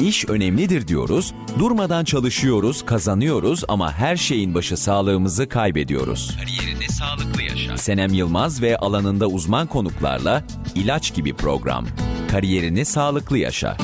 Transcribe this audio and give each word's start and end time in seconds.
İş 0.00 0.24
önemlidir 0.28 0.88
diyoruz, 0.88 1.34
durmadan 1.58 2.04
çalışıyoruz, 2.04 2.84
kazanıyoruz 2.86 3.64
ama 3.68 3.92
her 3.92 4.16
şeyin 4.16 4.54
başı 4.54 4.76
sağlığımızı 4.76 5.48
kaybediyoruz. 5.48 6.36
Kariyerinde 6.40 6.88
sağlıklı 6.88 7.42
yaşa. 7.42 7.76
Senem 7.76 8.12
Yılmaz 8.12 8.62
ve 8.62 8.76
alanında 8.76 9.26
uzman 9.26 9.66
konuklarla 9.66 10.44
ilaç 10.74 11.14
gibi 11.14 11.34
program. 11.34 11.86
Kariyerini 12.30 12.84
sağlıklı 12.84 13.38
yaşa. 13.38 13.76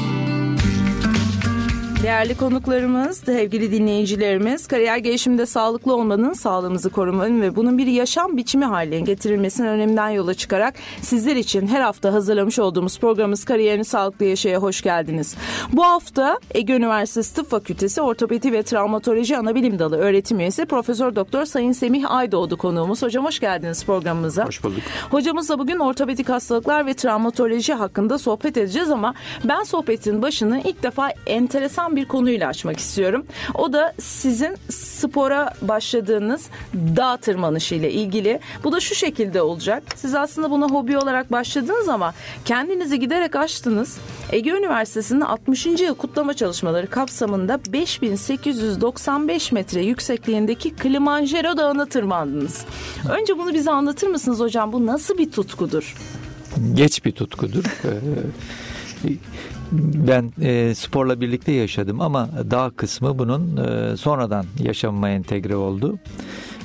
Değerli 2.03 2.37
konuklarımız, 2.37 3.19
sevgili 3.19 3.73
dinleyicilerimiz, 3.73 4.67
kariyer 4.67 4.97
gelişiminde 4.97 5.47
sağlıklı 5.47 5.95
olmanın, 5.95 6.33
sağlığımızı 6.33 6.91
korumanın 6.91 7.43
ve 7.43 7.57
bunun 7.57 7.79
bir 7.79 7.87
yaşam 7.87 8.37
biçimi 8.37 8.65
haline 8.65 9.01
getirilmesinin 9.01 9.69
öneminden 9.69 10.09
yola 10.09 10.35
çıkarak 10.35 10.75
sizler 11.03 11.37
için 11.37 11.67
her 11.67 11.81
hafta 11.81 12.13
hazırlamış 12.13 12.59
olduğumuz 12.59 12.99
programımız 12.99 13.45
Kariyerini 13.45 13.85
Sağlıklı 13.85 14.25
Yaşaya 14.25 14.59
hoş 14.59 14.83
geldiniz. 14.83 15.37
Bu 15.73 15.85
hafta 15.85 16.39
Ege 16.55 16.73
Üniversitesi 16.73 17.35
Tıp 17.35 17.51
Fakültesi 17.51 18.03
Ortopedi 18.03 18.53
ve 18.53 18.63
Travmatoloji 18.63 19.37
Anabilim 19.37 19.79
Dalı 19.79 19.97
öğretim 19.97 20.41
üyesi 20.41 20.67
Profesör 20.67 21.17
Doktor 21.17 21.45
Sayın 21.45 21.73
Semih 21.73 22.11
Aydoğdu 22.11 22.57
konuğumuz. 22.57 23.03
Hocam 23.03 23.25
hoş 23.25 23.41
geldiniz 23.41 23.85
programımıza. 23.85 24.47
Hoş 24.47 24.65
bulduk. 24.65 24.83
Hocamızla 25.11 25.59
bugün 25.59 25.79
ortopedik 25.79 26.29
hastalıklar 26.29 26.87
ve 26.87 26.95
travmatoloji 26.95 27.75
hakkında 27.75 28.19
sohbet 28.19 28.57
edeceğiz 28.57 28.91
ama 28.91 29.15
ben 29.45 29.63
sohbetin 29.63 30.23
başını 30.23 30.61
ilk 30.65 30.83
defa 30.83 31.11
enteresan 31.27 31.88
enteresan 31.89 31.97
bir 31.97 32.09
konuyla 32.09 32.49
açmak 32.49 32.79
istiyorum. 32.79 33.27
O 33.55 33.73
da 33.73 33.93
sizin 34.01 34.57
spora 34.71 35.55
başladığınız 35.63 36.49
dağ 36.75 37.17
tırmanışı 37.17 37.75
ile 37.75 37.93
ilgili. 37.93 38.41
Bu 38.65 38.73
da 38.73 38.81
şu 38.81 38.95
şekilde 38.95 39.43
olacak. 39.43 39.83
Siz 39.97 40.15
aslında 40.15 40.51
buna 40.51 40.69
hobi 40.69 40.99
olarak 40.99 41.33
başladınız 41.33 41.89
ama 41.89 42.15
kendinizi 42.45 43.01
giderek 43.01 43.37
aştınız. 43.37 43.99
Ege 44.33 44.51
Üniversitesi'nin 44.51 45.21
60. 45.21 45.67
yıl 45.67 45.95
kutlama 45.95 46.35
çalışmaları 46.35 46.87
kapsamında 46.87 47.61
5895 47.73 49.53
metre 49.53 49.83
yüksekliğindeki 49.83 50.77
Kilimanjaro 50.77 51.57
Dağı'na 51.57 51.87
tırmandınız. 51.87 52.65
Önce 53.11 53.39
bunu 53.39 53.55
bize 53.55 53.71
anlatır 53.71 54.09
mısınız 54.09 54.41
hocam? 54.41 54.73
Bu 54.73 54.87
nasıl 54.87 55.19
bir 55.19 55.31
tutkudur? 55.31 55.95
Geç 56.75 57.05
bir 57.05 57.13
tutkudur. 57.13 57.65
Ben 59.73 60.33
e, 60.43 60.75
sporla 60.75 61.21
birlikte 61.21 61.53
yaşadım 61.53 62.01
ama 62.01 62.29
dağ 62.51 62.71
kısmı 62.77 63.19
bunun 63.19 63.57
e, 63.57 63.97
sonradan 63.97 64.47
yaşamıma 64.63 65.09
entegre 65.09 65.57
oldu. 65.57 65.99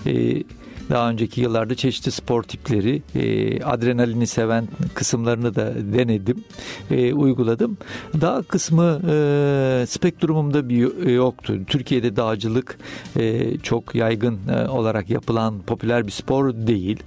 E, 0.06 0.44
daha 0.90 1.10
önceki 1.10 1.42
yıllarda 1.42 1.76
çeşitli 1.76 2.12
spor 2.12 2.44
tipleri, 2.44 3.02
e, 3.16 3.64
adrenalini 3.64 4.28
seven 4.28 4.68
kısımlarını 4.94 5.56
da 5.56 5.74
denedim, 5.94 6.44
e, 6.92 7.14
uyguladım. 7.14 7.78
Dağ 8.22 8.44
kısmı 8.48 9.02
e, 9.10 9.86
spektrumumda 9.88 10.70
bir 10.70 11.08
yoktu. 11.08 11.60
Türkiye'de 11.68 12.16
dağcılık 12.16 12.78
e, 13.20 13.58
çok 13.58 13.96
yaygın 13.96 14.40
e, 14.48 14.68
olarak 14.68 15.10
yapılan 15.10 15.62
popüler 15.62 16.08
bir 16.08 16.12
spor 16.12 16.54
değil. 16.54 17.04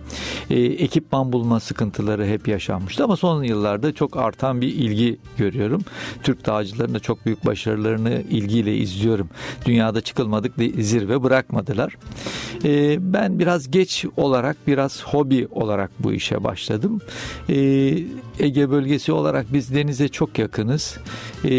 E, 0.50 0.60
ekipman 0.60 1.32
bulma 1.32 1.60
sıkıntıları 1.60 2.26
hep 2.26 2.48
yaşanmıştı 2.48 3.04
ama 3.04 3.16
son 3.16 3.42
yıllarda 3.42 3.92
çok 3.92 4.16
artan 4.16 4.60
bir 4.60 4.68
ilgi 4.68 5.18
görüyorum. 5.36 5.82
Türk 6.22 6.46
dağcılarının 6.46 6.94
da 6.94 7.00
çok 7.00 7.26
büyük 7.26 7.46
başarılarını 7.46 8.22
ilgiyle 8.30 8.76
izliyorum. 8.76 9.28
Dünyada 9.66 10.00
çıkılmadık 10.00 10.52
zirve 10.78 11.22
bırakmadılar. 11.22 11.96
E, 12.64 12.96
ben 13.12 13.38
biraz 13.38 13.65
geç 13.70 14.04
olarak 14.16 14.56
biraz 14.66 15.02
hobi 15.04 15.48
olarak 15.50 15.90
bu 15.98 16.12
işe 16.12 16.44
başladım. 16.44 17.00
Ee, 17.48 17.54
Ege 18.38 18.70
bölgesi 18.70 19.12
olarak 19.12 19.52
biz 19.52 19.74
denize 19.74 20.08
çok 20.08 20.38
yakınız. 20.38 20.98
Ee, 21.44 21.50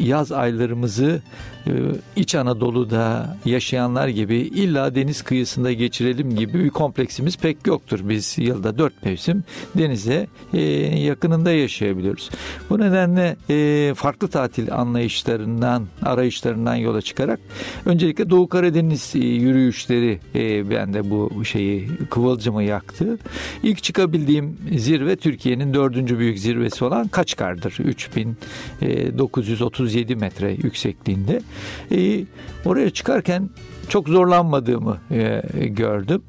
yaz 0.00 0.32
aylarımızı 0.32 1.22
İç 2.16 2.34
Anadolu'da 2.34 3.36
yaşayanlar 3.44 4.08
gibi 4.08 4.36
illa 4.36 4.94
deniz 4.94 5.22
kıyısında 5.22 5.72
geçirelim 5.72 6.36
gibi 6.36 6.64
bir 6.64 6.70
kompleksimiz 6.70 7.38
pek 7.38 7.66
yoktur. 7.66 8.00
Biz 8.02 8.38
yılda 8.38 8.78
dört 8.78 9.04
mevsim 9.04 9.44
denize 9.74 10.26
e, 10.54 10.60
yakınında 10.98 11.52
yaşayabiliyoruz. 11.52 12.30
Bu 12.70 12.80
nedenle 12.80 13.36
e, 13.50 13.94
farklı 13.94 14.28
tatil 14.28 14.72
anlayışlarından, 14.72 15.86
arayışlarından 16.02 16.74
yola 16.74 17.02
çıkarak 17.02 17.40
öncelikle 17.86 18.30
Doğu 18.30 18.48
Karadeniz 18.48 19.12
e, 19.14 19.18
yürüyüşleri 19.18 20.20
bende 20.70 21.10
bu 21.10 21.44
şeyi 21.44 21.88
kıvılcımı 22.10 22.62
yaktı. 22.62 23.18
İlk 23.62 23.82
çıkabildiğim 23.82 24.56
zirve 24.76 25.16
Türkiye'nin 25.16 25.74
dördüncü 25.74 26.18
büyük 26.18 26.38
zirvesi 26.38 26.84
olan 26.84 27.08
Kaçkar'dır. 27.08 27.76
3937 27.78 30.16
metre 30.16 30.52
yüksekliğinde. 30.52 31.40
E, 31.92 32.24
oraya 32.64 32.90
çıkarken 32.90 33.50
çok 33.88 34.08
zorlanmadığımı 34.08 34.98
e, 35.10 35.42
gördüm. 35.66 36.22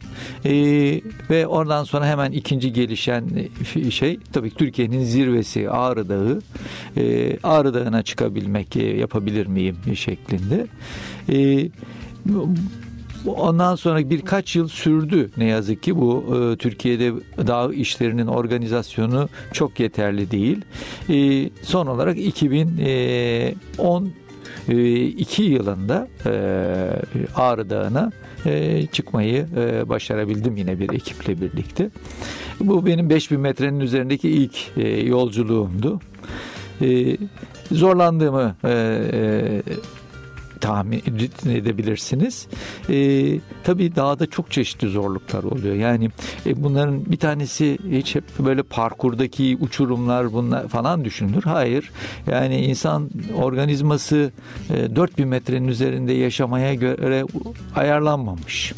E, 0.46 0.52
ve 1.30 1.48
oradan 1.48 1.84
sonra 1.84 2.06
hemen 2.06 2.32
ikinci 2.32 2.74
gelişen 2.74 3.24
şey 3.90 4.20
tabii 4.34 4.52
Türkiye'nin 4.52 5.04
zirvesi 5.04 5.70
Ağrı 5.70 6.10
Dağı. 6.10 6.42
E, 6.98 7.38
Ağrı 7.44 7.74
Dağı'na 7.74 8.04
çıkabilmek 8.04 8.76
e, 8.78 8.98
yapabilir 8.98 9.48
miyim 9.48 9.78
şeklinde. 9.96 10.68
E, 11.30 11.70
Ondan 13.26 13.76
sonra 13.76 14.10
birkaç 14.10 14.56
yıl 14.56 14.68
sürdü 14.68 15.32
ne 15.38 15.46
yazık 15.46 15.84
ki 15.84 15.98
bu 15.98 16.26
e, 16.36 16.58
Türkiye'de 16.58 17.14
dağ 17.48 17.74
işlerinin 17.74 18.28
organizasyonu 18.28 19.30
çok 19.54 19.80
yeterli 19.80 20.32
değil. 20.32 20.62
E, 21.10 21.50
son 21.64 21.88
olarak 21.88 22.18
2010 22.18 24.12
2 24.68 25.44
yılında 25.44 26.08
e, 26.26 26.32
Ağrı 27.36 27.70
Dağı'na 27.70 28.12
e, 28.46 28.86
çıkmayı 28.88 29.48
e, 29.58 29.90
başarabildim 29.90 30.58
yine 30.58 30.80
bir 30.80 30.94
ekiple 30.94 31.42
birlikte. 31.42 31.90
Bu 32.60 32.86
benim 32.86 33.10
5000 33.10 33.40
metrenin 33.40 33.80
üzerindeki 33.80 34.30
ilk 34.30 34.58
yolculuğumdu. 35.08 36.00
Zorlandığımı 37.72 38.56
tahmin 40.58 41.04
edebilirsiniz. 41.46 42.48
E, 42.90 43.40
tabii 43.64 43.96
dağda 43.96 44.26
çok 44.26 44.52
çeşitli 44.52 44.88
zorluklar 44.88 45.44
oluyor. 45.44 45.76
Yani 45.76 46.10
e, 46.46 46.64
bunların 46.64 47.06
bir 47.06 47.18
tanesi 47.18 47.78
hiç 47.92 48.16
hep 48.16 48.24
böyle 48.40 48.64
parkurdaki 48.64 49.58
uçurumlar 49.62 50.34
bunlar 50.34 50.68
falan 50.68 51.06
düşünülür. 51.06 51.44
Hayır. 51.44 51.92
Yani 52.28 52.62
insan 52.62 53.10
organizması 53.36 54.32
e, 54.70 54.96
4000 54.96 55.28
metrenin 55.28 55.68
üzerinde 55.68 56.14
yaşamaya 56.14 56.74
göre 56.74 57.24
ayarlanmamış. 57.76 58.74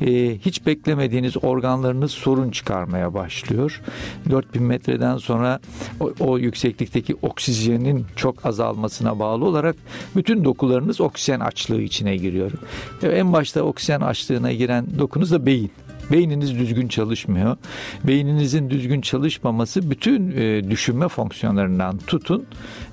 E, 0.00 0.38
hiç 0.38 0.66
beklemediğiniz 0.66 1.44
organlarınız 1.44 2.10
sorun 2.10 2.50
çıkarmaya 2.50 3.14
başlıyor. 3.14 3.82
4000 4.30 4.62
metreden 4.62 5.16
sonra 5.16 5.60
o, 6.00 6.12
o 6.20 6.38
yükseklikteki 6.38 7.16
oksijenin 7.22 8.06
çok 8.16 8.46
azalmasına 8.46 9.18
bağlı 9.18 9.44
olarak 9.44 9.76
bütün 10.16 10.44
dokularınız 10.44 11.00
oksijen 11.00 11.40
açlığı 11.40 11.80
içine 11.80 12.16
giriyor. 12.16 12.52
En 13.02 13.32
başta 13.32 13.62
oksijen 13.62 14.00
açlığına 14.00 14.52
giren 14.52 14.86
dokunuz 14.98 15.32
da 15.32 15.46
beyin. 15.46 15.70
Beyniniz 16.12 16.58
düzgün 16.58 16.88
çalışmıyor. 16.88 17.56
Beyninizin 18.04 18.70
düzgün 18.70 19.00
çalışmaması 19.00 19.90
bütün 19.90 20.30
e, 20.36 20.70
düşünme 20.70 21.08
fonksiyonlarından 21.08 21.98
tutun 21.98 22.46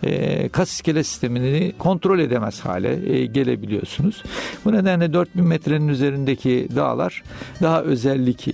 e, 0.04 0.50
kas 0.50 0.72
iskelet 0.72 1.08
sistemini 1.08 1.74
kontrol 1.80 2.20
edemez 2.20 2.60
hale 2.60 3.14
e, 3.14 3.26
gelebiliyorsunuz. 3.26 4.24
Bu 4.66 4.74
nedenle 4.74 5.14
4000 5.14 5.44
metrenin 5.44 5.88
üzerindeki 5.88 6.68
dağlar 6.76 7.24
daha 7.62 7.82
özellik 7.82 8.48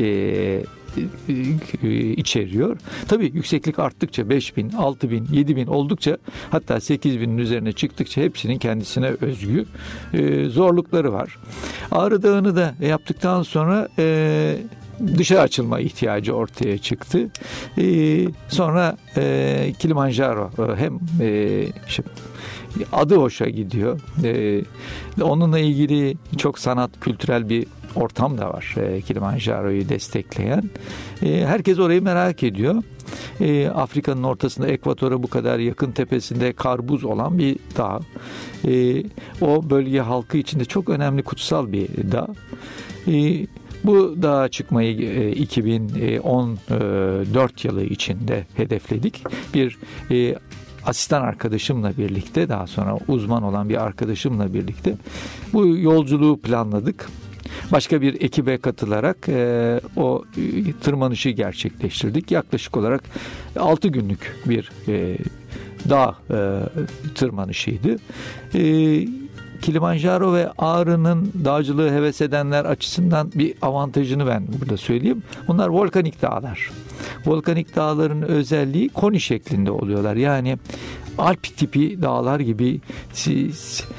içeriyor. 2.18 2.78
Tabii 3.08 3.26
yükseklik 3.26 3.80
arttıkça 3.80 4.30
5000, 4.30 4.70
6000, 4.70 5.28
7000 5.32 5.68
oldukça 5.68 6.18
hatta 6.50 6.76
8000'in 6.76 7.38
üzerine 7.38 7.72
çıktıkça 7.72 8.22
hepsinin 8.22 8.58
kendisine 8.58 9.08
özgü 9.22 9.66
e, 10.14 10.46
zorlukları 10.46 11.14
var. 11.14 11.38
Ağrı 11.92 12.24
Dağı'nı 12.24 12.56
da 12.56 12.76
yaptıktan 12.82 13.44
sonra 13.44 13.90
e, 14.00 14.58
dışa 15.18 15.40
açılma 15.40 15.80
ihtiyacı 15.80 16.34
ortaya 16.34 16.78
çıktı. 16.78 17.30
E, 17.78 18.26
sonra 18.48 18.98
Kilimanjaro 19.80 20.52
hem 20.78 21.00
işte, 21.88 22.04
adı 22.92 23.16
hoşa 23.16 23.50
gidiyor. 23.50 24.00
Onunla 25.22 25.60
ilgili 25.60 26.18
çok 26.38 26.60
sanat, 26.60 26.92
kültürel 27.02 27.50
bir 27.50 27.68
ortam 27.96 28.38
da 28.38 28.50
var 28.50 28.76
e, 28.78 29.02
Kilimanjaro'yu 29.02 29.90
destekleyen. 29.90 30.64
E, 31.22 31.46
herkes 31.46 31.80
orayı 31.80 32.02
merak 32.02 32.44
ediyor. 32.44 32.84
E, 33.40 33.68
Afrika'nın 33.68 34.24
ortasında 34.24 34.68
ekvatora 34.68 35.24
bu 35.24 35.28
kadar 35.28 35.60
yakın 35.60 35.92
tepesinde 35.92 36.54
kar 36.54 36.88
buz 36.88 37.04
olan 37.04 37.38
bir 37.38 37.58
dağ. 37.78 38.00
O 39.42 39.70
bölge 39.70 40.00
halkı 40.00 40.38
içinde 40.38 40.66
çok 40.66 40.90
önemli 40.90 41.24
kutsal 41.24 41.72
bir 41.72 41.88
dağ. 42.12 42.28
Bu 43.84 44.16
dağa 44.22 44.48
çıkmayı 44.48 45.32
2014 45.32 47.66
e, 47.66 47.68
yılı 47.68 47.84
içinde 47.84 48.46
hedefledik. 48.56 49.24
Bir 49.54 49.78
asistan 50.86 51.22
arkadaşımla 51.22 51.98
birlikte 51.98 52.50
daha 52.50 52.68
sonra 52.68 52.98
uzman 53.08 53.44
olan 53.44 53.70
bir 53.70 53.84
arkadaşımla 53.84 54.54
birlikte 54.54 54.96
bu 55.54 55.68
yolculuğu 55.68 56.42
planladık. 56.42 57.10
Başka 57.72 58.02
bir 58.02 58.22
ekibe 58.22 58.58
katılarak 58.58 59.30
e, 59.30 59.82
o 59.96 60.24
e, 60.38 60.74
tırmanışı 60.74 61.30
gerçekleştirdik. 61.30 62.32
Yaklaşık 62.32 62.78
olarak 62.78 63.04
6 63.60 63.88
günlük 63.88 64.36
bir 64.46 64.72
e, 64.88 65.18
dağ 65.90 66.16
e, 66.32 66.60
tırmanışıydı. 67.16 67.96
E, 68.54 68.62
Kilimanjaro 69.62 70.34
ve 70.34 70.52
Ağrı'nın 70.58 71.32
dağcılığı 71.46 71.92
heves 71.92 72.22
edenler 72.22 72.66
açısından 72.66 73.32
bir 73.36 73.54
avantajını 73.62 74.28
ben 74.28 74.44
burada 74.60 74.78
söyleyeyim. 74.78 75.24
Bunlar 75.48 75.68
volkanik 75.68 76.22
dağlar. 76.22 76.72
Volkanik 77.26 77.76
dağların 77.76 78.22
özelliği 78.22 78.90
koni 78.90 79.20
şeklinde 79.20 79.72
oluyorlar. 79.72 80.16
Yani 80.16 80.58
Alp 81.18 81.44
tipi 81.58 82.02
dağlar 82.02 82.40
gibi 82.40 82.82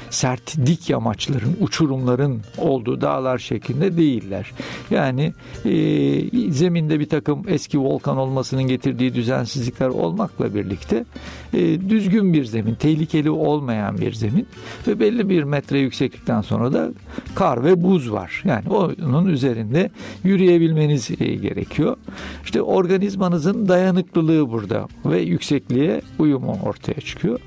sert 0.09 0.57
dik 0.65 0.89
yamaçların, 0.89 1.57
uçurumların 1.61 2.41
olduğu 2.57 3.01
dağlar 3.01 3.37
şeklinde 3.37 3.97
değiller. 3.97 4.51
Yani 4.91 5.33
e, 5.65 6.51
zeminde 6.51 6.99
bir 6.99 7.09
takım 7.09 7.43
eski 7.47 7.79
volkan 7.79 8.17
olmasının 8.17 8.63
getirdiği 8.63 9.13
düzensizlikler 9.13 9.87
olmakla 9.87 10.55
birlikte 10.55 11.05
e, 11.53 11.89
düzgün 11.89 12.33
bir 12.33 12.45
zemin, 12.45 12.75
tehlikeli 12.75 13.29
olmayan 13.29 13.97
bir 13.97 14.13
zemin 14.13 14.47
ve 14.87 14.99
belli 14.99 15.29
bir 15.29 15.43
metre 15.43 15.79
yükseklikten 15.79 16.41
sonra 16.41 16.73
da 16.73 16.91
kar 17.35 17.63
ve 17.63 17.83
buz 17.83 18.11
var. 18.11 18.43
Yani 18.45 18.69
onun 18.69 19.27
üzerinde 19.27 19.89
yürüyebilmeniz 20.23 21.11
e, 21.11 21.35
gerekiyor. 21.35 21.97
İşte 22.43 22.61
organizmanızın 22.61 23.67
dayanıklılığı 23.67 24.49
burada 24.51 24.87
ve 25.05 25.21
yüksekliğe 25.21 26.01
uyumu 26.19 26.57
ortaya 26.63 27.01
çıkıyor. 27.05 27.39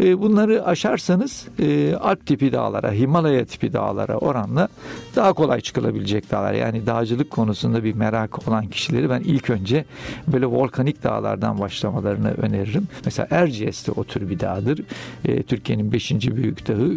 E, 0.00 0.20
bunları 0.20 0.66
aşarsanız 0.66 1.48
e, 1.58 1.94
Alp 1.94 2.26
tipi 2.26 2.52
dağlara, 2.52 2.92
Himalaya 2.92 3.44
tipi 3.44 3.72
dağlara 3.72 4.16
oranla 4.16 4.68
daha 5.16 5.32
kolay 5.32 5.60
çıkılabilecek 5.60 6.30
dağlar. 6.30 6.52
Yani 6.52 6.86
dağcılık 6.86 7.30
konusunda 7.30 7.84
bir 7.84 7.94
merak 7.94 8.48
olan 8.48 8.66
kişileri 8.66 9.10
ben 9.10 9.20
ilk 9.20 9.50
önce 9.50 9.84
böyle 10.26 10.46
volkanik 10.46 11.02
dağlardan 11.02 11.60
başlamalarını 11.60 12.30
öneririm. 12.30 12.88
Mesela 13.04 13.28
Erciyes 13.30 13.86
de 13.86 13.92
o 13.92 14.04
tür 14.04 14.30
bir 14.30 14.40
dağdır. 14.40 14.84
E, 15.24 15.42
Türkiye'nin 15.42 15.92
5. 15.92 16.10
büyük 16.12 16.68
dağı 16.68 16.92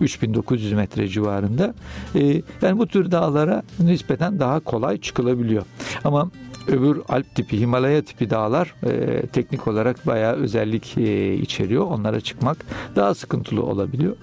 e, 0.00 0.04
3900 0.04 0.72
metre 0.72 1.08
civarında. 1.08 1.74
E, 2.14 2.42
yani 2.62 2.78
bu 2.78 2.86
tür 2.86 3.10
dağlara 3.10 3.62
nispeten 3.78 4.38
daha 4.38 4.60
kolay 4.60 4.98
çıkılabiliyor. 4.98 5.62
Ama 6.04 6.30
öbür 6.70 7.02
Alp 7.08 7.34
tipi, 7.34 7.60
Himalaya 7.60 8.02
tipi 8.02 8.30
dağlar 8.30 8.74
e, 8.82 9.26
teknik 9.26 9.68
olarak 9.68 10.06
bayağı 10.06 10.34
özellik 10.34 10.98
e, 10.98 11.34
içeriyor. 11.34 11.84
Onlara 11.84 12.20
çıkmak 12.20 12.56
daha 12.96 13.14
sıkıntılı 13.14 13.62
olabiliyor. 13.62 14.16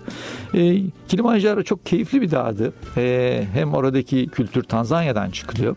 E, 0.53 0.81
Kilimanjaro 1.07 1.63
çok 1.63 1.85
keyifli 1.85 2.21
bir 2.21 2.31
dağdı. 2.31 2.73
E, 2.97 3.43
hem 3.53 3.73
oradaki 3.73 4.27
kültür 4.27 4.63
Tanzanya'dan 4.63 5.29
çıkılıyor. 5.29 5.75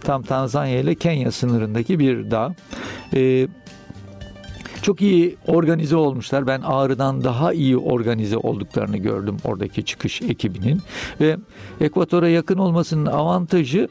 Tam 0.00 0.22
Tanzanya 0.22 0.80
ile 0.80 0.94
Kenya 0.94 1.32
sınırındaki 1.32 1.98
bir 1.98 2.30
dağ. 2.30 2.54
E, 3.14 3.48
çok 4.82 5.02
iyi 5.02 5.36
organize 5.46 5.96
olmuşlar. 5.96 6.46
Ben 6.46 6.60
Ağrı'dan 6.60 7.24
daha 7.24 7.52
iyi 7.52 7.76
organize 7.76 8.36
olduklarını 8.36 8.96
gördüm 8.96 9.36
oradaki 9.44 9.84
çıkış 9.84 10.22
ekibinin. 10.22 10.80
Ve 11.20 11.36
ekvatora 11.80 12.28
yakın 12.28 12.58
olmasının 12.58 13.06
avantajı 13.06 13.88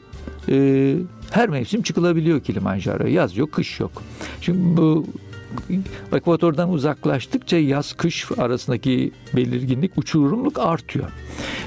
e, 0.48 0.94
her 1.30 1.48
mevsim 1.48 1.82
çıkılabiliyor 1.82 2.40
Kilimanjaro. 2.40 3.06
Yaz 3.06 3.36
yok, 3.36 3.52
kış 3.52 3.80
yok. 3.80 4.02
Şimdi 4.40 4.76
bu 4.76 5.06
ekvatordan 6.12 6.72
uzaklaştıkça 6.72 7.56
yaz 7.56 7.92
kış 7.92 8.26
arasındaki 8.38 9.12
belirginlik 9.36 9.98
uçurumluk 9.98 10.58
artıyor. 10.58 11.08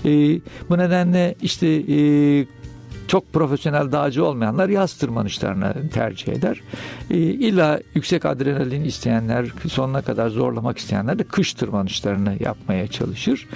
E, 0.06 0.40
bu 0.70 0.78
nedenle 0.78 1.36
işte 1.42 1.68
e, 1.68 2.46
çok 3.08 3.34
profesyonel 3.34 3.92
dağcı 3.92 4.26
olmayanlar 4.26 4.70
yaz 4.70 4.94
tırmanışlarını 4.94 5.90
tercih 5.94 6.34
eder. 6.34 6.62
E, 7.12 7.18
yüksek 7.96 8.26
adrenalin 8.26 8.84
isteyenler, 8.84 9.46
sonuna 9.70 10.02
kadar 10.02 10.30
zorlamak 10.30 10.78
isteyenler 10.78 11.20
de 11.20 11.24
kış 11.24 11.54
tırmanışlarını 11.54 12.34
yapmaya 12.40 12.88
çalışır. 12.88 13.48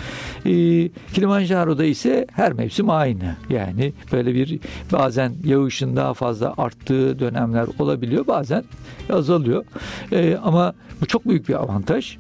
E, 0.46 0.52
Kilimanjaro'da 1.14 1.86
ise 1.86 2.28
her 2.32 2.54
mevsim 2.54 2.90
aynı. 2.90 3.36
Yani 3.50 3.94
böyle 4.12 4.34
bir 4.34 4.60
bazen 4.92 5.34
yağışın 5.44 5.96
daha 5.96 6.14
fazla 6.14 6.54
arttığı 6.58 7.20
dönemler 7.20 7.68
olabiliyor. 7.80 8.28
Bazen 8.28 8.64
azalıyor. 9.10 9.66
E, 10.12 10.38
ama 10.44 10.74
bu 11.02 11.06
çok 11.06 11.28
büyük 11.28 11.50
bir 11.50 11.54
avantaj. 11.54 12.18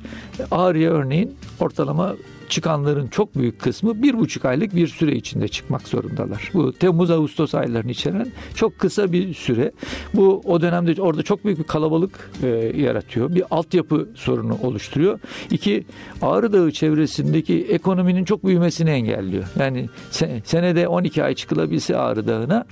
Ağrı'ya 0.51 0.91
örneğin 0.91 1.35
ortalama 1.59 2.15
çıkanların 2.49 3.07
çok 3.07 3.35
büyük 3.35 3.59
kısmı 3.59 4.03
bir 4.03 4.19
buçuk 4.19 4.45
aylık 4.45 4.75
bir 4.75 4.87
süre 4.87 5.15
içinde 5.15 5.47
çıkmak 5.47 5.87
zorundalar. 5.87 6.51
Bu 6.53 6.73
Temmuz-Ağustos 6.73 7.55
aylarını 7.55 7.91
içeren 7.91 8.27
çok 8.55 8.79
kısa 8.79 9.11
bir 9.11 9.33
süre. 9.33 9.71
Bu 10.13 10.41
o 10.45 10.61
dönemde 10.61 11.01
orada 11.01 11.23
çok 11.23 11.45
büyük 11.45 11.59
bir 11.59 11.63
kalabalık 11.63 12.31
e, 12.43 12.47
yaratıyor. 12.81 13.35
Bir 13.35 13.43
altyapı 13.51 14.09
sorunu 14.15 14.57
oluşturuyor. 14.63 15.19
İki, 15.51 15.85
Ağrı 16.21 16.53
Dağı 16.53 16.71
çevresindeki 16.71 17.65
ekonominin 17.69 18.25
çok 18.25 18.45
büyümesini 18.45 18.89
engelliyor. 18.89 19.43
Yani 19.59 19.89
sen, 20.11 20.41
senede 20.45 20.87
12 20.87 21.23
ay 21.23 21.35
çıkılabilse 21.35 21.97
Ağrı 21.97 22.27
Dağı'na 22.27 22.65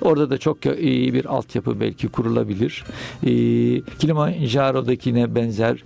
Orada 0.00 0.30
da 0.30 0.38
çok 0.38 0.66
iyi 0.66 1.14
bir 1.14 1.24
altyapı 1.24 1.80
belki 1.80 2.08
kurulabilir. 2.08 2.84
Kilimanjaro'dakine 3.98 5.34
benzer 5.34 5.84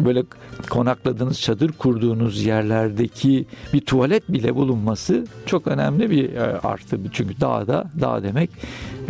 böyle 0.00 0.22
konakladığınız 0.70 1.40
çadır 1.40 1.72
kurduğunuz 1.72 2.44
yerlerdeki 2.44 3.46
bir 3.72 3.80
tuvalet 3.80 4.32
bile 4.32 4.54
bulunması 4.54 5.26
çok 5.46 5.66
önemli 5.66 6.10
bir 6.10 6.32
e, 6.32 6.40
artı. 6.58 7.00
Çünkü 7.12 7.40
dağda, 7.40 7.90
dağ 8.00 8.22
demek 8.22 8.50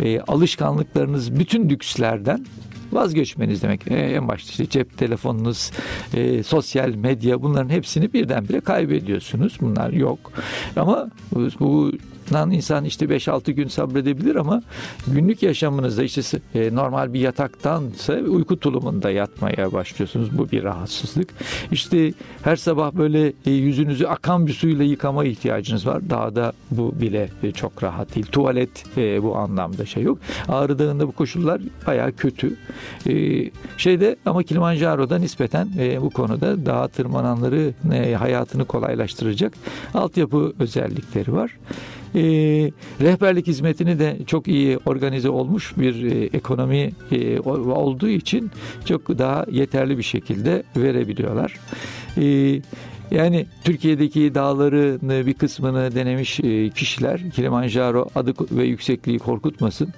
e, 0.03 0.19
alışkanlıklarınız 0.19 1.39
bütün 1.39 1.69
lükslerden 1.69 2.45
vazgeçmeniz 2.91 3.63
demek. 3.63 3.91
E, 3.91 3.95
en 3.95 4.27
başta 4.27 4.49
işte 4.49 4.69
cep 4.69 4.97
telefonunuz, 4.97 5.71
e, 6.13 6.43
sosyal 6.43 6.89
medya 6.89 7.41
bunların 7.41 7.69
hepsini 7.69 8.13
birdenbire 8.13 8.59
kaybediyorsunuz. 8.59 9.57
Bunlar 9.61 9.89
yok. 9.89 10.31
Ama 10.75 11.09
bu, 11.59 11.91
Nan 12.31 12.51
insan 12.51 12.85
işte 12.85 13.05
5-6 13.05 13.51
gün 13.51 13.67
sabredebilir 13.67 14.35
ama 14.35 14.61
günlük 15.07 15.43
yaşamınızda 15.43 16.03
işte 16.03 16.39
e, 16.55 16.75
normal 16.75 17.13
bir 17.13 17.19
yataktansa 17.19 18.13
uyku 18.13 18.59
tulumunda 18.59 19.11
yatmaya 19.11 19.73
başlıyorsunuz. 19.73 20.37
Bu 20.37 20.51
bir 20.51 20.63
rahatsızlık. 20.63 21.29
İşte 21.71 22.13
her 22.43 22.55
sabah 22.55 22.93
böyle 22.93 23.33
e, 23.45 23.51
yüzünüzü 23.51 24.05
akan 24.05 24.47
bir 24.47 24.53
suyla 24.53 24.85
yıkama 24.85 25.25
ihtiyacınız 25.25 25.87
var. 25.87 26.09
Dağda 26.09 26.53
bu 26.71 27.01
bile 27.01 27.29
e, 27.43 27.51
çok 27.51 27.83
rahat 27.83 28.15
değil. 28.15 28.25
Tuvalet 28.25 28.85
bu 28.97 29.37
anlamda 29.37 29.85
şey 29.85 30.03
yok. 30.03 30.17
Ağrı 30.47 30.79
Dağı'nda 30.79 31.07
bu 31.07 31.11
koşullar 31.11 31.61
bayağı 31.87 32.11
kötü. 32.11 32.55
Şeyde 33.77 34.15
ama 34.25 34.43
Kilimanjaro'da 34.43 35.17
nispeten 35.17 35.69
bu 36.01 36.09
konuda 36.09 36.65
dağ 36.65 36.87
tırmananları 36.87 37.73
hayatını 38.17 38.65
kolaylaştıracak 38.65 39.53
altyapı 39.93 40.53
özellikleri 40.59 41.33
var 41.33 41.51
e, 42.15 42.21
rehberlik 43.01 43.47
hizmetini 43.47 43.99
de 43.99 44.17
çok 44.27 44.47
iyi 44.47 44.77
organize 44.85 45.29
olmuş 45.29 45.73
bir 45.77 46.03
e, 46.03 46.25
ekonomi 46.25 46.91
e, 47.11 47.39
olduğu 47.39 48.09
için 48.09 48.51
çok 48.85 49.09
daha 49.09 49.45
yeterli 49.51 49.97
bir 49.97 50.03
şekilde 50.03 50.63
verebiliyorlar. 50.77 51.59
E, 52.17 52.61
yani 53.11 53.45
Türkiye'deki 53.63 54.35
dağların 54.35 55.25
bir 55.27 55.33
kısmını 55.33 55.95
denemiş 55.95 56.39
e, 56.39 56.69
kişiler 56.69 57.31
Kilimanjaro 57.31 58.07
adı 58.15 58.33
ve 58.51 58.63
yüksekliği 58.63 59.19
korkutmasın. 59.19 59.89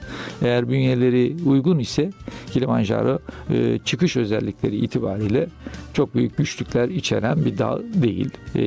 Eğer 0.42 0.70
bünyeleri 0.70 1.36
uygun 1.46 1.80
ise 1.80 2.12
Kilimanjaro 2.52 3.20
e, 3.54 3.80
çıkış 3.86 4.18
özellikleri 4.18 4.76
itibariyle 4.76 5.48
çok 5.94 6.16
büyük 6.16 6.38
güçlükler 6.38 6.90
içeren 6.90 7.46
bir 7.46 7.58
dağ 7.58 7.80
değil. 7.94 8.30
E, 8.56 8.64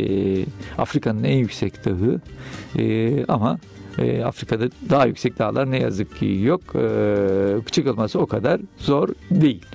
Afrika'nın 0.79 1.25
en 1.25 1.37
yüksek 1.37 1.85
dağı 1.85 2.21
ama 3.29 3.59
Afrika'da 4.25 4.69
daha 4.91 5.07
yüksek 5.07 5.39
dağlar 5.39 5.71
ne 5.71 5.79
yazık 5.79 6.19
ki 6.19 6.39
yok. 6.43 6.61
Çıkılması 7.71 8.19
o 8.19 8.27
kadar 8.27 8.61
zor 8.79 9.09
değil. 9.31 9.67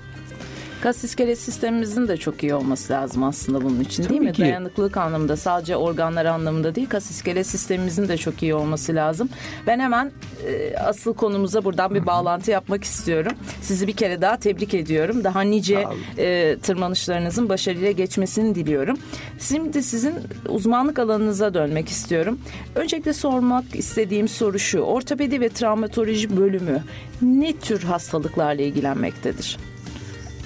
Kas 0.85 1.03
iskelet 1.03 1.37
sistemimizin 1.37 2.07
de 2.07 2.17
çok 2.17 2.43
iyi 2.43 2.55
olması 2.55 2.93
lazım 2.93 3.23
aslında 3.23 3.61
bunun 3.61 3.79
için 3.79 4.03
Tabii 4.03 4.13
değil 4.13 4.21
mi? 4.21 4.33
Ki. 4.33 4.41
Dayanıklılık 4.41 4.97
anlamında 4.97 5.37
sadece 5.37 5.75
organlar 5.75 6.25
anlamında 6.25 6.75
değil 6.75 6.89
kas 6.89 7.11
iskelet 7.11 7.47
sistemimizin 7.47 8.07
de 8.07 8.17
çok 8.17 8.43
iyi 8.43 8.55
olması 8.55 8.95
lazım. 8.95 9.29
Ben 9.67 9.79
hemen 9.79 10.11
e, 10.47 10.77
asıl 10.77 11.13
konumuza 11.13 11.63
buradan 11.63 11.95
bir 11.95 12.05
bağlantı 12.05 12.51
yapmak 12.51 12.83
istiyorum. 12.83 13.31
Sizi 13.61 13.87
bir 13.87 13.93
kere 13.93 14.21
daha 14.21 14.37
tebrik 14.37 14.73
ediyorum. 14.73 15.23
Daha 15.23 15.41
nice 15.41 15.87
e, 16.17 16.57
tırmanışlarınızın 16.61 17.49
başarıyla 17.49 17.91
geçmesini 17.91 18.55
diliyorum. 18.55 18.97
Şimdi 19.39 19.83
sizin 19.83 20.15
uzmanlık 20.49 20.99
alanınıza 20.99 21.53
dönmek 21.53 21.89
istiyorum. 21.89 22.39
Öncelikle 22.75 23.13
sormak 23.13 23.75
istediğim 23.75 24.27
soru 24.27 24.59
şu. 24.59 24.79
Ortopedi 24.79 25.41
ve 25.41 25.49
travmatoloji 25.49 26.37
bölümü 26.37 26.83
ne 27.21 27.53
tür 27.53 27.83
hastalıklarla 27.83 28.61
ilgilenmektedir? 28.61 29.57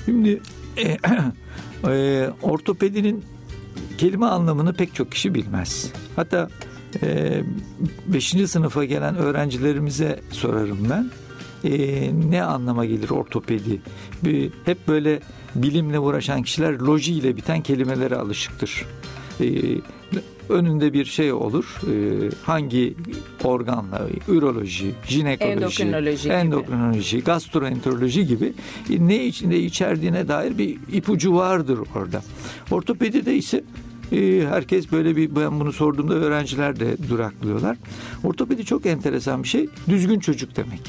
Şimdi 0.09 0.41
e, 0.77 0.97
e, 1.87 2.29
ortopedinin 2.41 3.23
kelime 3.97 4.25
anlamını 4.25 4.73
pek 4.73 4.95
çok 4.95 5.11
kişi 5.11 5.33
bilmez. 5.33 5.91
Hatta 6.15 6.49
5. 8.07 8.35
E, 8.35 8.47
sınıfa 8.47 8.85
gelen 8.85 9.15
öğrencilerimize 9.15 10.19
sorarım 10.31 10.87
ben. 10.89 11.11
E, 11.63 12.11
ne 12.29 12.43
anlama 12.43 12.85
gelir 12.85 13.09
ortopedi? 13.09 13.81
Bir, 14.23 14.51
hep 14.65 14.87
böyle 14.87 15.19
bilimle 15.55 15.99
uğraşan 15.99 16.43
kişiler 16.43 16.73
loji 16.79 17.37
biten 17.37 17.61
kelimelere 17.61 18.15
alışıktır. 18.15 18.85
E, 19.41 19.47
önünde 20.50 20.94
bir 20.94 21.06
şey 21.06 21.34
olur. 21.34 21.65
E, 21.88 21.94
hangi 22.44 22.96
organla, 23.44 24.08
üroloji, 24.27 24.91
jinekoloji, 25.08 25.53
endokrinoloji, 25.53 26.29
endokrinoloji 26.29 27.12
gibi. 27.18 27.25
gastroenteroloji 27.25 28.27
gibi 28.27 28.53
ne 28.89 29.25
içinde 29.25 29.60
içerdiğine 29.60 30.27
dair 30.27 30.58
bir 30.58 30.77
ipucu 30.91 31.36
vardır 31.36 31.79
orada. 31.96 32.22
Ortopedide 32.72 33.36
ise 33.36 33.63
e, 34.12 34.46
herkes 34.50 34.91
böyle 34.91 35.15
bir 35.15 35.36
ben 35.36 35.60
bunu 35.60 35.74
sorduğumda 35.74 36.13
öğrenciler 36.13 36.79
de 36.79 37.10
duraklıyorlar. 37.10 37.77
Ortopedi 38.24 38.65
çok 38.65 38.86
enteresan 38.86 39.44
bir 39.44 39.48
şey. 39.48 39.70
Düzgün 39.89 40.20
çocuk 40.20 40.56
demek. 40.56 40.82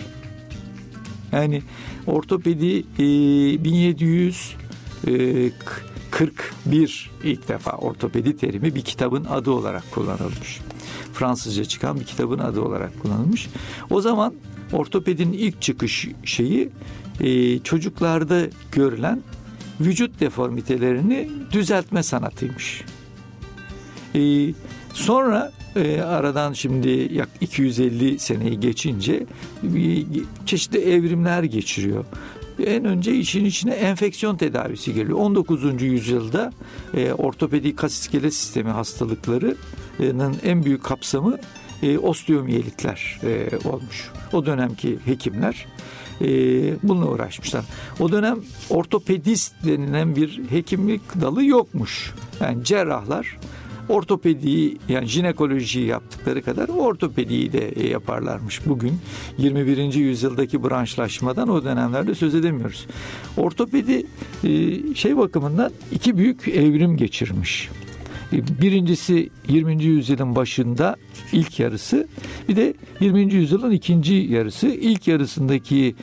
Yani 1.33 1.63
ortopedi 2.07 2.79
e, 2.99 3.65
1700 3.65 4.55
e, 5.07 5.51
41 6.11 7.11
ilk 7.25 7.49
defa 7.49 7.71
ortopedi 7.71 8.37
terimi 8.37 8.75
bir 8.75 8.83
kitabın 8.83 9.25
adı 9.25 9.51
olarak 9.51 9.91
kullanılmış. 9.91 10.61
Fransızca 11.13 11.65
çıkan 11.65 12.01
bir 12.01 12.05
kitabın 12.05 12.39
adı 12.39 12.61
olarak 12.61 13.03
kullanılmış. 13.03 13.49
O 13.91 14.01
zaman 14.01 14.35
ortopedinin 14.73 15.33
ilk 15.33 15.63
çıkış 15.63 16.09
şeyi 16.25 16.69
e, 17.21 17.59
çocuklarda 17.59 18.41
görülen 18.73 19.23
vücut 19.81 20.21
deformitelerini 20.21 21.29
düzeltme 21.53 22.03
sanatıymış. 22.03 22.85
E, 24.15 24.21
sonra 24.93 25.53
e, 25.77 26.01
aradan 26.01 26.53
şimdi 26.53 27.09
yak 27.13 27.29
250 27.41 28.19
seneyi 28.19 28.61
geçince 28.61 29.27
bir, 29.63 30.07
çeşitli 30.47 30.79
evrimler 30.79 31.43
geçiriyor 31.43 32.05
en 32.67 32.85
önce 32.85 33.15
işin 33.15 33.45
içine 33.45 33.75
enfeksiyon 33.75 34.37
tedavisi 34.37 34.95
geliyor. 34.95 35.19
19. 35.19 35.83
yüzyılda 35.83 36.53
e, 36.95 37.13
ortopedik 37.13 37.85
iskelet 37.85 38.35
sistemi 38.35 38.71
hastalıklarının 38.71 40.37
en 40.45 40.65
büyük 40.65 40.85
kapsamı 40.85 41.39
e, 41.83 41.99
osteomiyelitler 41.99 43.21
e, 43.23 43.49
olmuş. 43.69 44.11
O 44.33 44.47
dönemki 44.47 44.99
hekimler 45.05 45.67
e, 46.21 46.27
bununla 46.83 47.07
uğraşmışlar. 47.07 47.65
O 48.01 48.13
dönem 48.13 48.39
ortopedist 48.71 49.55
denilen 49.67 50.17
bir 50.17 50.41
hekimlik 50.51 51.21
dalı 51.21 51.45
yokmuş. 51.45 52.15
Yani 52.41 52.65
cerrahlar 52.65 53.37
ortopediyi 53.91 54.79
yani 54.89 55.07
jinekolojiyi 55.07 55.87
yaptıkları 55.87 56.43
kadar 56.43 56.69
ortopediyi 56.69 57.53
de 57.53 57.89
yaparlarmış. 57.89 58.67
Bugün 58.67 58.93
21. 59.39 59.95
yüzyıldaki 59.95 60.65
branşlaşmadan 60.65 61.49
o 61.49 61.65
dönemlerde 61.65 62.15
söz 62.15 62.35
edemiyoruz. 62.35 62.87
Ortopedi 63.37 64.07
e, 64.45 64.95
şey 64.95 65.17
bakımından 65.17 65.73
iki 65.93 66.17
büyük 66.17 66.49
evrim 66.49 66.97
geçirmiş. 66.97 67.69
E, 68.33 68.63
birincisi 68.63 69.31
20. 69.49 69.85
yüzyılın 69.85 70.37
başında 70.37 70.97
ilk 71.33 71.61
yarısı 71.61 72.09
bir 72.49 72.57
de 72.57 72.75
20. 73.01 73.35
yüzyılın 73.35 73.71
ikinci 73.71 74.15
yarısı 74.15 74.67
ilk 74.67 75.09
yarısındaki 75.09 75.95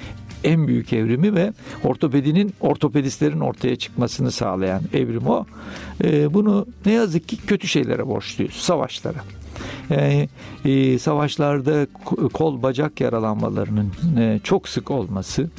en 0.43 0.67
büyük 0.67 0.93
evrimi 0.93 1.35
ve 1.35 1.53
ortopedinin 1.83 2.53
ortopedistlerin 2.61 3.39
ortaya 3.39 3.75
çıkmasını 3.75 4.31
sağlayan 4.31 4.81
evrim 4.93 5.27
o. 5.27 5.45
E, 6.03 6.33
bunu 6.33 6.65
ne 6.85 6.91
yazık 6.91 7.27
ki 7.27 7.37
kötü 7.37 7.67
şeylere 7.67 8.07
borçluyuz. 8.07 8.53
Savaşlara. 8.53 9.19
Yani 9.89 10.29
e, 10.65 10.99
savaşlarda 10.99 11.87
kol 12.33 12.63
bacak 12.63 13.01
yaralanmalarının 13.01 13.91
e, 14.17 14.39
çok 14.43 14.69
sık 14.69 14.91
olması, 14.91 15.49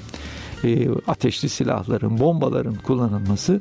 e, 0.64 0.88
ateşli 1.06 1.48
silahların, 1.48 2.18
bombaların 2.18 2.74
kullanılması 2.74 3.60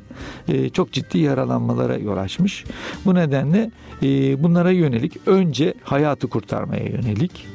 çok 0.72 0.92
ciddi 0.92 1.18
yaralanmalara 1.18 1.96
yol 1.96 2.16
açmış. 2.16 2.64
Bu 3.04 3.14
nedenle 3.14 3.70
bunlara 4.42 4.70
yönelik 4.70 5.16
önce 5.26 5.74
hayatı 5.82 6.28
kurtarmaya 6.28 6.84
yönelik, 6.84 7.46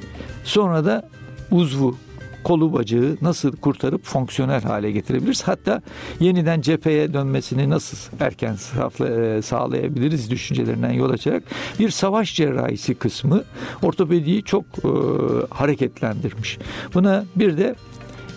sonra 0.43 0.86
da 0.86 1.10
uzvu 1.51 1.98
kolu 2.43 2.73
bacağı 2.73 3.17
nasıl 3.21 3.55
kurtarıp 3.55 4.05
fonksiyonel 4.05 4.62
hale 4.62 4.91
getirebiliriz? 4.91 5.43
Hatta 5.43 5.81
yeniden 6.19 6.62
cepheye 6.62 7.13
dönmesini 7.13 7.69
nasıl 7.69 8.17
erken 8.19 8.53
e, 8.53 9.41
sağlayabiliriz 9.41 10.31
düşüncelerinden 10.31 10.91
yol 10.91 11.09
açarak 11.09 11.43
bir 11.79 11.89
savaş 11.89 12.35
cerrahisi 12.35 12.95
kısmı 12.95 13.43
ortopediyi 13.81 14.43
çok 14.43 14.65
e, 14.65 14.89
hareketlendirmiş. 15.50 16.57
Buna 16.93 17.25
bir 17.35 17.57
de 17.57 17.75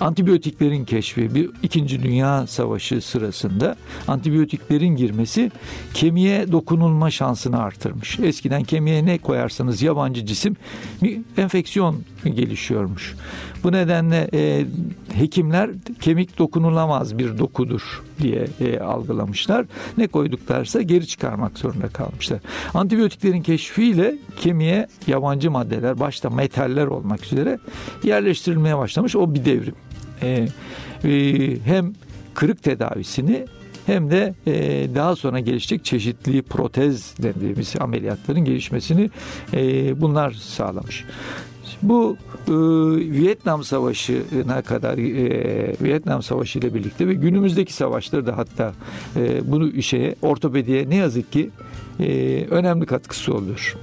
antibiyotiklerin 0.01 0.85
keşfi 0.85 1.35
bir 1.35 1.51
İkinci 1.63 2.03
Dünya 2.03 2.47
Savaşı 2.47 3.01
sırasında 3.01 3.77
antibiyotiklerin 4.09 4.97
girmesi 4.97 5.51
kemiğe 5.95 6.53
dokunulma 6.53 7.11
şansını 7.11 7.63
artırmış. 7.63 8.19
Eskiden 8.19 8.65
kemiğe 8.65 9.07
ne 9.07 9.19
koyarsanız 9.19 9.83
yabancı 9.83 10.27
cisim 10.27 10.57
bir 11.03 11.21
enfeksiyon 11.37 12.03
gelişiyormuş. 12.25 13.15
Bu 13.65 13.73
nedenle 13.73 14.29
e, 14.35 14.65
hekimler 15.13 15.71
kemik 16.01 16.39
dokunulamaz 16.39 17.19
bir 17.19 17.39
dokudur 17.39 18.03
diye 18.23 18.47
e, 18.61 18.79
algılamışlar. 18.79 19.67
Ne 19.99 20.07
koyduklarsa 20.07 20.83
geri 20.83 21.07
çıkarmak 21.07 21.59
zorunda 21.59 21.89
kalmışlar. 21.89 22.39
Antibiyotiklerin 22.75 23.43
keşfiyle 23.43 24.19
kemiğe 24.41 24.87
yabancı 25.07 25.51
maddeler 25.51 26.01
başta 26.01 26.31
metaller 26.31 26.87
olmak 26.87 27.25
üzere 27.25 27.59
yerleştirilmeye 28.05 28.79
başlamış. 28.79 29.17
O 29.17 29.35
bir 29.35 29.45
devrim. 29.45 29.75
E, 30.23 30.49
e, 31.05 31.57
hem 31.65 31.93
kırık 32.35 32.63
tedavisini 32.63 33.47
hem 33.87 34.11
de 34.11 34.35
e, 34.47 34.55
daha 34.95 35.17
sonra 35.17 35.41
gelişecek 35.41 35.85
çeşitli 35.85 36.43
protez 36.43 37.15
dediğimiz 37.23 37.75
ameliyatların 37.81 38.45
gelişmesini 38.45 39.11
bunlar 40.01 40.31
sağlamış. 40.31 41.05
Bu 41.83 42.17
e, 42.49 42.53
Vietnam 43.13 43.65
Savaşı'na 43.65 44.63
kadar 44.63 44.99
e, 44.99 45.75
Vietnam 45.83 46.23
Savaşı 46.23 46.59
ile 46.59 46.75
birlikte 46.75 47.09
ve 47.09 47.15
günümüzdeki 47.15 47.73
savaşları 47.73 48.27
da 48.27 48.37
hatta 48.37 48.73
e, 49.17 49.51
bunu 49.51 49.69
işe 49.69 50.15
ortopediye 50.23 50.91
ne 50.91 50.97
yazık 50.97 51.33
ki 51.33 51.51
e, 52.01 52.47
önemli 52.51 52.87
katkısı 52.87 53.35
oluyor. 53.35 53.77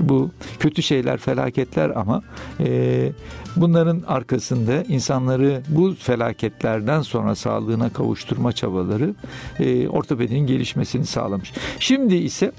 Bu 0.00 0.30
kötü 0.58 0.82
şeyler, 0.82 1.18
felaketler 1.18 1.90
ama 1.90 2.22
e, 2.60 3.12
bunların 3.56 4.02
arkasında 4.06 4.82
insanları 4.82 5.62
bu 5.68 5.94
felaketlerden 5.94 7.02
sonra 7.02 7.34
sağlığına 7.34 7.92
kavuşturma 7.92 8.52
çabaları 8.52 9.14
e, 9.60 9.88
ortopedinin 9.88 10.46
gelişmesini 10.46 11.06
sağlamış. 11.06 11.52
Şimdi 11.78 12.14
ise 12.14 12.52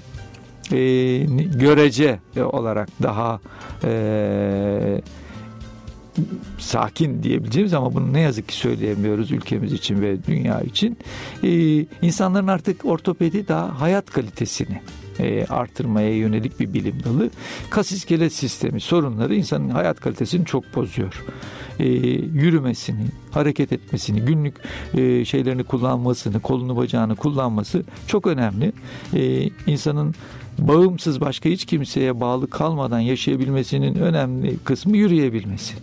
e, 0.72 0.78
görece 1.54 2.18
olarak 2.36 2.88
daha 3.02 3.40
e, 3.84 5.00
sakin 6.58 7.22
diyebileceğimiz 7.22 7.74
ama 7.74 7.94
bunu 7.94 8.12
ne 8.12 8.20
yazık 8.20 8.48
ki 8.48 8.54
söyleyemiyoruz 8.54 9.30
ülkemiz 9.30 9.72
için 9.72 10.00
ve 10.00 10.24
dünya 10.24 10.60
için. 10.60 10.98
Ee, 11.44 11.86
insanların 12.02 12.46
artık 12.46 12.84
ortopedi 12.84 13.48
daha 13.48 13.80
hayat 13.80 14.10
kalitesini 14.10 14.80
e, 15.20 15.46
artırmaya 15.46 16.16
yönelik 16.16 16.60
bir 16.60 16.72
bilim 16.74 17.02
dalı. 17.04 17.30
Kas 17.70 17.92
iskelet 17.92 18.32
sistemi 18.32 18.80
sorunları 18.80 19.34
insanın 19.34 19.68
hayat 19.68 20.00
kalitesini 20.00 20.46
çok 20.46 20.76
bozuyor. 20.76 21.24
E, 21.78 21.88
yürümesini, 21.88 23.04
hareket 23.30 23.72
etmesini, 23.72 24.20
günlük 24.20 24.54
e, 24.94 25.24
şeylerini 25.24 25.64
kullanmasını, 25.64 26.40
kolunu 26.40 26.76
bacağını 26.76 27.16
kullanması 27.16 27.82
çok 28.06 28.26
önemli. 28.26 28.72
E, 29.14 29.50
insanın 29.66 30.14
bağımsız 30.68 31.20
başka 31.20 31.48
hiç 31.48 31.64
kimseye 31.64 32.20
bağlı 32.20 32.50
kalmadan 32.50 33.00
yaşayabilmesinin 33.00 33.94
önemli 33.94 34.58
kısmı 34.58 34.96
yürüyebilmesi. 34.96 35.74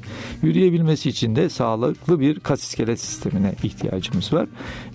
Yürüyebilmesi 0.43 1.09
için 1.09 1.35
de 1.35 1.49
sağlıklı 1.49 2.19
bir 2.19 2.39
kas 2.39 2.63
iskelet 2.63 2.99
sistemine 2.99 3.53
ihtiyacımız 3.63 4.33
var. 4.33 4.47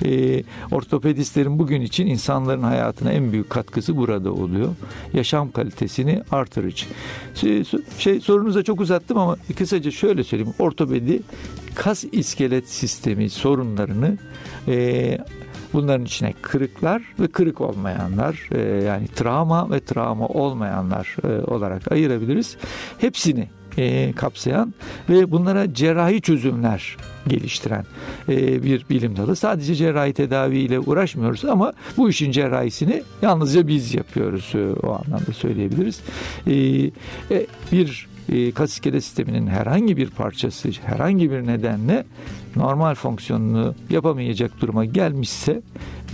E, 0.05 0.43
ortopedistlerin 0.71 1.59
bugün 1.59 1.81
için 1.81 2.07
insanların 2.07 2.63
hayatına 2.63 3.13
en 3.13 3.33
büyük 3.33 3.51
katkısı 3.51 3.97
burada 3.97 4.33
oluyor. 4.33 4.69
Yaşam 5.15 5.51
kalitesini 5.51 6.23
artırıcı. 6.31 6.87
Şey, 7.35 7.65
şey 7.99 8.21
sorunuza 8.21 8.63
çok 8.63 8.81
uzattım 8.81 9.19
ama 9.19 9.37
kısaca 9.59 9.91
şöyle 9.91 10.25
söyleyeyim. 10.25 10.55
Ortopedi 10.59 11.23
kas 11.75 12.05
iskelet 12.13 12.69
sistemi 12.69 13.31
sorunlarını 13.31 14.19
e, 14.69 15.19
Bunların 15.73 16.05
içine 16.05 16.33
kırıklar 16.43 17.03
ve 17.21 17.27
kırık 17.27 17.61
olmayanlar 17.61 18.49
e, 18.53 18.85
yani 18.85 19.09
travma 19.09 19.71
ve 19.71 19.81
travma 19.81 20.27
olmayanlar 20.27 21.17
e, 21.25 21.51
olarak 21.51 21.93
ayırabiliriz. 21.93 22.57
Hepsini 22.99 23.49
e, 23.79 24.13
kapsayan 24.13 24.75
ve 25.09 25.31
bunlara 25.31 25.75
cerrahi 25.75 26.21
çözümler 26.21 26.97
geliştiren 27.29 27.85
e, 28.29 28.63
bir 28.63 28.87
bilim 28.91 29.17
dalı. 29.17 29.37
Sadece 29.37 29.75
cerrahi 29.75 30.13
tedaviyle 30.13 30.81
uğraşmıyoruz 30.81 31.45
ama 31.45 31.73
bu 31.97 32.11
işin 32.11 32.33
cerrahisini 32.33 33.03
yalnızca 33.23 33.69
biz 33.69 33.95
yapıyoruz. 33.95 34.53
E, 34.55 34.87
o 34.87 34.93
anlamda 34.93 35.33
söyleyebiliriz. 35.33 36.01
E, 36.47 36.55
e, 36.55 37.47
bir 37.73 38.12
e, 38.29 38.53
kas 38.53 38.73
iskelet 38.73 39.05
sisteminin 39.05 39.47
herhangi 39.47 39.97
bir 39.97 40.11
parçası 40.11 40.69
herhangi 40.85 41.31
bir 41.31 41.47
nedenle 41.47 42.05
normal 42.57 42.95
fonksiyonunu 42.95 43.75
yapamayacak 43.91 44.61
duruma 44.61 44.85
gelmişse 44.85 45.61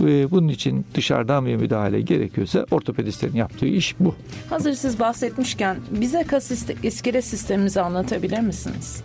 e, 0.01 0.31
bunun 0.31 0.47
için 0.47 0.85
dışarıdan 0.93 1.45
bir 1.45 1.55
müdahale 1.55 2.01
gerekiyorsa 2.01 2.65
ortopedistlerin 2.71 3.35
yaptığı 3.35 3.67
iş 3.67 3.95
bu. 3.99 4.15
Hazır 4.49 4.73
siz 4.73 4.99
bahsetmişken 4.99 5.77
bize 5.91 6.23
kas 6.23 6.51
iskelet 6.83 7.25
sistemimizi 7.25 7.81
anlatabilir 7.81 8.39
misiniz? 8.39 9.03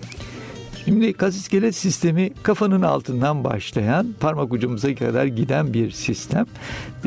Şimdi 0.85 1.13
kas 1.13 1.37
iskelet 1.37 1.75
sistemi 1.75 2.31
kafanın 2.43 2.83
altından 2.83 3.45
başlayan 3.45 4.07
parmak 4.21 4.53
ucumuza 4.53 4.95
kadar 4.95 5.27
giden 5.27 5.75
bir 5.75 5.91
sistem. 5.91 6.47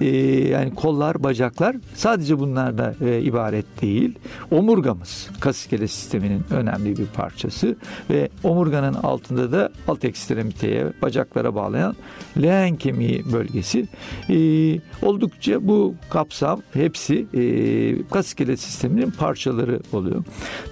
Ee, 0.01 0.05
yani 0.49 0.75
kollar, 0.75 1.23
bacaklar 1.23 1.75
sadece 1.95 2.39
bunlarla 2.39 2.95
e, 3.01 3.21
ibaret 3.21 3.81
değil. 3.81 4.19
Omurgamız 4.51 5.29
kas 5.39 5.57
iskelet 5.57 5.91
sisteminin 5.91 6.43
önemli 6.51 6.97
bir 6.97 7.05
parçası 7.05 7.75
ve 8.09 8.29
omurganın 8.43 8.93
altında 8.93 9.51
da 9.51 9.69
alt 9.87 10.05
ekstremiteye, 10.05 10.85
bacaklara 11.01 11.55
bağlayan 11.55 11.95
leğen 12.41 12.75
kemiği 12.75 13.23
bölgesi. 13.33 13.87
Ee, 14.29 14.79
oldukça 15.01 15.67
bu 15.67 15.95
kapsam 16.09 16.61
hepsi 16.73 17.25
e, 17.33 17.41
kas 18.11 18.27
iskelet 18.27 18.59
sisteminin 18.59 19.11
parçaları 19.11 19.79
oluyor. 19.93 20.23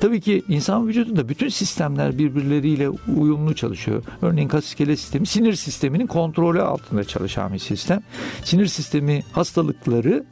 Tabii 0.02 0.22
ki 0.22 0.44
insan 0.48 0.88
vücudunda 0.88 1.30
bütün 1.30 1.50
sistemler 1.50 2.18
birbirleriyle 2.18 2.95
uyumlu 3.18 3.56
çalışıyor. 3.56 4.04
Örneğin 4.22 4.48
kas 4.48 4.66
iskelet 4.66 5.00
sistemi 5.00 5.26
sinir 5.26 5.54
sisteminin 5.54 6.08
kontrolü 6.08 6.62
altında 6.62 7.04
çalışan 7.04 7.54
bir 7.54 7.60
sistem. 7.60 8.02
Sinir 8.44 8.66
sistemi 8.66 9.24
hastalıkları 9.32 10.24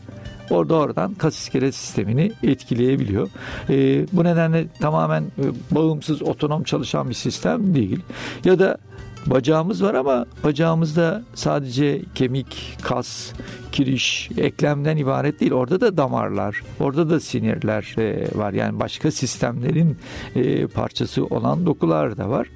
orada 0.50 0.76
oradan 0.76 1.14
kas 1.14 1.38
iskelet 1.38 1.76
sistemini 1.76 2.32
etkileyebiliyor. 2.44 3.30
E, 3.70 4.06
bu 4.14 4.24
nedenle 4.24 4.68
tamamen 4.80 5.24
e, 5.24 5.76
bağımsız, 5.76 6.22
otonom 6.22 6.64
çalışan 6.64 7.10
bir 7.10 7.14
sistem 7.14 7.76
değil. 7.76 8.00
Ya 8.46 8.60
da 8.60 8.78
Bacağımız 9.26 9.84
var 9.84 9.94
ama 9.94 10.26
bacağımızda 10.44 11.24
sadece 11.34 12.02
kemik, 12.16 12.78
kas, 12.82 13.34
kiriş, 13.72 14.30
eklemden 14.38 14.98
ibaret 14.98 15.40
değil. 15.40 15.52
Orada 15.52 15.82
da 15.82 15.98
damarlar, 15.98 16.62
orada 16.80 17.10
da 17.10 17.20
sinirler 17.20 17.96
e, 17.98 18.28
var. 18.38 18.54
Yani 18.54 18.80
başka 18.80 19.12
sistemlerin 19.12 19.98
e, 20.36 20.68
parçası 20.68 21.26
olan 21.26 21.66
dokular 21.66 22.18
da 22.18 22.30
var. 22.30 22.48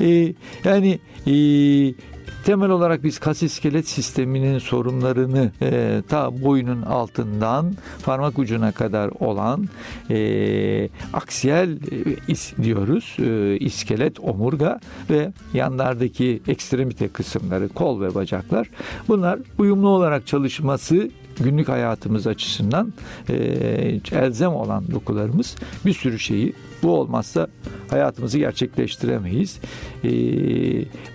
E, 0.00 0.34
yani 0.64 0.98
Temel 2.46 2.70
olarak 2.70 3.04
biz 3.04 3.18
kas 3.18 3.42
iskelet 3.42 3.88
sisteminin 3.88 4.58
sorunlarını 4.58 5.50
e, 5.62 6.02
ta 6.08 6.42
boyunun 6.42 6.82
altından 6.82 7.74
parmak 8.04 8.38
ucuna 8.38 8.72
kadar 8.72 9.10
olan 9.20 9.68
e, 10.10 10.88
aksiyel 11.12 11.70
e, 11.70 11.76
is 12.28 12.52
diyoruz. 12.62 13.16
E, 13.18 13.56
iskelet, 13.56 14.20
omurga 14.20 14.80
ve 15.10 15.32
yanlardaki 15.54 16.42
ekstremite 16.48 17.08
kısımları, 17.08 17.68
kol 17.68 18.00
ve 18.00 18.14
bacaklar. 18.14 18.70
Bunlar 19.08 19.38
uyumlu 19.58 19.88
olarak 19.88 20.26
çalışması 20.26 21.10
günlük 21.40 21.68
hayatımız 21.68 22.26
açısından 22.26 22.92
e, 23.28 23.34
elzem 24.12 24.54
olan 24.54 24.84
dokularımız 24.90 25.56
bir 25.86 25.92
sürü 25.92 26.18
şeyi 26.18 26.52
bu 26.82 26.90
olmazsa 26.90 27.46
hayatımızı 27.90 28.38
gerçekleştiremeyiz. 28.38 29.60
E, 30.04 30.10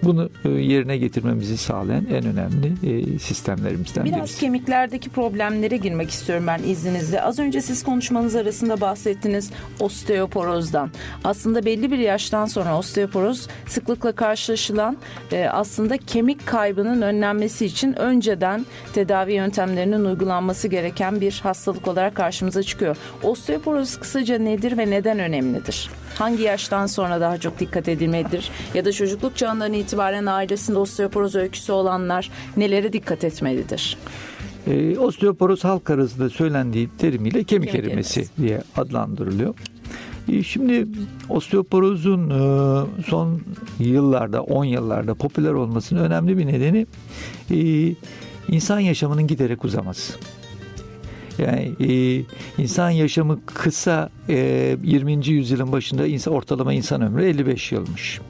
bunu 0.03 0.29
e, 0.45 0.49
yerine 0.49 0.97
getirmemizi 0.97 1.57
sağlayan 1.57 2.05
en 2.05 2.25
önemli 2.25 2.73
e, 2.83 3.19
sistemlerimizden 3.19 4.05
Biraz 4.05 4.19
birisi. 4.19 4.39
kemiklerdeki 4.39 5.09
problemlere 5.09 5.77
girmek 5.77 6.09
istiyorum 6.09 6.47
ben 6.47 6.59
izninizle. 6.63 7.21
Az 7.21 7.39
önce 7.39 7.61
siz 7.61 7.83
konuşmanız 7.83 8.35
arasında 8.35 8.81
bahsettiniz 8.81 9.51
osteoporozdan. 9.79 10.91
Aslında 11.23 11.65
belli 11.65 11.91
bir 11.91 11.97
yaştan 11.97 12.45
sonra 12.45 12.77
osteoporoz 12.77 13.47
sıklıkla 13.67 14.11
karşılaşılan 14.11 14.97
e, 15.31 15.45
aslında 15.45 15.97
kemik 15.97 16.47
kaybının 16.47 17.01
önlenmesi 17.01 17.65
için 17.65 17.99
önceden 17.99 18.65
tedavi 18.93 19.33
yöntemlerinin 19.33 20.05
uygulanması 20.05 20.67
gereken 20.67 21.21
bir 21.21 21.39
hastalık 21.43 21.87
olarak 21.87 22.15
karşımıza 22.15 22.63
çıkıyor. 22.63 22.97
Osteoporoz 23.23 23.99
kısaca 23.99 24.37
nedir 24.37 24.77
ve 24.77 24.89
neden 24.89 25.19
önemlidir? 25.51 25.89
Hangi 26.15 26.43
yaştan 26.43 26.85
sonra 26.85 27.21
daha 27.21 27.37
çok 27.37 27.59
dikkat 27.59 27.87
edilmelidir? 27.87 28.51
Ya 28.73 28.85
da 28.85 28.91
çocukluk 28.91 29.37
çağından 29.37 29.73
itibaren 29.73 30.25
ailesinde 30.25 30.77
osteoporoz 30.79 31.35
öyküsü 31.35 31.71
olanlar 31.71 32.29
nelere 32.57 32.93
dikkat 32.93 33.23
etmelidir? 33.23 33.97
E, 34.67 34.97
osteoporoz 34.97 35.63
halk 35.63 35.89
arasında 35.89 36.29
söylendiği 36.29 36.89
terimiyle 36.97 37.43
kemik, 37.43 37.47
kemik 37.47 37.75
erimesi, 37.75 38.19
erimesi 38.19 38.41
diye 38.41 38.61
adlandırılıyor. 38.77 39.55
E, 40.29 40.43
şimdi 40.43 40.87
osteoporozun 41.29 42.29
e, 42.29 43.03
son 43.07 43.41
yıllarda, 43.79 44.41
10 44.41 44.65
yıllarda 44.65 45.13
popüler 45.13 45.53
olmasının 45.53 46.03
önemli 46.03 46.37
bir 46.37 46.47
nedeni 46.47 46.87
e, 47.51 47.95
insan 48.47 48.79
yaşamının 48.79 49.27
giderek 49.27 49.65
uzaması. 49.65 50.13
Yani 51.37 51.71
e, 51.79 52.23
insan 52.57 52.89
yaşamı 52.89 53.39
kısa 53.45 54.09
e, 54.29 54.77
20. 54.83 55.27
yüzyılın 55.27 55.71
başında 55.71 56.07
insan, 56.07 56.33
ortalama 56.33 56.73
insan 56.73 57.01
ömrü 57.01 57.25
55 57.25 57.71
yılmış. 57.71 58.21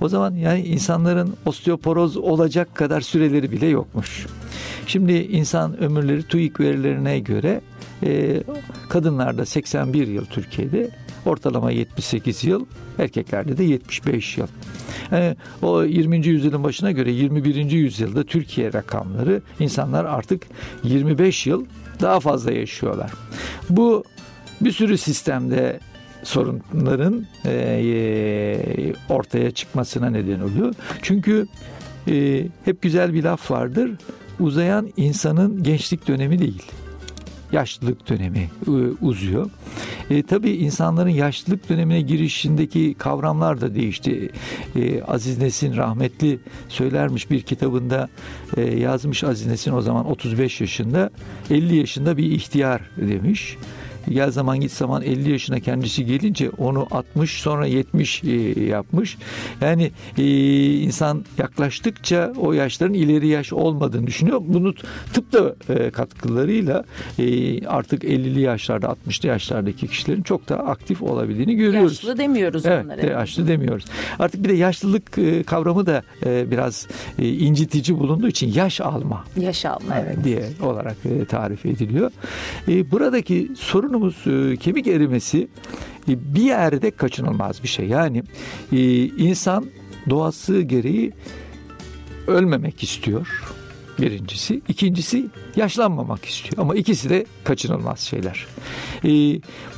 O 0.00 0.08
zaman 0.08 0.34
yani 0.34 0.60
insanların 0.60 1.34
osteoporoz 1.46 2.16
olacak 2.16 2.74
kadar 2.74 3.00
süreleri 3.00 3.52
bile 3.52 3.66
yokmuş. 3.66 4.26
Şimdi 4.86 5.12
insan 5.12 5.82
ömürleri 5.82 6.22
TÜİK 6.22 6.60
verilerine 6.60 7.18
göre 7.18 7.60
e, 8.02 8.42
kadınlarda 8.88 9.46
81 9.46 10.08
yıl 10.08 10.24
Türkiye'de 10.24 10.90
ortalama 11.26 11.70
78 11.70 12.44
yıl 12.44 12.66
erkeklerde 12.98 13.58
de 13.58 13.64
75 13.64 14.38
yıl. 14.38 14.46
Yani 15.12 15.36
o 15.62 15.84
20. 15.84 16.26
yüzyılın 16.26 16.64
başına 16.64 16.90
göre 16.92 17.10
21. 17.10 17.70
yüzyılda 17.70 18.24
Türkiye 18.24 18.72
rakamları 18.72 19.42
insanlar 19.60 20.04
artık 20.04 20.42
25 20.84 21.46
yıl 21.46 21.64
daha 22.00 22.20
fazla 22.20 22.52
yaşıyorlar. 22.52 23.10
Bu 23.70 24.04
bir 24.60 24.72
sürü 24.72 24.98
sistemde 24.98 25.80
sorunların 26.22 27.26
e, 27.46 28.92
ortaya 29.08 29.50
çıkmasına 29.50 30.10
neden 30.10 30.40
oluyor. 30.40 30.74
Çünkü 31.02 31.46
e, 32.08 32.46
hep 32.64 32.82
güzel 32.82 33.14
bir 33.14 33.22
laf 33.22 33.50
vardır. 33.50 33.90
Uzayan 34.40 34.90
insanın 34.96 35.62
gençlik 35.62 36.08
dönemi 36.08 36.38
değil 36.38 36.62
yaşlılık 37.52 38.08
dönemi 38.08 38.50
e, 38.66 38.70
uzuyor. 39.00 39.50
E, 40.10 40.22
tabii 40.22 40.50
insanların 40.50 41.08
yaşlılık 41.08 41.68
dönemine 41.68 42.00
girişindeki 42.00 42.94
kavramlar 42.98 43.60
da 43.60 43.74
değişti. 43.74 44.30
E, 44.76 45.02
Aziz 45.02 45.38
Nesin 45.38 45.76
rahmetli 45.76 46.38
söylermiş 46.68 47.30
bir 47.30 47.42
kitabında 47.42 48.08
e, 48.56 48.62
yazmış 48.62 49.24
Aziz 49.24 49.46
Nesin 49.46 49.72
o 49.72 49.80
zaman 49.80 50.10
35 50.10 50.60
yaşında 50.60 51.10
50 51.50 51.76
yaşında 51.76 52.16
bir 52.16 52.30
ihtiyar 52.30 52.80
demiş 52.96 53.56
gel 54.08 54.30
zaman 54.30 54.60
git 54.60 54.72
zaman 54.72 55.02
50 55.02 55.30
yaşına 55.30 55.60
kendisi 55.60 56.06
gelince 56.06 56.50
onu 56.50 56.86
60 56.90 57.42
sonra 57.42 57.66
70 57.66 58.24
e, 58.24 58.30
yapmış. 58.64 59.18
Yani 59.60 59.90
e, 60.18 60.24
insan 60.74 61.24
yaklaştıkça 61.38 62.32
o 62.36 62.52
yaşların 62.52 62.94
ileri 62.94 63.28
yaş 63.28 63.52
olmadığını 63.52 64.06
düşünüyor. 64.06 64.40
Bunu 64.44 64.74
tıp 65.12 65.32
da 65.32 65.54
e, 65.74 65.90
katkılarıyla 65.90 66.84
artık 67.66 68.04
50'li 68.04 68.40
yaşlarda 68.40 68.86
60'lı 68.86 69.28
yaşlardaki 69.28 69.88
kişilerin 69.88 70.22
çok 70.22 70.48
da 70.48 70.58
aktif 70.58 71.02
olabildiğini 71.02 71.54
görüyoruz. 71.54 71.92
Yaşlı 71.92 72.18
demiyoruz 72.18 72.66
evet, 72.66 72.84
onlara. 72.84 73.06
Yaşlı 73.06 73.48
demiyoruz. 73.48 73.84
Artık 74.18 74.44
bir 74.44 74.48
de 74.48 74.52
yaşlılık 74.52 75.12
kavramı 75.46 75.86
da 75.86 76.02
biraz 76.22 76.86
incitici 77.18 77.98
bulunduğu 77.98 78.28
için 78.28 78.52
yaş 78.52 78.80
alma. 78.80 79.24
Yaş 79.36 79.64
alma 79.64 79.96
evet. 80.04 80.24
Diye 80.24 80.44
olarak 80.62 80.96
tarif 81.28 81.66
ediliyor. 81.66 82.10
Buradaki 82.66 83.50
sorun 83.56 83.93
sorunumuz 83.94 84.52
e, 84.52 84.56
kemik 84.56 84.86
erimesi 84.86 85.48
e, 86.08 86.34
bir 86.34 86.42
yerde 86.42 86.90
kaçınılmaz 86.90 87.62
bir 87.62 87.68
şey. 87.68 87.86
Yani 87.86 88.22
e, 88.72 89.04
insan 89.06 89.66
doğası 90.10 90.60
gereği 90.60 91.12
ölmemek 92.26 92.82
istiyor. 92.82 93.42
Birincisi. 93.98 94.62
ikincisi 94.68 95.26
yaşlanmamak 95.56 96.24
istiyor. 96.24 96.62
Ama 96.62 96.74
ikisi 96.74 97.10
de 97.10 97.26
kaçınılmaz 97.44 98.00
şeyler. 98.00 98.46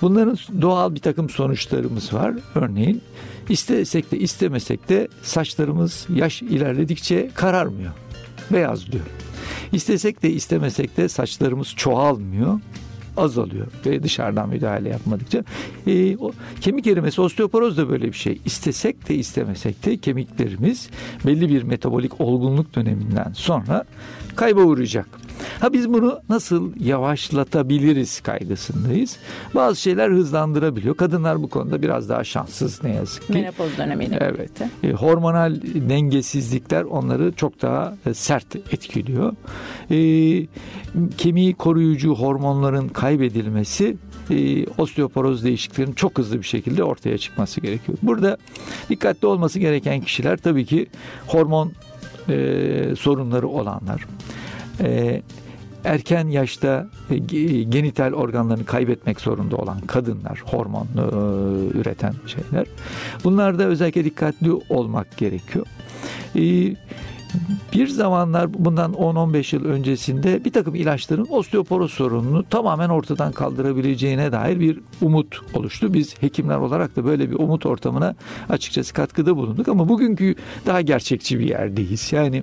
bunların 0.02 0.38
doğal 0.62 0.94
bir 0.94 1.00
takım 1.00 1.31
sonuçlarımız 1.31 2.14
var. 2.14 2.35
Örneğin 2.55 3.02
istesek 3.48 4.12
de 4.12 4.18
istemesek 4.18 4.88
de 4.88 5.09
saçlarımız 5.22 6.07
yaş 6.14 6.42
ilerledikçe 6.42 7.31
kararmıyor. 7.35 7.92
Beyazlıyor. 8.50 9.05
İstesek 9.72 10.22
de 10.22 10.31
istemesek 10.31 10.96
de 10.96 11.09
saçlarımız 11.09 11.74
çoğalmıyor 11.76 12.61
azalıyor 13.16 13.66
ve 13.87 14.02
dışarıdan 14.02 14.48
müdahale 14.48 14.88
yapmadıkça. 14.88 15.44
E, 15.87 16.16
o, 16.16 16.33
kemik 16.61 16.87
erimesi 16.87 17.20
osteoporoz 17.20 17.76
da 17.76 17.88
böyle 17.88 18.07
bir 18.07 18.16
şey. 18.16 18.40
İstesek 18.44 19.09
de 19.09 19.14
istemesek 19.14 19.85
de 19.87 19.96
kemiklerimiz 19.96 20.90
belli 21.26 21.48
bir 21.48 21.62
metabolik 21.62 22.20
olgunluk 22.20 22.74
döneminden 22.74 23.33
sonra 23.33 23.85
kayba 24.37 24.61
uğrayacak. 24.61 25.07
Ha 25.61 25.72
biz 25.72 25.92
bunu 25.92 26.20
nasıl 26.29 26.72
yavaşlatabiliriz 26.81 28.20
kaygısındayız. 28.20 29.16
Bazı 29.55 29.81
şeyler 29.81 30.11
hızlandırabiliyor. 30.11 30.96
Kadınlar 30.96 31.42
bu 31.42 31.49
konuda 31.49 31.83
biraz 31.83 32.09
daha 32.09 32.25
şanssız 32.25 32.85
ne 32.85 32.94
yazık 32.94 33.27
ki. 33.27 33.33
Menopoz 33.33 33.79
dönemiyle 33.79 34.18
evet. 34.20 34.38
birlikte. 34.38 34.70
E, 34.83 34.92
hormonal 34.92 35.57
dengesizlikler 35.62 36.83
onları 36.83 37.33
çok 37.33 37.62
daha 37.62 37.96
e, 38.07 38.14
sert 38.14 38.57
etkiliyor. 38.57 39.33
E, 39.90 39.99
kemiği 41.18 41.55
koruyucu 41.55 42.14
hormonların 42.14 42.88
kaybedilmesi 42.88 43.96
e, 44.31 44.66
osteoporoz 44.66 45.44
değişikliklerinin 45.44 45.94
çok 45.94 46.18
hızlı 46.18 46.38
bir 46.38 46.46
şekilde 46.46 46.85
ortaya 46.85 47.18
çıkması 47.18 47.61
gerekiyor. 47.61 47.99
Burada 48.03 48.37
dikkatli 48.90 49.27
olması 49.27 49.59
gereken 49.59 50.01
kişiler 50.01 50.37
tabii 50.37 50.64
ki 50.64 50.87
hormon 51.27 51.72
e, 52.29 52.97
sorunları 52.99 53.49
olanlar, 53.49 54.07
e, 54.81 55.23
erken 55.85 56.29
yaşta 56.29 56.87
e, 57.11 57.19
genital 57.62 58.12
organlarını 58.12 58.65
kaybetmek 58.65 59.21
zorunda 59.21 59.57
olan 59.57 59.81
kadınlar, 59.81 60.43
hormon 60.45 60.87
e, 60.87 61.79
üreten 61.79 62.15
şeyler. 62.27 62.67
Bunlarda 63.25 63.65
özellikle 63.65 64.05
dikkatli 64.05 64.53
olmak 64.69 65.17
gerekiyor. 65.17 65.67
E, 66.37 66.75
bir 67.73 67.89
zamanlar 67.89 68.65
bundan 68.65 68.93
10-15 68.93 69.57
yıl 69.57 69.65
öncesinde 69.65 70.45
bir 70.45 70.53
takım 70.53 70.75
ilaçların 70.75 71.27
osteoporoz 71.31 71.91
sorununu 71.91 72.45
tamamen 72.49 72.89
ortadan 72.89 73.33
kaldırabileceğine 73.33 74.33
dair 74.33 74.61
bir 74.61 74.81
umut 75.03 75.41
oluştu. 75.55 75.95
Biz 75.95 76.23
hekimler 76.23 76.57
olarak 76.57 76.97
da 76.97 77.05
böyle 77.05 77.31
bir 77.31 77.37
umut 77.37 77.67
ortamına 77.67 78.15
açıkçası 78.49 78.95
katkıda 78.95 79.37
bulunduk 79.37 79.69
ama 79.69 79.89
bugünkü 79.89 80.35
daha 80.67 80.81
gerçekçi 80.81 81.39
bir 81.39 81.49
yerdeyiz. 81.49 82.12
Yani 82.12 82.43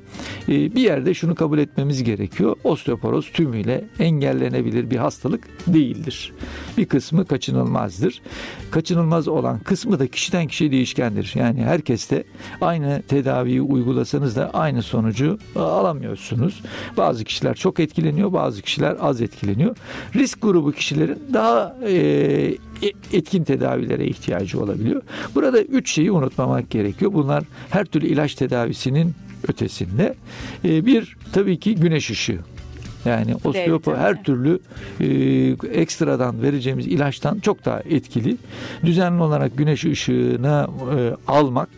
e, 0.49 0.75
bir 0.75 0.81
yerde 0.81 1.13
şunu 1.13 1.35
kabul 1.35 1.57
etmemiz 1.57 2.03
gerekiyor. 2.03 2.55
Osteoporoz 2.63 3.31
tümüyle 3.31 3.85
engellenebilir 3.99 4.89
bir 4.89 4.97
hastalık 4.97 5.47
değildir. 5.67 6.33
Bir 6.77 6.85
kısmı 6.85 7.25
kaçınılmazdır. 7.25 8.21
Kaçınılmaz 8.71 9.27
olan 9.27 9.59
kısmı 9.59 9.99
da 9.99 10.07
kişiden 10.07 10.47
kişiye 10.47 10.71
değişkendir. 10.71 11.33
Yani 11.35 11.63
herkeste 11.63 12.23
aynı 12.61 13.01
tedaviyi 13.07 13.61
uygulasanız 13.61 14.35
da 14.35 14.49
aynı 14.53 14.72
sonucu 14.81 15.37
alamıyorsunuz. 15.55 16.61
Bazı 16.97 17.23
kişiler 17.23 17.53
çok 17.53 17.79
etkileniyor, 17.79 18.33
bazı 18.33 18.61
kişiler 18.61 18.97
az 18.99 19.21
etkileniyor. 19.21 19.75
Risk 20.15 20.41
grubu 20.41 20.71
kişilerin 20.71 21.19
daha 21.33 21.75
e, 21.85 21.91
e, 21.91 22.57
etkin 23.13 23.43
tedavilere 23.43 24.05
ihtiyacı 24.05 24.63
olabiliyor. 24.63 25.01
Burada 25.35 25.61
üç 25.61 25.91
şeyi 25.91 26.11
unutmamak 26.11 26.69
gerekiyor. 26.69 27.13
Bunlar 27.13 27.43
her 27.69 27.85
türlü 27.85 28.07
ilaç 28.07 28.35
tedavisinin 28.35 29.13
ötesinde. 29.47 30.15
E, 30.65 30.85
bir 30.85 31.17
tabii 31.33 31.59
ki 31.59 31.75
güneş 31.75 32.09
ışığı. 32.09 32.39
Yani 33.05 33.35
osteopo 33.43 33.95
her 33.95 34.23
türlü 34.23 34.59
e, 34.99 35.07
ekstradan 35.79 36.41
vereceğimiz 36.41 36.87
ilaçtan 36.87 37.39
çok 37.39 37.65
daha 37.65 37.79
etkili. 37.79 38.37
Düzenli 38.85 39.21
olarak 39.21 39.57
güneş 39.57 39.85
ışığına 39.85 40.69
e, 40.97 41.15
almak 41.27 41.69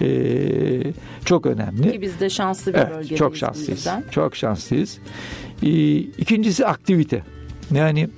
e, 0.00 0.92
çok 1.24 1.46
önemli. 1.46 1.92
Ki 1.92 2.02
biz 2.02 2.20
de 2.20 2.30
şanslı 2.30 2.74
bir 2.74 2.78
evet, 2.78 2.90
bölgedeyiz. 2.90 3.18
Çok 3.18 3.36
şanslıyız. 3.36 3.88
Çok 4.10 4.36
şanslıyız. 4.36 4.98
E, 5.62 5.96
ikincisi 5.96 6.66
aktivite. 6.66 7.22
Yani 7.74 8.08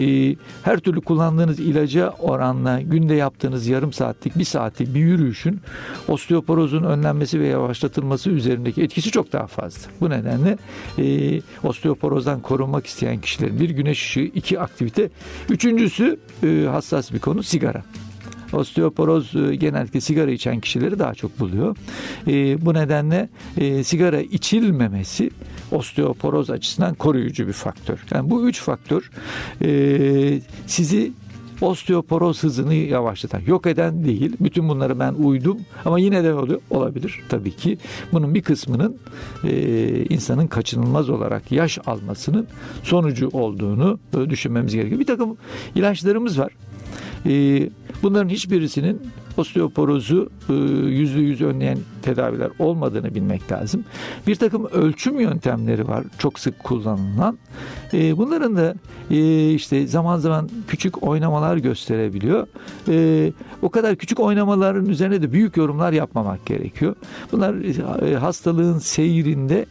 e, 0.00 0.36
her 0.62 0.78
türlü 0.78 1.00
kullandığınız 1.00 1.60
ilaca 1.60 2.08
oranla 2.08 2.80
günde 2.80 3.14
yaptığınız 3.14 3.66
yarım 3.66 3.92
saatlik 3.92 4.38
bir 4.38 4.44
saatlik 4.44 4.94
bir 4.94 5.00
yürüyüşün 5.00 5.60
osteoporozun 6.08 6.82
önlenmesi 6.82 7.40
ve 7.40 7.46
yavaşlatılması 7.46 8.30
üzerindeki 8.30 8.82
etkisi 8.82 9.10
çok 9.10 9.32
daha 9.32 9.46
fazla. 9.46 9.90
Bu 10.00 10.10
nedenle 10.10 10.58
e, 10.98 11.40
osteoporozdan 11.62 12.40
korunmak 12.40 12.86
isteyen 12.86 13.20
kişilerin 13.20 13.60
bir 13.60 13.70
güneş 13.70 14.02
ışığı, 14.02 14.20
iki 14.20 14.60
aktivite. 14.60 15.10
Üçüncüsü 15.50 16.18
e, 16.42 16.66
hassas 16.70 17.12
bir 17.12 17.18
konu 17.18 17.42
sigara. 17.42 17.82
Osteoporoz 18.52 19.34
e, 19.36 19.54
genellikle 19.54 20.00
sigara 20.00 20.30
içen 20.30 20.60
kişileri 20.60 20.98
daha 20.98 21.14
çok 21.14 21.40
buluyor. 21.40 21.76
E, 22.26 22.66
bu 22.66 22.74
nedenle 22.74 23.28
e, 23.56 23.84
sigara 23.84 24.20
içilmemesi 24.20 25.30
osteoporoz 25.72 26.50
açısından 26.50 26.94
koruyucu 26.94 27.46
bir 27.46 27.52
faktör. 27.52 27.98
Yani 28.14 28.30
bu 28.30 28.48
üç 28.48 28.60
faktör 28.60 29.10
sizi 30.66 31.12
osteoporoz 31.62 32.42
hızını 32.42 32.74
yavaşlatan, 32.74 33.40
yok 33.46 33.66
eden 33.66 34.04
değil. 34.04 34.36
Bütün 34.40 34.68
bunları 34.68 34.98
ben 35.00 35.14
uydum 35.14 35.58
ama 35.84 35.98
yine 35.98 36.24
de 36.24 36.34
oluyor, 36.34 36.60
olabilir 36.70 37.20
tabii 37.28 37.56
ki. 37.56 37.78
Bunun 38.12 38.34
bir 38.34 38.42
kısmının 38.42 38.96
e, 39.44 40.04
insanın 40.04 40.46
kaçınılmaz 40.46 41.10
olarak 41.10 41.52
yaş 41.52 41.78
almasının 41.86 42.46
sonucu 42.82 43.28
olduğunu 43.28 43.98
düşünmemiz 44.30 44.74
gerekiyor. 44.74 45.00
Bir 45.00 45.06
takım 45.06 45.36
ilaçlarımız 45.74 46.38
var. 46.38 46.52
E, 47.26 47.68
bunların 48.02 48.28
hiçbirisinin 48.28 49.00
osteoporozu 49.36 50.30
e, 50.48 50.52
yüzde 50.88 51.20
yüz 51.20 51.40
önleyen 51.40 51.78
tedaviler 52.02 52.50
olmadığını 52.58 53.14
bilmek 53.14 53.52
lazım. 53.52 53.84
Bir 54.26 54.34
takım 54.34 54.66
ölçüm 54.66 55.20
yöntemleri 55.20 55.88
var 55.88 56.04
çok 56.18 56.38
sık 56.38 56.58
kullanılan. 56.58 57.38
E, 57.92 58.16
bunların 58.16 58.56
da 58.56 58.74
e, 59.10 59.50
işte 59.50 59.86
zaman 59.86 60.18
zaman 60.18 60.50
küçük 60.68 61.02
oynamalar 61.02 61.56
gösterebiliyor. 61.56 62.46
O 63.62 63.70
kadar 63.70 63.96
küçük 63.96 64.20
oynamaların 64.20 64.86
üzerine 64.86 65.22
de 65.22 65.32
büyük 65.32 65.56
yorumlar 65.56 65.92
yapmamak 65.92 66.46
gerekiyor. 66.46 66.94
Bunlar 67.32 67.56
hastalığın 68.14 68.78
seyrinde 68.78 69.66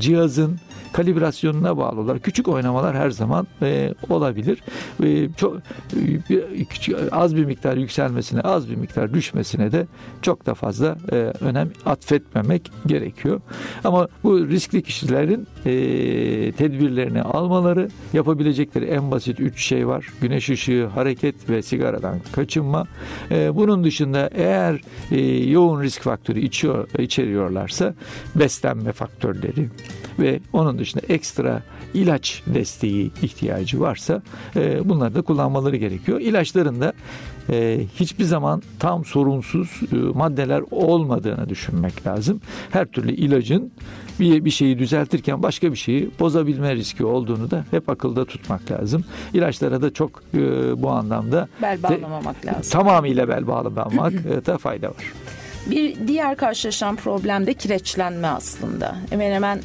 cihazın 0.00 0.58
kalibrasyonuna 0.96 1.76
bağlı 1.76 2.00
olarak 2.00 2.22
küçük 2.22 2.48
oynamalar 2.48 2.96
her 2.96 3.10
zaman 3.10 3.46
e, 3.62 3.94
olabilir. 4.08 4.62
E, 5.02 5.28
çok 5.36 5.56
e, 5.56 7.10
az 7.12 7.36
bir 7.36 7.44
miktar 7.44 7.76
yükselmesine, 7.76 8.40
az 8.40 8.70
bir 8.70 8.76
miktar 8.76 9.14
düşmesine 9.14 9.72
de 9.72 9.86
çok 10.22 10.46
da 10.46 10.54
fazla 10.54 10.96
e, 11.12 11.16
önem 11.16 11.70
atfetmemek 11.86 12.70
gerekiyor. 12.86 13.40
Ama 13.84 14.08
bu 14.24 14.48
riskli 14.48 14.82
kişilerin 14.82 15.46
e, 15.66 15.72
tedbirlerini 16.52 17.22
almaları, 17.22 17.88
yapabilecekleri 18.12 18.84
en 18.84 19.10
basit 19.10 19.40
üç 19.40 19.64
şey 19.64 19.86
var. 19.86 20.06
Güneş 20.20 20.50
ışığı, 20.50 20.86
hareket 20.94 21.50
ve 21.50 21.62
sigaradan 21.62 22.18
kaçınma. 22.32 22.86
E, 23.30 23.56
bunun 23.56 23.84
dışında 23.84 24.30
eğer 24.34 24.80
e, 25.10 25.20
yoğun 25.50 25.82
risk 25.82 26.02
faktörü 26.02 26.40
içiyor, 26.40 26.88
içeriyorlarsa 26.98 27.94
beslenme 28.34 28.92
faktörleri 28.92 29.68
ve 30.18 30.40
onun 30.52 30.78
dışında 30.78 31.02
ekstra 31.08 31.62
ilaç 31.94 32.42
desteği 32.46 33.10
ihtiyacı 33.22 33.80
varsa 33.80 34.22
e, 34.56 34.88
bunları 34.88 35.14
da 35.14 35.22
kullanmaları 35.22 35.76
gerekiyor. 35.76 36.20
İlaçların 36.20 36.80
da 36.80 36.92
e, 37.50 37.80
hiçbir 38.00 38.24
zaman 38.24 38.62
tam 38.78 39.04
sorunsuz 39.04 39.80
e, 39.92 39.96
maddeler 39.96 40.62
olmadığını 40.70 41.48
düşünmek 41.48 42.06
lazım. 42.06 42.40
Her 42.70 42.86
türlü 42.86 43.12
ilacın 43.12 43.72
bir, 44.20 44.44
bir 44.44 44.50
şeyi 44.50 44.78
düzeltirken 44.78 45.42
başka 45.42 45.72
bir 45.72 45.76
şeyi 45.76 46.10
bozabilme 46.20 46.74
riski 46.74 47.04
olduğunu 47.04 47.50
da 47.50 47.64
hep 47.70 47.88
akılda 47.88 48.24
tutmak 48.24 48.70
lazım. 48.70 49.04
İlaçlara 49.34 49.82
da 49.82 49.92
çok 49.92 50.22
e, 50.34 50.38
bu 50.82 50.90
anlamda 50.90 51.48
bel 51.62 51.82
bağlamamak 51.82 52.42
de, 52.42 52.46
lazım. 52.46 52.70
Tamamıyla 52.70 53.28
bel 53.28 53.46
bağlamamak 53.46 54.12
e, 54.42 54.46
da 54.46 54.58
fayda 54.58 54.88
var. 54.88 55.12
Bir 55.70 56.06
diğer 56.06 56.36
karşılaşan 56.36 56.96
problem 56.96 57.46
de 57.46 57.54
kireçlenme 57.54 58.28
aslında. 58.28 58.96
Hemen 59.10 59.32
hemen 59.32 59.60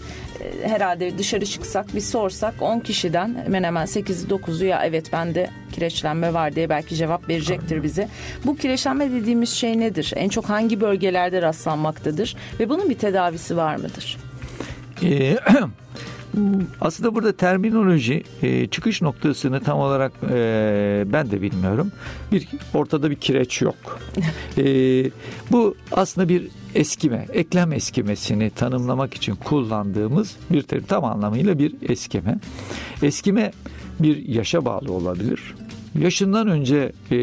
herhalde 0.63 1.17
dışarı 1.17 1.45
çıksak 1.45 1.95
bir 1.95 2.01
sorsak 2.01 2.53
10 2.61 2.79
kişiden 2.79 3.35
hemen 3.45 3.63
hemen 3.63 3.85
8'i 3.85 4.29
9'u 4.29 4.65
ya 4.65 4.81
evet 4.85 5.13
bende 5.13 5.49
kireçlenme 5.71 6.33
var 6.33 6.55
diye 6.55 6.69
belki 6.69 6.95
cevap 6.95 7.29
verecektir 7.29 7.83
bize. 7.83 8.07
Bu 8.45 8.57
kireçlenme 8.57 9.11
dediğimiz 9.11 9.49
şey 9.49 9.79
nedir? 9.79 10.13
En 10.15 10.29
çok 10.29 10.49
hangi 10.49 10.81
bölgelerde 10.81 11.41
rastlanmaktadır 11.41 12.35
ve 12.59 12.69
bunun 12.69 12.89
bir 12.89 12.97
tedavisi 12.97 13.57
var 13.57 13.75
mıdır? 13.75 14.17
Aslında 16.81 17.15
burada 17.15 17.31
terminoloji 17.31 18.23
e, 18.41 18.67
çıkış 18.67 19.01
noktasını 19.01 19.59
tam 19.59 19.79
olarak 19.79 20.11
e, 20.29 21.03
ben 21.07 21.31
de 21.31 21.41
bilmiyorum. 21.41 21.91
Bir 22.31 22.47
ortada 22.73 23.11
bir 23.11 23.15
kireç 23.15 23.61
yok. 23.61 23.99
e, 24.57 24.63
bu 25.51 25.75
aslında 25.91 26.29
bir 26.29 26.47
eskime, 26.75 27.27
eklem 27.33 27.73
eskimesini 27.73 28.49
tanımlamak 28.49 29.13
için 29.13 29.35
kullandığımız 29.35 30.35
bir 30.49 30.61
terim 30.61 30.83
tam 30.83 31.05
anlamıyla 31.05 31.59
bir 31.59 31.73
eskime. 31.89 32.39
Eskime 33.03 33.51
bir 33.99 34.27
yaşa 34.27 34.65
bağlı 34.65 34.93
olabilir. 34.93 35.55
Yaşından 35.99 36.47
önce 36.47 36.91
e, 37.11 37.17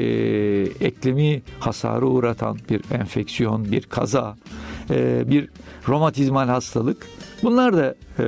eklemi 0.86 1.42
hasarı 1.60 2.06
uğratan 2.06 2.58
bir 2.70 2.82
enfeksiyon, 2.92 3.72
bir 3.72 3.82
kaza, 3.82 4.36
e, 4.90 5.24
bir 5.30 5.48
romatizmal 5.88 6.48
hastalık 6.48 7.06
Bunlar 7.42 7.76
da 7.76 7.94
e, 8.18 8.24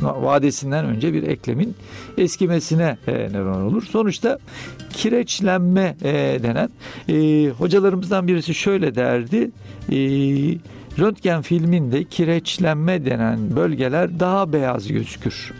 vadesinden 0.00 0.84
önce 0.84 1.12
bir 1.12 1.22
eklemin 1.22 1.74
eskimesine 2.18 2.96
e, 3.06 3.12
neden 3.12 3.44
olur. 3.44 3.82
Sonuçta 3.82 4.38
kireçlenme 4.90 5.96
e, 6.02 6.12
denen 6.42 6.68
e, 7.08 7.48
hocalarımızdan 7.48 8.28
birisi 8.28 8.54
şöyle 8.54 8.94
derdi. 8.94 9.50
E, 9.92 9.98
röntgen 10.98 11.42
filminde 11.42 12.04
kireçlenme 12.04 13.04
denen 13.04 13.56
bölgeler 13.56 14.20
daha 14.20 14.52
beyaz 14.52 14.88
gözükür. 14.88 15.52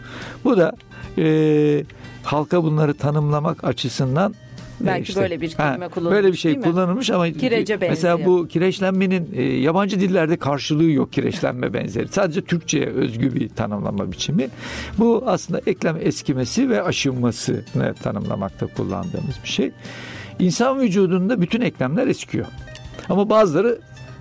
Bu 0.45 0.57
da 0.57 0.73
e, 1.19 1.85
halka 2.23 2.65
bunları 2.65 2.95
tanımlamak 2.95 3.65
açısından 3.65 4.35
Belki 4.81 5.09
işte, 5.09 5.21
böyle 5.21 5.41
bir 5.41 5.51
kelime 5.51 5.89
kullanılmış. 5.89 6.17
Böyle 6.17 6.33
bir 6.33 6.39
şey 6.39 6.61
kullanılmış 6.61 7.11
ama 7.11 7.31
Kirece 7.31 7.77
mesela 7.77 8.25
bu 8.25 8.49
kireçlenmenin 8.49 9.31
e, 9.35 9.43
yabancı 9.43 10.01
dillerde 10.01 10.37
karşılığı 10.37 10.91
yok 10.91 11.13
kireçlenme 11.13 11.75
benzeri. 11.75 12.09
Sadece 12.09 12.45
Türkçe'ye 12.45 12.87
özgü 12.87 13.35
bir 13.35 13.49
tanımlama 13.49 14.13
biçimi. 14.13 14.49
Bu 14.99 15.23
aslında 15.27 15.61
eklem 15.67 15.97
eskimesi 16.01 16.71
ve 16.71 16.83
aşınmasını 16.83 17.95
tanımlamakta 18.03 18.67
kullandığımız 18.67 19.35
bir 19.45 19.49
şey. 19.49 19.71
İnsan 20.39 20.81
vücudunda 20.81 21.41
bütün 21.41 21.61
eklemler 21.61 22.07
eskiyor. 22.07 22.47
Ama 23.09 23.31
bazıları 23.31 23.79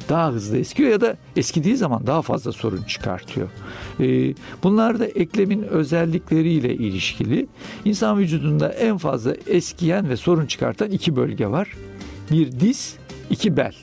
daha 0.09 0.31
hızlı 0.31 0.57
eskiyor 0.57 0.89
ya 0.89 1.01
da 1.01 1.17
eskidiği 1.35 1.77
zaman 1.77 2.07
daha 2.07 2.21
fazla 2.21 2.51
sorun 2.51 2.83
çıkartıyor. 2.83 3.49
Ee, 3.99 4.33
bunlar 4.63 4.99
da 4.99 5.05
eklemin 5.05 5.63
özellikleriyle 5.63 6.73
ilişkili. 6.75 7.47
İnsan 7.85 8.19
vücudunda 8.19 8.69
en 8.69 8.97
fazla 8.97 9.35
eskiyen 9.47 10.09
ve 10.09 10.17
sorun 10.17 10.45
çıkartan 10.45 10.91
iki 10.91 11.15
bölge 11.15 11.47
var. 11.47 11.67
Bir 12.31 12.59
diz, 12.59 12.95
iki 13.29 13.57
bel. 13.57 13.75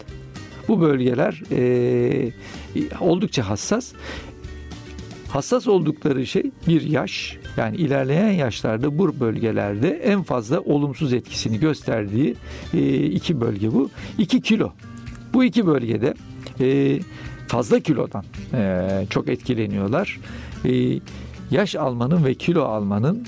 Bu 0.69 0.81
bölgeler 0.81 1.43
e, 1.53 2.33
oldukça 3.01 3.49
hassas. 3.49 3.93
Hassas 5.29 5.69
oldukları 5.69 6.27
şey 6.27 6.51
bir 6.69 6.83
yaş 6.83 7.39
yani 7.57 7.77
ilerleyen 7.77 8.31
yaşlarda 8.31 8.99
bu 8.99 9.21
bölgelerde 9.21 9.91
en 9.91 10.23
fazla 10.23 10.61
olumsuz 10.61 11.13
etkisini 11.13 11.61
gösterdiği 11.61 12.37
e, 12.75 12.97
iki 12.97 13.41
bölge 13.41 13.73
bu. 13.73 13.91
İki 14.19 14.41
kilo 14.41 14.73
bu 15.35 15.45
iki 15.45 15.67
bölgede 15.67 16.15
e, 16.61 17.01
fazla 17.49 17.81
kilodan 17.81 18.25
e, 18.55 18.89
çok 19.11 19.29
etkileniyorlar. 19.29 20.21
E, 20.65 21.01
yaş 21.51 21.77
almanın 21.77 22.25
ve 22.25 22.35
kilo 22.35 22.63
almanın 22.63 23.27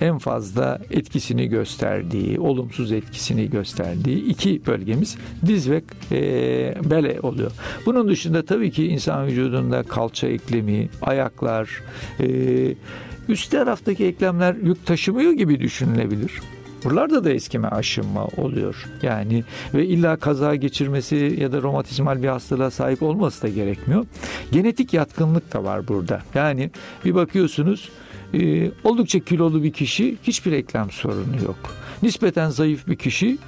en 0.00 0.18
fazla 0.18 0.78
etkisini 0.90 1.48
gösterdiği, 1.48 2.40
olumsuz 2.40 2.92
etkisini 2.92 3.50
gösterdiği 3.50 4.24
iki 4.24 4.66
bölgemiz 4.66 5.16
diz 5.46 5.70
ve 5.70 5.82
e, 6.12 6.20
bele 6.90 7.20
oluyor. 7.22 7.52
Bunun 7.86 8.08
dışında 8.08 8.44
tabii 8.44 8.70
ki 8.70 8.86
insan 8.86 9.26
vücudunda 9.26 9.82
kalça 9.82 10.26
eklemi, 10.26 10.88
ayaklar, 11.02 11.70
e, 12.20 12.26
üst 13.28 13.50
taraftaki 13.50 14.04
eklemler 14.04 14.54
yük 14.54 14.86
taşımıyor 14.86 15.32
gibi 15.32 15.60
düşünülebilir. 15.60 16.32
Buralarda 16.84 17.24
da 17.24 17.30
eskime 17.30 17.68
aşınma 17.68 18.24
oluyor. 18.24 18.86
Yani 19.02 19.44
ve 19.74 19.86
illa 19.86 20.16
kaza 20.16 20.54
geçirmesi 20.54 21.36
ya 21.40 21.52
da 21.52 21.62
romatizmal 21.62 22.22
bir 22.22 22.28
hastalığa 22.28 22.70
sahip 22.70 23.02
olması 23.02 23.42
da 23.42 23.48
gerekmiyor. 23.48 24.06
Genetik 24.52 24.94
yatkınlık 24.94 25.52
da 25.52 25.64
var 25.64 25.88
burada. 25.88 26.22
Yani 26.34 26.70
bir 27.04 27.14
bakıyorsunuz 27.14 27.88
e, 28.34 28.70
oldukça 28.84 29.20
kilolu 29.20 29.62
bir 29.62 29.72
kişi 29.72 30.16
hiçbir 30.22 30.52
eklem 30.52 30.90
sorunu 30.90 31.36
yok. 31.44 31.56
Nispeten 32.02 32.50
zayıf 32.50 32.88
bir 32.88 32.96
kişi 32.96 33.38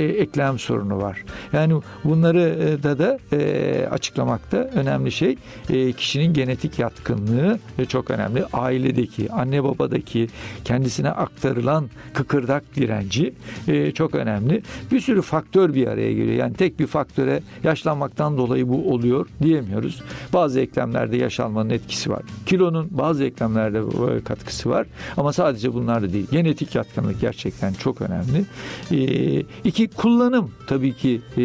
e, 0.00 0.04
eklem 0.04 0.58
sorunu 0.58 1.02
var. 1.02 1.24
Yani 1.52 1.74
bunları 2.04 2.40
e, 2.40 2.82
da 2.82 2.98
da 2.98 3.18
e, 3.32 3.88
açıklamakta 3.90 4.56
önemli 4.56 5.12
şey 5.12 5.36
e, 5.70 5.92
kişinin 5.92 6.32
genetik 6.34 6.78
yatkınlığı 6.78 7.58
e, 7.78 7.84
çok 7.84 8.10
önemli. 8.10 8.44
Ailedeki, 8.52 9.32
anne 9.32 9.64
babadaki 9.64 10.28
kendisine 10.64 11.10
aktarılan 11.10 11.90
kıkırdak 12.14 12.76
direnci 12.76 13.34
e, 13.68 13.90
çok 13.90 14.14
önemli. 14.14 14.62
Bir 14.92 15.00
sürü 15.00 15.22
faktör 15.22 15.74
bir 15.74 15.86
araya 15.86 16.12
geliyor. 16.12 16.36
Yani 16.36 16.54
tek 16.54 16.80
bir 16.80 16.86
faktöre 16.86 17.42
yaşlanmaktan 17.64 18.36
dolayı 18.36 18.68
bu 18.68 18.92
oluyor 18.92 19.26
diyemiyoruz. 19.42 20.02
Bazı 20.32 20.60
eklemlerde 20.60 21.16
yaş 21.16 21.40
almanın 21.40 21.70
etkisi 21.70 22.10
var. 22.10 22.22
Kilonun 22.46 22.88
bazı 22.90 23.24
eklemlerde 23.24 23.80
katkısı 24.24 24.70
var. 24.70 24.86
Ama 25.16 25.32
sadece 25.32 25.74
bunlar 25.74 26.02
da 26.02 26.12
değil. 26.12 26.26
Genetik 26.30 26.74
yatkınlık 26.74 27.20
gerçekten 27.20 27.72
çok 27.72 28.00
önemli. 28.00 28.44
E, 28.90 29.44
iki 29.64 29.89
kullanım 29.96 30.50
tabii 30.66 30.94
ki 30.94 31.20
e, 31.36 31.42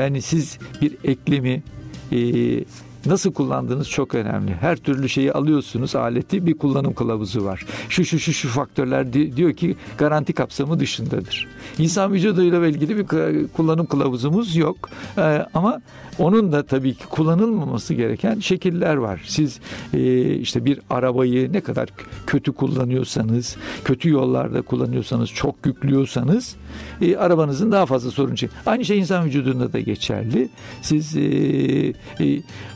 yani 0.00 0.22
siz 0.22 0.58
bir 0.82 0.96
eklemi 1.04 1.62
e, 2.12 2.18
nasıl 3.06 3.32
kullandığınız 3.32 3.88
çok 3.88 4.14
önemli. 4.14 4.54
Her 4.54 4.76
türlü 4.76 5.08
şeyi 5.08 5.32
alıyorsunuz 5.32 5.96
aleti 5.96 6.46
bir 6.46 6.58
kullanım 6.58 6.94
kılavuzu 6.94 7.44
var. 7.44 7.66
Şu 7.88 8.04
şu 8.04 8.18
şu 8.18 8.32
şu 8.32 8.48
faktörler 8.48 9.12
diyor 9.12 9.52
ki 9.52 9.76
garanti 9.98 10.32
kapsamı 10.32 10.80
dışındadır. 10.80 11.48
İnsan 11.78 12.12
vücuduyla 12.12 12.66
ilgili 12.66 12.96
bir 12.96 13.06
kullanım 13.48 13.86
kılavuzumuz 13.86 14.56
yok. 14.56 14.88
Ee, 15.18 15.46
ama 15.54 15.80
onun 16.18 16.52
da 16.52 16.62
tabii 16.62 16.94
ki 16.94 17.06
kullanılmaması 17.06 17.94
gereken 17.94 18.40
şekiller 18.40 18.96
var. 18.96 19.20
Siz 19.26 19.60
e, 19.94 20.34
işte 20.34 20.64
bir 20.64 20.80
arabayı 20.90 21.52
ne 21.52 21.60
kadar 21.60 21.88
kötü 22.26 22.52
kullanıyorsanız, 22.52 23.56
kötü 23.84 24.10
yollarda 24.10 24.62
kullanıyorsanız, 24.62 25.30
çok 25.30 25.54
yüklüyorsanız 25.66 26.56
e, 27.00 27.16
arabanızın 27.16 27.72
daha 27.72 27.86
fazla 27.86 28.10
sorun 28.10 28.34
çıkıyor. 28.34 28.62
Aynı 28.66 28.84
şey 28.84 28.98
insan 28.98 29.24
vücudunda 29.24 29.72
da 29.72 29.80
geçerli. 29.80 30.48
Siz 30.82 31.16
e, 31.16 31.20
e, 31.20 31.94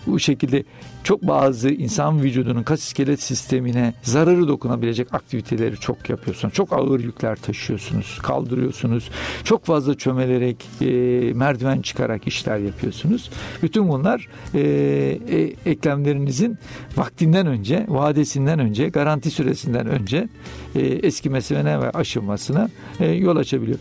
bu 0.07 0.19
şekilde 0.19 0.65
çok 1.05 1.23
bazı 1.23 1.71
insan 1.71 2.23
vücudunun 2.23 2.63
kas 2.63 2.83
iskelet 2.83 3.23
sistemine 3.23 3.95
zararı 4.03 4.49
dokunabilecek 4.49 5.15
aktiviteleri 5.15 5.77
çok 5.77 6.11
yapıyorsunuz. 6.11 6.55
Çok 6.55 6.73
ağır 6.73 7.01
yükler 7.01 7.37
taşıyorsunuz, 7.37 8.19
kaldırıyorsunuz. 8.23 9.11
Çok 9.45 9.65
fazla 9.65 9.95
çömelerek, 9.95 10.69
e, 10.81 10.87
merdiven 11.35 11.83
çıkarak 11.83 12.27
işler 12.27 12.59
yapıyorsunuz. 12.59 13.31
Bütün 13.63 13.89
bunlar 13.89 14.29
e, 14.55 14.61
e, 14.61 15.71
eklemlerinizin 15.71 16.59
vaktinden 16.97 17.47
önce, 17.47 17.87
vadesinden 17.89 18.59
önce, 18.59 18.89
garanti 18.89 19.31
süresinden 19.31 19.87
önce 19.87 20.29
e, 20.75 20.81
eskimesine 20.81 21.81
ve 21.81 21.91
aşınmasına 21.91 22.71
e, 23.01 23.07
yol 23.07 23.37
açabiliyor 23.37 23.79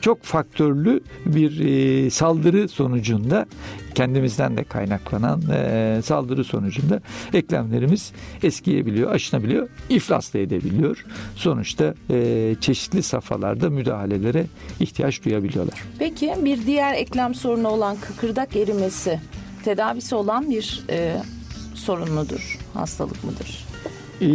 çok 0.00 0.22
faktörlü 0.22 1.00
bir 1.26 1.60
e, 1.60 2.10
saldırı 2.10 2.68
sonucunda 2.68 3.46
kendimizden 3.94 4.56
de 4.56 4.64
kaynaklanan 4.64 5.42
e, 5.52 6.00
saldırı 6.04 6.44
sonucunda 6.44 7.00
eklemlerimiz 7.32 8.12
eskiyebiliyor, 8.42 9.10
aşınabiliyor, 9.10 9.68
iflas 9.88 10.34
da 10.34 10.38
edebiliyor. 10.38 11.04
Sonuçta 11.36 11.94
e, 12.10 12.54
çeşitli 12.60 13.02
safhalarda 13.02 13.70
müdahalelere 13.70 14.46
ihtiyaç 14.80 15.24
duyabiliyorlar. 15.24 15.82
Peki 15.98 16.34
bir 16.44 16.66
diğer 16.66 16.94
eklem 16.94 17.34
sorunu 17.34 17.68
olan 17.68 17.96
kıkırdak 17.96 18.56
erimesi 18.56 19.20
tedavisi 19.64 20.14
olan 20.14 20.50
bir 20.50 20.82
e, 20.90 21.16
sorun 21.74 22.12
mudur, 22.12 22.58
hastalık 22.74 23.24
mıdır? 23.24 23.64
E, 24.22 24.28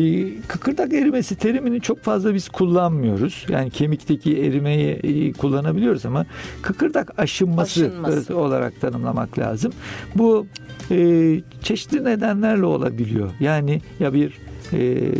kıkırdak 0.47 0.93
erimesi 0.93 1.35
terimini 1.35 1.81
çok 1.81 2.03
fazla 2.03 2.33
biz 2.33 2.49
kullanmıyoruz. 2.49 3.45
Yani 3.49 3.69
kemikteki 3.69 4.37
erimeyi 4.43 4.89
e, 4.89 5.33
kullanabiliyoruz 5.33 6.05
ama 6.05 6.25
kıkırdak 6.61 7.19
aşınması, 7.19 7.85
aşınması. 7.85 8.37
olarak 8.37 8.81
tanımlamak 8.81 9.39
lazım. 9.39 9.73
Bu 10.15 10.47
e, 10.91 11.39
çeşitli 11.61 12.03
nedenlerle 12.03 12.65
olabiliyor. 12.65 13.31
Yani 13.39 13.81
ya 13.99 14.13
bir 14.13 14.33
e, 14.73 14.79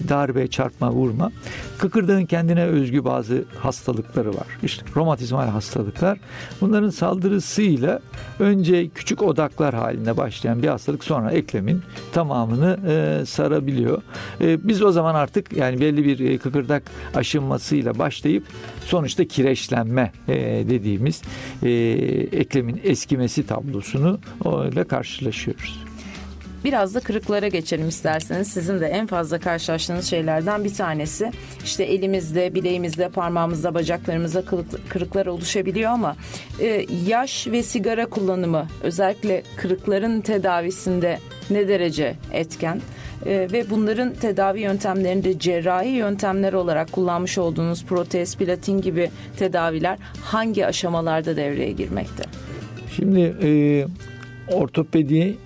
darbe, 0.10 0.48
çarpma, 0.48 0.92
vurma. 0.92 1.32
Kıkırdağın 1.78 2.26
kendine 2.26 2.64
özgü 2.64 3.06
bazı 3.06 3.44
hastalıkları 3.60 4.30
var. 4.30 4.48
İşte 4.64 4.86
romatizmal 4.96 5.48
hastalıklar. 5.48 6.20
Bunların 6.62 6.90
saldırısıyla 6.90 8.00
önce 8.40 8.90
küçük 8.90 9.22
odaklar 9.22 9.74
halinde 9.74 10.18
başlayan 10.18 10.64
bir 10.64 10.68
hastalık 10.68 11.04
sonra 11.04 11.32
eklemin 11.32 11.82
tamamını 12.14 12.80
e, 12.88 13.26
sarabiliyor. 13.26 14.02
E, 14.42 14.68
biz 14.68 14.82
o 14.82 14.92
zaman 14.92 15.16
artık 15.16 15.58
yani 15.58 15.82
belli 15.82 16.06
bir 16.06 16.20
e, 16.20 16.38
kıkırdak 16.38 16.84
aşınmasıyla 17.16 18.00
başlayıp 18.00 18.44
sonuçta 18.86 19.26
kireçlenme 19.26 20.12
e, 20.28 20.36
dediğimiz 20.70 21.22
e, 21.64 21.70
eklemin 22.32 22.82
eskimesi 22.84 23.48
tablosunu 23.48 24.20
ile 24.72 24.84
karşılaşıyoruz. 24.84 25.87
Biraz 26.64 26.96
da 26.96 27.00
kırıklara 27.00 27.48
geçelim 27.48 27.88
isterseniz. 27.88 28.48
Sizin 28.48 28.80
de 28.80 28.86
en 28.86 29.08
fazla 29.08 29.40
karşılaştığınız 29.40 30.06
şeylerden 30.06 30.64
bir 30.64 30.74
tanesi. 30.74 31.32
İşte 31.64 31.84
elimizde, 31.84 32.56
bileğimizde, 32.56 33.10
parmağımızda, 33.10 33.74
bacaklarımızda 33.74 34.44
kırıklar 34.90 35.26
oluşabiliyor 35.26 35.92
ama 35.92 36.16
e, 36.62 36.86
yaş 37.08 37.48
ve 37.48 37.64
sigara 37.64 38.06
kullanımı 38.06 38.68
özellikle 38.84 39.44
kırıkların 39.58 40.22
tedavisinde 40.22 41.20
ne 41.50 41.68
derece 41.68 42.16
etken? 42.32 42.82
E, 43.26 43.48
ve 43.52 43.70
bunların 43.70 44.14
tedavi 44.14 44.62
yöntemlerinde 44.62 45.40
cerrahi 45.40 45.90
yöntemler 45.90 46.54
olarak 46.54 46.92
kullanmış 46.92 47.38
olduğunuz 47.38 47.86
protez, 47.86 48.38
platin 48.38 48.82
gibi 48.82 49.10
tedaviler 49.38 49.98
hangi 50.22 50.66
aşamalarda 50.66 51.38
devreye 51.38 51.72
girmekte? 51.72 52.24
Şimdi 52.96 53.36
e, 53.44 53.50
ortopedi 54.54 55.38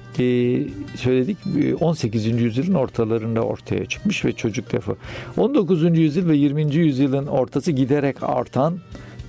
söyledik 0.95 1.37
18. 1.79 2.25
yüzyılın 2.25 2.73
ortalarında 2.73 3.41
ortaya 3.41 3.85
çıkmış 3.85 4.25
ve 4.25 4.33
çocuk 4.33 4.75
lafı. 4.75 4.95
19. 5.37 5.97
yüzyıl 5.97 6.29
ve 6.29 6.37
20. 6.37 6.75
yüzyılın 6.75 7.27
ortası 7.27 7.71
giderek 7.71 8.23
artan 8.23 8.79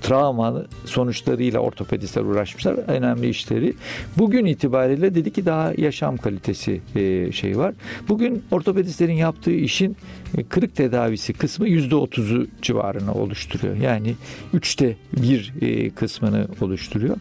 travma 0.02 0.64
sonuçlarıyla 0.84 1.60
ortopedistler 1.60 2.22
uğraşmışlar. 2.22 2.72
Önemli 2.72 3.28
işleri. 3.28 3.74
Bugün 4.18 4.46
itibariyle 4.46 5.14
dedi 5.14 5.32
ki 5.32 5.46
daha 5.46 5.72
yaşam 5.76 6.16
kalitesi 6.16 6.80
e, 6.96 7.32
şey 7.32 7.58
var. 7.58 7.74
Bugün 8.08 8.42
ortopedistlerin 8.50 9.14
yaptığı 9.14 9.50
işin 9.50 9.96
e, 10.38 10.44
kırık 10.44 10.76
tedavisi 10.76 11.32
kısmı 11.32 11.68
yüzde 11.68 11.94
otuzu 11.94 12.46
civarını 12.62 13.14
oluşturuyor. 13.14 13.76
Yani 13.76 14.14
üçte 14.54 14.96
bir 15.12 15.52
e, 15.60 15.90
kısmını 15.90 16.46
oluşturuyor. 16.60 17.16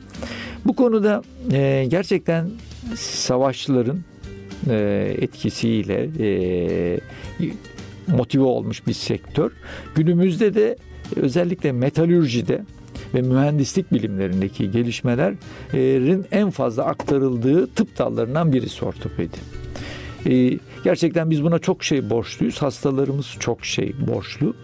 Bu 0.65 0.75
konuda 0.75 1.21
gerçekten 1.87 2.49
savaşçıların 2.95 4.03
etkisiyle 5.21 6.09
motive 8.07 8.43
olmuş 8.43 8.87
bir 8.87 8.93
sektör. 8.93 9.51
Günümüzde 9.95 10.53
de 10.53 10.77
özellikle 11.15 11.71
metalürjide 11.71 12.61
ve 13.13 13.21
mühendislik 13.21 13.93
bilimlerindeki 13.93 14.71
gelişmelerin 14.71 16.25
en 16.31 16.49
fazla 16.49 16.83
aktarıldığı 16.83 17.67
tıp 17.67 17.97
dallarından 17.97 18.53
birisi 18.53 18.85
ortopedi. 18.85 19.37
Ee, 20.25 20.59
gerçekten 20.83 21.29
biz 21.29 21.43
buna 21.43 21.59
çok 21.59 21.83
şey 21.83 22.09
borçluyuz. 22.09 22.61
Hastalarımız 22.61 23.35
çok 23.39 23.65
şey 23.65 23.93
borçlu. 24.07 24.55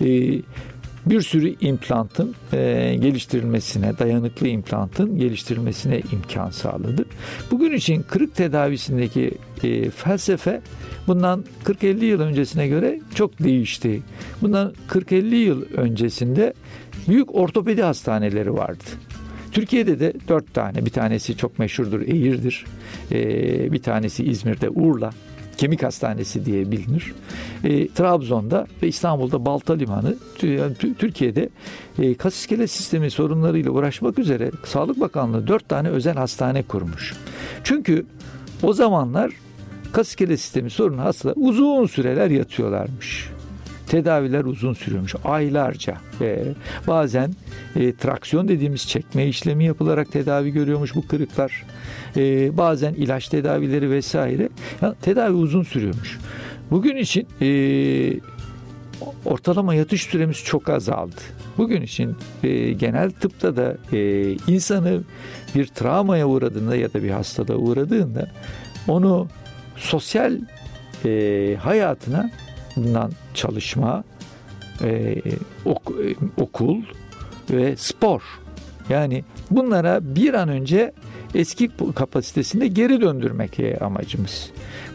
Ee, 0.00 0.42
bir 1.06 1.20
sürü 1.20 1.54
implantın 1.60 2.34
e, 2.52 2.96
geliştirilmesine, 3.00 3.98
dayanıklı 3.98 4.48
implantın 4.48 5.18
geliştirilmesine 5.18 6.02
imkan 6.12 6.50
sağladı. 6.50 7.04
Bugün 7.50 7.72
için 7.72 8.02
kırık 8.02 8.34
tedavisindeki 8.34 9.34
e, 9.62 9.90
felsefe 9.90 10.60
bundan 11.06 11.44
40-50 11.64 12.04
yıl 12.04 12.20
öncesine 12.20 12.68
göre 12.68 13.00
çok 13.14 13.38
değişti. 13.38 14.02
Bundan 14.42 14.72
40-50 14.88 15.34
yıl 15.34 15.62
öncesinde 15.76 16.54
büyük 17.08 17.34
ortopedi 17.34 17.82
hastaneleri 17.82 18.54
vardı. 18.54 18.84
Türkiye'de 19.52 20.00
de 20.00 20.12
dört 20.28 20.54
tane. 20.54 20.86
Bir 20.86 20.90
tanesi 20.90 21.36
çok 21.36 21.58
meşhurdur, 21.58 22.00
Eğir'dir. 22.00 22.64
Ee, 23.12 23.72
bir 23.72 23.82
tanesi 23.82 24.24
İzmir'de 24.24 24.68
Urla. 24.68 25.10
Kemik 25.56 25.82
Hastanesi 25.82 26.44
diye 26.46 26.70
bilinir. 26.70 27.14
E, 27.64 27.88
Trabzon'da 27.88 28.66
ve 28.82 28.88
İstanbul'da 28.88 29.46
Balta 29.46 29.74
Limanı 29.74 30.16
Türkiye'de 30.98 31.48
e, 31.98 32.14
kas 32.14 32.34
iskelet 32.34 32.70
sistemi 32.70 33.10
sorunlarıyla 33.10 33.70
uğraşmak 33.70 34.18
üzere 34.18 34.50
Sağlık 34.64 35.00
Bakanlığı 35.00 35.46
dört 35.46 35.68
tane 35.68 35.88
özel 35.88 36.14
hastane 36.14 36.62
kurmuş. 36.62 37.14
Çünkü 37.64 38.06
o 38.62 38.72
zamanlar 38.72 39.32
kas 39.92 40.08
iskelet 40.08 40.40
sistemi 40.40 40.70
sorunu 40.70 41.00
hastalar 41.00 41.34
uzun 41.36 41.86
süreler 41.86 42.30
yatıyorlarmış. 42.30 43.30
Tedaviler 43.90 44.44
uzun 44.44 44.72
sürüyormuş. 44.72 45.14
Aylarca. 45.24 45.96
E, 46.20 46.44
bazen 46.86 47.30
e, 47.76 47.94
traksiyon 47.94 48.48
dediğimiz 48.48 48.88
çekme 48.88 49.26
işlemi 49.26 49.64
yapılarak 49.64 50.12
tedavi 50.12 50.50
görüyormuş 50.50 50.94
bu 50.94 51.06
kırıklar. 51.06 51.64
E, 52.16 52.56
bazen 52.56 52.94
ilaç 52.94 53.28
tedavileri 53.28 53.90
vesaire. 53.90 54.48
Ya, 54.82 54.94
tedavi 55.02 55.32
uzun 55.32 55.62
sürüyormuş. 55.62 56.18
Bugün 56.70 56.96
için 56.96 57.26
e, 57.40 57.48
ortalama 59.24 59.74
yatış 59.74 60.02
süremiz 60.02 60.44
çok 60.44 60.68
azaldı. 60.68 61.20
Bugün 61.58 61.82
için 61.82 62.16
e, 62.42 62.72
genel 62.72 63.10
tıpta 63.10 63.56
da 63.56 63.76
e, 63.92 64.30
insanı 64.32 65.02
bir 65.54 65.66
travmaya 65.66 66.28
uğradığında 66.28 66.76
ya 66.76 66.92
da 66.92 67.02
bir 67.02 67.10
hastalığa 67.10 67.56
uğradığında 67.56 68.30
onu 68.88 69.28
sosyal 69.76 70.38
e, 71.04 71.56
hayatına 71.62 72.30
bundan 72.76 73.12
çalışma, 73.34 74.04
e, 74.82 75.16
ok, 75.64 75.90
e, 75.90 76.42
okul 76.42 76.82
ve 77.50 77.76
spor. 77.76 78.22
Yani 78.88 79.24
bunlara 79.50 80.00
bir 80.02 80.34
an 80.34 80.48
önce 80.48 80.92
eski 81.34 81.70
kapasitesinde 81.94 82.66
geri 82.66 83.00
döndürmek 83.00 83.82
amacımız. 83.82 84.50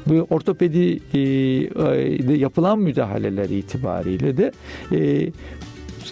Bu 0.05 0.27
ortopedi 0.29 0.99
e, 1.13 1.19
e, 1.19 2.37
yapılan 2.37 2.79
müdahaleler 2.79 3.49
itibariyle 3.49 4.37
de 4.37 4.51
e, 4.91 5.31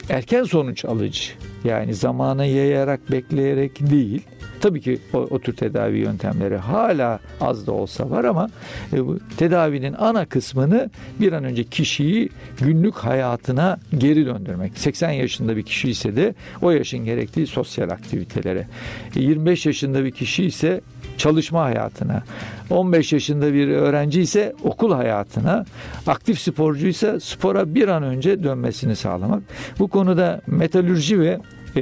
erken 0.10 0.43
sonuç 0.43 0.86
alıcı. 0.86 1.32
Yani 1.63 1.93
zamana 1.93 2.45
yayarak 2.45 3.12
bekleyerek 3.12 3.91
değil 3.91 4.21
Tabii 4.62 4.82
ki 4.82 4.99
o, 5.13 5.17
o 5.17 5.39
tür 5.39 5.56
tedavi 5.56 5.97
yöntemleri 5.97 6.58
hala 6.58 7.19
az 7.41 7.67
da 7.67 7.71
olsa 7.71 8.10
var 8.10 8.23
ama 8.23 8.49
e, 8.93 9.06
bu 9.08 9.19
tedavinin 9.38 9.93
ana 9.93 10.25
kısmını 10.25 10.89
bir 11.19 11.34
an 11.34 11.43
önce 11.43 11.63
kişiyi 11.63 12.29
günlük 12.62 12.95
hayatına 12.95 13.79
geri 13.97 14.25
döndürmek. 14.25 14.77
80 14.77 15.12
yaşında 15.12 15.58
bir 15.58 15.63
kişi 15.63 15.89
ise 15.89 16.15
de 16.15 16.36
o 16.62 16.71
yaşın 16.71 17.06
gerektiği 17.06 17.47
sosyal 17.47 17.89
aktivitelere. 17.89 18.67
25 19.15 19.65
e, 19.65 19.69
yaşında 19.69 20.03
bir 20.03 20.12
kişi 20.12 20.45
ise 20.45 20.82
çalışma 21.17 21.63
hayatına, 21.63 22.23
15 22.69 23.13
yaşında 23.13 23.53
bir 23.53 23.67
öğrenci 23.67 24.21
ise 24.21 24.53
okul 24.63 24.93
hayatına, 24.93 25.65
aktif 26.08 26.39
sporcu 26.39 26.88
ise 26.88 27.19
spora 27.19 27.75
bir 27.75 27.88
an 27.88 28.03
önce 28.03 28.43
dönmesini 28.43 28.95
sağlamak. 28.95 29.43
Bu 29.79 29.88
konuda 29.88 30.41
metalürji 30.47 31.19
ve 31.19 31.39
e, 31.75 31.81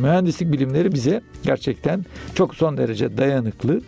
mühendislik 0.00 0.52
bilimleri 0.52 0.92
bize 0.92 1.22
gerçekten 1.44 2.04
çok 2.34 2.54
son 2.54 2.76
derece 2.76 3.16
dayanıklı, 3.16 3.80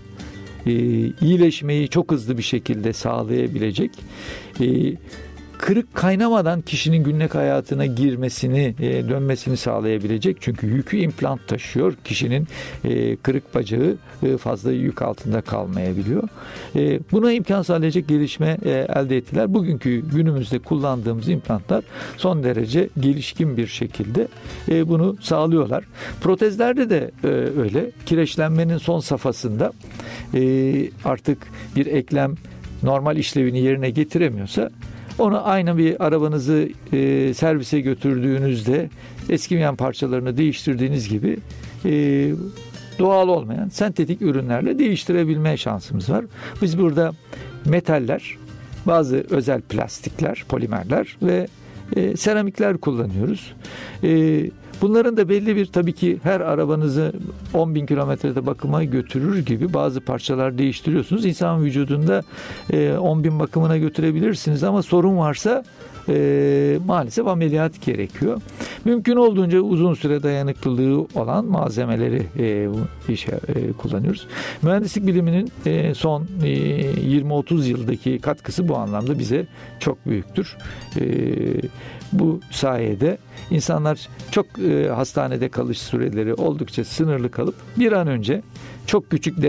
e, 0.66 0.72
iyileşmeyi 1.20 1.88
çok 1.88 2.12
hızlı 2.12 2.38
bir 2.38 2.42
şekilde 2.42 2.92
sağlayabilecek 2.92 3.90
e, 4.60 4.94
kırık 5.58 5.94
kaynamadan 5.94 6.60
kişinin 6.60 7.04
günlük 7.04 7.34
hayatına 7.34 7.86
girmesini, 7.86 8.74
e, 8.80 9.08
dönmesini 9.08 9.56
sağlayabilecek. 9.56 10.36
Çünkü 10.40 10.66
yükü 10.66 10.96
implant 10.96 11.48
taşıyor. 11.48 11.94
Kişinin 12.04 12.48
e, 12.84 13.16
kırık 13.16 13.54
bacağı 13.54 13.96
e, 14.22 14.36
fazla 14.36 14.72
yük 14.72 15.02
altında 15.02 15.40
kalmayabiliyor. 15.40 16.28
E, 16.76 17.00
buna 17.12 17.32
imkan 17.32 17.62
sağlayacak 17.62 18.08
gelişme 18.08 18.58
e, 18.64 18.70
elde 18.70 19.16
ettiler. 19.16 19.54
Bugünkü 19.54 20.10
günümüzde 20.10 20.58
kullandığımız 20.58 21.28
implantlar 21.28 21.84
son 22.16 22.44
derece 22.44 22.88
gelişkin 23.00 23.56
bir 23.56 23.66
şekilde 23.66 24.28
e, 24.68 24.88
bunu 24.88 25.16
sağlıyorlar. 25.20 25.84
Protezlerde 26.20 26.90
de 26.90 27.10
e, 27.24 27.28
öyle. 27.60 27.90
Kireçlenmenin 28.06 28.78
son 28.78 29.00
safhasında 29.00 29.72
e, 30.34 30.40
artık 31.04 31.38
bir 31.76 31.86
eklem 31.86 32.34
normal 32.82 33.16
işlevini 33.16 33.60
yerine 33.60 33.90
getiremiyorsa 33.90 34.70
onu 35.18 35.48
aynı 35.48 35.78
bir 35.78 36.06
arabanızı 36.06 36.68
e, 36.92 37.34
servise 37.34 37.80
götürdüğünüzde 37.80 38.88
eskimeyen 39.30 39.76
parçalarını 39.76 40.36
değiştirdiğiniz 40.36 41.08
gibi 41.08 41.36
e, 41.84 41.92
doğal 42.98 43.28
olmayan 43.28 43.68
sentetik 43.68 44.22
ürünlerle 44.22 44.78
değiştirebilme 44.78 45.56
şansımız 45.56 46.10
var. 46.10 46.24
Biz 46.62 46.78
burada 46.78 47.12
metaller, 47.64 48.36
bazı 48.86 49.24
özel 49.30 49.60
plastikler, 49.60 50.44
polimerler 50.48 51.16
ve 51.22 51.46
e, 51.96 52.16
seramikler 52.16 52.76
kullanıyoruz. 52.76 53.52
E, 54.04 54.40
Bunların 54.84 55.16
da 55.16 55.28
belli 55.28 55.56
bir 55.56 55.66
tabii 55.66 55.92
ki 55.92 56.18
her 56.22 56.40
arabanızı 56.40 57.12
10 57.54 57.74
bin 57.74 57.86
kilometrede 57.86 58.46
bakıma 58.46 58.84
götürür 58.84 59.38
gibi 59.46 59.72
bazı 59.72 60.00
parçalar 60.00 60.58
değiştiriyorsunuz. 60.58 61.24
İnsan 61.24 61.64
vücudunda 61.64 62.22
10 63.00 63.20
e, 63.20 63.24
bin 63.24 63.38
bakımına 63.38 63.76
götürebilirsiniz 63.78 64.64
ama 64.64 64.82
sorun 64.82 65.16
varsa 65.16 65.64
e, 66.08 66.78
maalesef 66.86 67.26
ameliyat 67.26 67.82
gerekiyor. 67.82 68.40
Mümkün 68.84 69.16
olduğunca 69.16 69.60
uzun 69.60 69.94
süre 69.94 70.22
dayanıklılığı 70.22 71.06
olan 71.14 71.44
malzemeleri 71.44 72.26
e, 72.38 72.68
işe 73.12 73.40
e, 73.48 73.72
kullanıyoruz. 73.72 74.26
Mühendislik 74.62 75.06
biliminin 75.06 75.52
e, 75.66 75.94
son 75.94 76.26
e, 76.42 76.46
20-30 76.46 77.68
yıldaki 77.68 78.18
katkısı 78.18 78.68
bu 78.68 78.76
anlamda 78.76 79.18
bize 79.18 79.46
çok 79.80 80.06
büyüktür. 80.06 80.56
E, 81.00 81.04
bu 82.12 82.40
sayede 82.50 83.18
insanlar 83.50 84.08
çok 84.30 84.46
e, 84.58 84.88
hastanede 84.88 85.48
kalış 85.48 85.78
süreleri 85.78 86.34
oldukça 86.34 86.84
sınırlı 86.84 87.30
kalıp 87.30 87.54
bir 87.76 87.92
an 87.92 88.06
önce 88.06 88.42
çok 88.86 89.10
küçük 89.10 89.42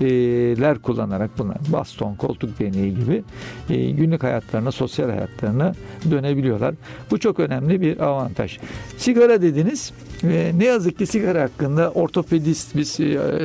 destekler 0.00 0.78
kullanarak 0.78 1.30
bunlar 1.38 1.56
baston, 1.68 2.14
koltuk 2.14 2.58
deneyi 2.58 2.94
gibi 2.94 3.24
günlük 3.68 4.22
hayatlarına, 4.22 4.72
sosyal 4.72 5.10
hayatlarına 5.10 5.74
dönebiliyorlar. 6.10 6.74
Bu 7.10 7.18
çok 7.18 7.40
önemli 7.40 7.80
bir 7.80 8.00
avantaj. 8.00 8.58
Sigara 8.96 9.42
dediniz. 9.42 9.92
Ne 10.54 10.64
yazık 10.64 10.98
ki 10.98 11.06
sigara 11.06 11.42
hakkında 11.42 11.90
ortopedist 11.90 12.76
biz 12.76 12.98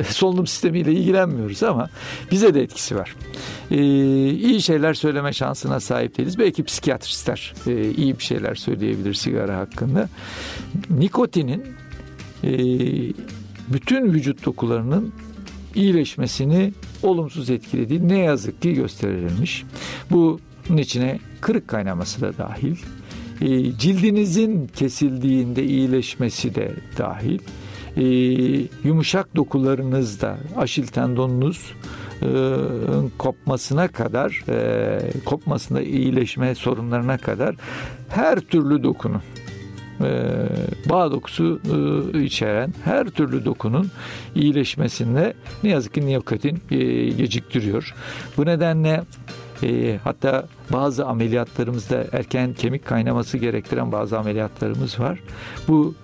solunum 0.06 0.46
sistemiyle 0.46 0.92
ilgilenmiyoruz 0.92 1.62
ama 1.62 1.90
bize 2.30 2.54
de 2.54 2.62
etkisi 2.62 2.96
var. 2.96 3.16
İyi 3.70 4.62
şeyler 4.62 4.94
söyleme 4.94 5.32
şansına 5.32 5.80
sahip 5.80 6.18
değiliz. 6.18 6.38
Belki 6.38 6.64
psikiyatristler 6.64 7.54
iyi 7.96 8.18
bir 8.18 8.24
şeyler 8.24 8.54
söyleyebilir 8.54 9.14
sigara 9.14 9.58
hakkında. 9.58 10.08
Nikotinin 10.90 11.64
bütün 13.68 14.12
vücut 14.12 14.44
dokularının 14.44 15.12
iyileşmesini 15.76 16.72
olumsuz 17.02 17.50
etkilediği 17.50 18.08
ne 18.08 18.18
yazık 18.18 18.62
ki 18.62 18.74
gösterilmiş. 18.74 19.64
Bunun 20.10 20.76
içine 20.76 21.18
kırık 21.40 21.68
kaynaması 21.68 22.20
da 22.20 22.38
dahil. 22.38 22.76
E, 23.40 23.78
cildinizin 23.78 24.66
kesildiğinde 24.66 25.64
iyileşmesi 25.64 26.54
de 26.54 26.72
dahil. 26.98 27.38
E, 27.96 28.04
yumuşak 28.84 29.36
dokularınızda 29.36 30.38
aşil 30.56 30.86
tendonunuz 30.86 31.72
e, 32.22 32.28
kopmasına 33.18 33.88
kadar 33.88 34.44
e, 34.48 34.98
kopmasında 35.24 35.82
iyileşme 35.82 36.54
sorunlarına 36.54 37.18
kadar 37.18 37.56
her 38.08 38.40
türlü 38.40 38.82
dokunun 38.82 39.22
bağ 40.90 41.10
dokusu 41.10 41.60
e, 42.14 42.22
içeren 42.22 42.74
her 42.84 43.06
türlü 43.06 43.44
dokunun 43.44 43.90
iyileşmesinde 44.34 45.34
ne 45.62 45.70
yazık 45.70 45.94
ki 45.94 46.06
nikotin 46.06 46.62
e, 46.70 46.76
geciktiriyor. 47.08 47.94
Bu 48.36 48.46
nedenle 48.46 49.04
e, 49.62 49.98
hatta 50.04 50.46
bazı 50.72 51.06
ameliyatlarımızda 51.06 52.04
erken 52.12 52.52
kemik 52.52 52.84
kaynaması 52.84 53.38
gerektiren 53.38 53.92
bazı 53.92 54.18
ameliyatlarımız 54.18 55.00
var. 55.00 55.18
Bu 55.68 55.94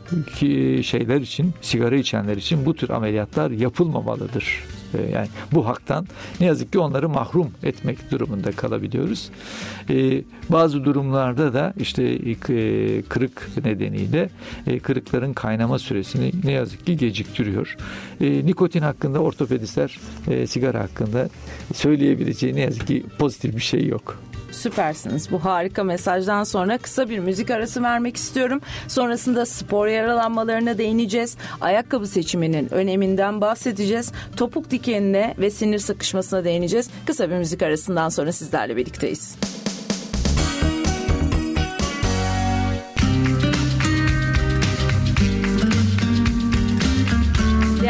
şeyler 0.83 1.21
için, 1.21 1.55
sigara 1.61 1.97
içenler 1.97 2.37
için 2.37 2.67
bu 2.67 2.75
tür 2.75 2.91
ameliyatlar 2.91 3.51
yapılmamalıdır. 3.51 4.65
E, 4.95 5.11
yani 5.13 5.29
bu 5.53 5.67
haktan 5.67 6.07
ne 6.41 6.47
yazık 6.47 6.73
ki 6.73 6.79
onları 6.79 7.09
mahrum 7.09 7.51
etmek 7.63 8.11
durumunda 8.11 8.53
kalabiliyoruz. 8.53 9.31
E, 9.91 10.23
bazı 10.49 10.85
durumlarda 10.85 11.55
da 11.55 11.75
işte 11.79 12.03
e, 12.05 12.35
kırık 13.03 13.51
nedeniyle 13.65 14.31
kırıkların 14.83 15.33
kaynama 15.33 15.79
süresini 15.79 16.33
ne 16.45 16.53
yazık 16.53 16.87
ki 16.87 16.97
geciktiriyor. 16.97 17.77
Nikotin 18.21 18.81
hakkında 18.81 19.19
ortopedistler 19.19 19.99
sigara 20.47 20.81
hakkında 20.81 21.29
söyleyebileceği 21.75 22.55
ne 22.55 22.61
yazık 22.61 22.87
ki 22.87 23.05
pozitif 23.19 23.57
bir 23.57 23.61
şey 23.61 23.87
yok. 23.87 24.28
Süpersiniz. 24.59 25.31
Bu 25.31 25.45
harika 25.45 25.85
mesajdan 25.85 26.45
sonra 26.45 26.79
kısa 26.79 27.09
bir 27.09 27.19
müzik 27.19 27.51
arası 27.51 27.83
vermek 27.83 28.17
istiyorum. 28.17 28.61
Sonrasında 28.89 29.47
spor 29.47 29.87
yaralanmalarına 29.87 30.79
değineceğiz. 30.79 31.37
Ayakkabı 31.61 32.07
seçiminin 32.07 32.75
öneminden 32.75 33.41
bahsedeceğiz. 33.41 34.13
Topuk 34.37 34.71
dikenine 34.71 35.35
ve 35.39 35.51
sinir 35.51 35.79
sıkışmasına 35.79 36.45
değineceğiz. 36.45 36.91
Kısa 37.07 37.31
bir 37.31 37.37
müzik 37.37 37.63
arasından 37.63 38.09
sonra 38.09 38.33
sizlerle 38.33 38.77
birlikteyiz. 38.77 39.37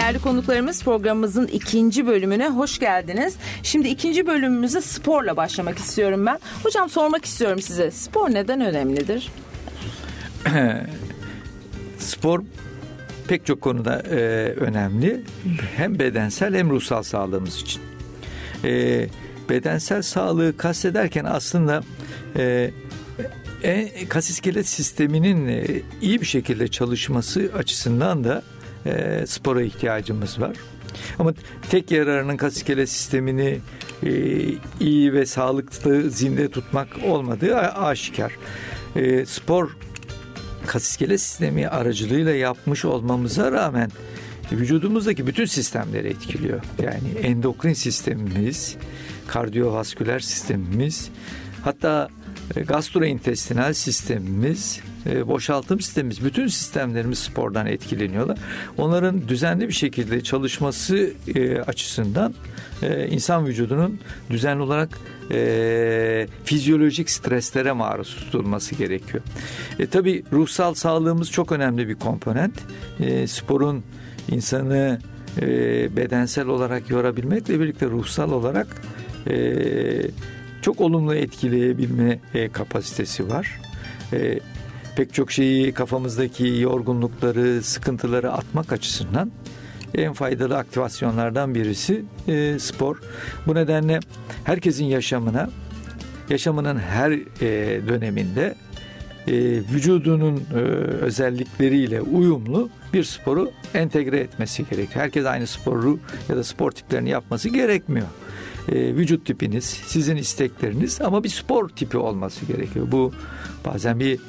Değerli 0.08 0.22
konuklarımız 0.22 0.84
programımızın 0.84 1.46
ikinci 1.46 2.06
bölümüne 2.06 2.48
hoş 2.48 2.78
geldiniz. 2.78 3.36
Şimdi 3.62 3.88
ikinci 3.88 4.26
bölümümüze 4.26 4.80
sporla 4.80 5.36
başlamak 5.36 5.78
istiyorum 5.78 6.26
ben. 6.26 6.38
Hocam 6.62 6.90
sormak 6.90 7.24
istiyorum 7.24 7.62
size 7.62 7.90
spor 7.90 8.30
neden 8.30 8.60
önemlidir? 8.60 9.28
spor 11.98 12.42
pek 13.28 13.46
çok 13.46 13.60
konuda 13.60 14.02
e, 14.10 14.16
önemli. 14.52 15.24
Hem 15.76 15.98
bedensel 15.98 16.54
hem 16.54 16.70
ruhsal 16.70 17.02
sağlığımız 17.02 17.56
için. 17.62 17.82
E, 18.64 19.06
bedensel 19.48 20.02
sağlığı 20.02 20.56
kastederken 20.56 21.24
aslında 21.24 21.82
e, 22.36 22.70
e, 23.62 24.08
kas 24.08 24.30
iskelet 24.30 24.68
sisteminin 24.68 25.48
e, 25.48 25.82
iyi 26.02 26.20
bir 26.20 26.26
şekilde 26.26 26.68
çalışması 26.68 27.50
açısından 27.58 28.24
da 28.24 28.42
e, 28.88 29.26
spora 29.26 29.62
ihtiyacımız 29.62 30.40
var. 30.40 30.56
Ama 31.18 31.32
tek 31.70 31.90
yararının 31.90 32.36
kas 32.36 32.56
iskelet 32.56 32.88
sistemini 32.88 33.58
e, 34.02 34.10
iyi 34.80 35.12
ve 35.12 35.26
sağlıklı 35.26 36.10
zinde 36.10 36.50
tutmak 36.50 36.88
olmadığı 37.06 37.56
aşikar. 37.56 38.32
E, 38.96 39.26
spor 39.26 39.76
kas 40.66 40.90
iskelet 40.90 41.20
sistemi 41.20 41.68
aracılığıyla 41.68 42.34
yapmış 42.34 42.84
olmamıza 42.84 43.52
rağmen 43.52 43.90
vücudumuzdaki 44.52 45.26
bütün 45.26 45.44
sistemleri 45.44 46.08
etkiliyor. 46.08 46.62
Yani 46.82 47.08
endokrin 47.22 47.72
sistemimiz, 47.72 48.76
kardiyovasküler 49.26 50.20
sistemimiz, 50.20 51.10
hatta 51.62 52.08
e, 52.56 52.60
gastrointestinal 52.60 53.72
sistemimiz, 53.72 54.80
boşaltım 55.08 55.80
sistemimiz, 55.80 56.24
bütün 56.24 56.46
sistemlerimiz 56.46 57.18
spordan 57.18 57.66
etkileniyorlar. 57.66 58.38
Onların 58.78 59.28
düzenli 59.28 59.68
bir 59.68 59.72
şekilde 59.72 60.20
çalışması 60.20 61.10
e, 61.34 61.58
açısından 61.60 62.34
insan 63.10 63.46
vücudunun 63.46 64.00
düzenli 64.30 64.62
olarak 64.62 64.98
fizyolojik 66.44 67.10
streslere 67.10 67.72
maruz 67.72 68.16
tutulması 68.16 68.74
gerekiyor. 68.74 69.22
E, 69.78 69.86
tabii 69.86 70.24
ruhsal 70.32 70.74
sağlığımız 70.74 71.30
çok 71.30 71.52
önemli 71.52 71.88
bir 71.88 71.94
komponent. 71.94 72.54
sporun 73.26 73.82
insanı 74.28 74.98
bedensel 75.96 76.46
olarak 76.46 76.90
yorabilmekle 76.90 77.60
birlikte 77.60 77.86
ruhsal 77.86 78.32
olarak 78.32 78.66
çok 80.62 80.80
olumlu 80.80 81.14
etkileyebilme 81.14 82.18
e, 82.34 82.48
kapasitesi 82.48 83.30
var. 83.30 83.60
E, 84.12 84.40
pek 84.98 85.14
çok 85.14 85.32
şeyi 85.32 85.72
kafamızdaki 85.72 86.46
yorgunlukları, 86.46 87.62
sıkıntıları 87.62 88.32
atmak 88.32 88.72
açısından 88.72 89.32
en 89.94 90.12
faydalı 90.12 90.56
aktivasyonlardan 90.56 91.54
birisi 91.54 92.04
e, 92.28 92.58
spor. 92.58 93.00
Bu 93.46 93.54
nedenle 93.54 94.00
herkesin 94.44 94.84
yaşamına, 94.84 95.50
yaşamının 96.30 96.78
her 96.78 97.10
e, 97.12 97.20
döneminde 97.88 98.54
e, 99.26 99.32
vücudunun 99.74 100.36
e, 100.54 100.58
özellikleriyle 101.04 102.00
uyumlu 102.00 102.70
bir 102.92 103.04
sporu 103.04 103.50
entegre 103.74 104.20
etmesi 104.20 104.64
gerekiyor. 104.70 105.04
Herkes 105.04 105.26
aynı 105.26 105.46
sporu 105.46 105.98
ya 106.28 106.36
da 106.36 106.44
spor 106.44 106.70
tiplerini 106.70 107.10
yapması 107.10 107.48
gerekmiyor 107.48 108.06
e, 108.72 108.94
vücut 108.94 109.26
tipiniz, 109.26 109.64
sizin 109.64 110.16
istekleriniz 110.16 111.00
ama 111.00 111.24
bir 111.24 111.28
spor 111.28 111.68
tipi 111.68 111.98
olması 111.98 112.46
gerekiyor. 112.46 112.86
Bu 112.92 113.12
bazen 113.64 114.00
bir 114.00 114.20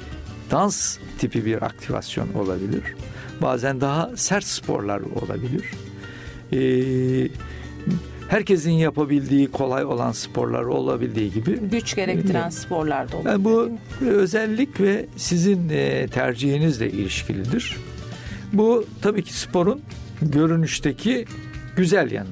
dans 0.50 0.98
tipi 1.18 1.44
bir 1.44 1.62
aktivasyon 1.62 2.28
olabilir. 2.34 2.82
Bazen 3.42 3.80
daha 3.80 4.10
sert 4.16 4.44
sporlar 4.44 5.00
olabilir. 5.00 5.64
E, 6.52 7.28
herkesin 8.28 8.70
yapabildiği 8.70 9.50
kolay 9.50 9.84
olan 9.84 10.12
sporlar 10.12 10.62
olabildiği 10.62 11.32
gibi 11.32 11.58
güç 11.58 11.96
gerektiren 11.96 12.48
e, 12.48 12.50
sporlar 12.50 13.12
da 13.12 13.16
olabilir. 13.16 13.32
Yani 13.32 13.44
bu 13.44 13.70
özellik 14.00 14.80
ve 14.80 15.06
sizin 15.16 15.68
e, 15.68 16.08
tercihinizle 16.08 16.90
ilişkilidir. 16.90 17.76
Bu 18.52 18.84
tabii 19.02 19.22
ki 19.22 19.34
sporun 19.34 19.80
görünüşteki 20.22 21.24
güzel 21.76 22.10
yanı. 22.10 22.28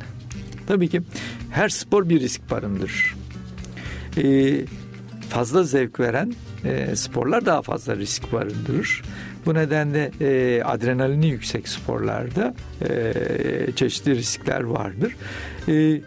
Tabii 0.66 0.88
ki 0.88 1.02
her 1.50 1.68
spor 1.68 2.08
bir 2.08 2.20
risk 2.20 2.50
barındırır. 2.50 3.16
Ee, 4.16 4.64
fazla 5.28 5.64
zevk 5.64 6.00
veren 6.00 6.34
e, 6.64 6.96
sporlar 6.96 7.46
daha 7.46 7.62
fazla 7.62 7.96
risk 7.96 8.32
barındırır. 8.32 9.02
Bu 9.46 9.54
nedenle 9.54 10.10
e, 10.20 10.62
adrenalini 10.62 11.26
yüksek 11.26 11.68
sporlarda 11.68 12.54
e, 12.88 13.12
çeşitli 13.76 14.14
riskler 14.14 14.60
vardır. 14.60 15.16
E, 15.68 16.00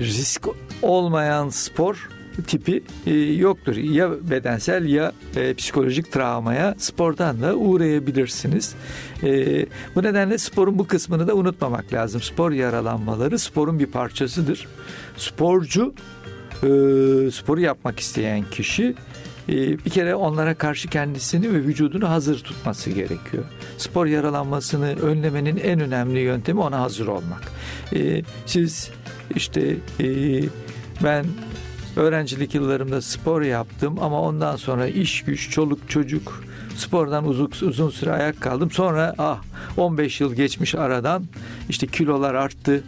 risk 0.00 0.48
olmayan 0.82 1.48
spor 1.48 2.08
tipi 2.46 2.82
e, 3.06 3.14
yoktur. 3.14 3.76
Ya 3.76 4.30
bedensel 4.30 4.84
ya 4.84 5.12
e, 5.36 5.54
psikolojik 5.54 6.12
travmaya 6.12 6.74
spordan 6.78 7.42
da 7.42 7.54
uğrayabilirsiniz. 7.56 8.74
E, 9.22 9.66
bu 9.94 10.02
nedenle 10.02 10.38
sporun 10.38 10.78
bu 10.78 10.86
kısmını 10.86 11.28
da 11.28 11.34
unutmamak 11.34 11.92
lazım. 11.92 12.20
Spor 12.20 12.52
yaralanmaları 12.52 13.38
sporun 13.38 13.78
bir 13.78 13.86
parçasıdır. 13.86 14.68
Sporcu 15.16 15.94
sporu 17.30 17.60
yapmak 17.60 18.00
isteyen 18.00 18.44
kişi 18.50 18.94
e, 19.48 19.54
bir 19.84 19.90
kere 19.90 20.14
onlara 20.14 20.54
karşı 20.54 20.88
kendisini 20.88 21.52
ve 21.52 21.56
vücudunu 21.56 22.08
hazır 22.08 22.38
tutması 22.38 22.90
gerekiyor. 22.90 23.44
Spor 23.78 24.06
yaralanmasını 24.06 25.00
önlemenin 25.02 25.56
en 25.56 25.80
önemli 25.80 26.18
yöntemi 26.18 26.60
ona 26.60 26.80
hazır 26.80 27.06
olmak. 27.06 27.42
E, 27.94 28.22
siz 28.46 28.90
işte 29.34 29.76
e, 30.00 30.06
ben 31.04 31.26
Öğrencilik 31.96 32.54
yıllarımda 32.54 33.00
spor 33.00 33.42
yaptım 33.42 33.98
ama 34.00 34.20
ondan 34.20 34.56
sonra 34.56 34.86
iş 34.86 35.22
güç, 35.22 35.50
çoluk 35.50 35.90
çocuk 35.90 36.44
spordan 36.76 37.28
uzun, 37.28 37.50
uzun 37.62 37.90
süre 37.90 38.12
ayak 38.12 38.40
kaldım. 38.40 38.70
Sonra 38.70 39.14
ah 39.18 39.42
15 39.76 40.20
yıl 40.20 40.34
geçmiş 40.34 40.74
aradan 40.74 41.24
işte 41.68 41.86
kilolar 41.86 42.34
arttı. 42.34 42.82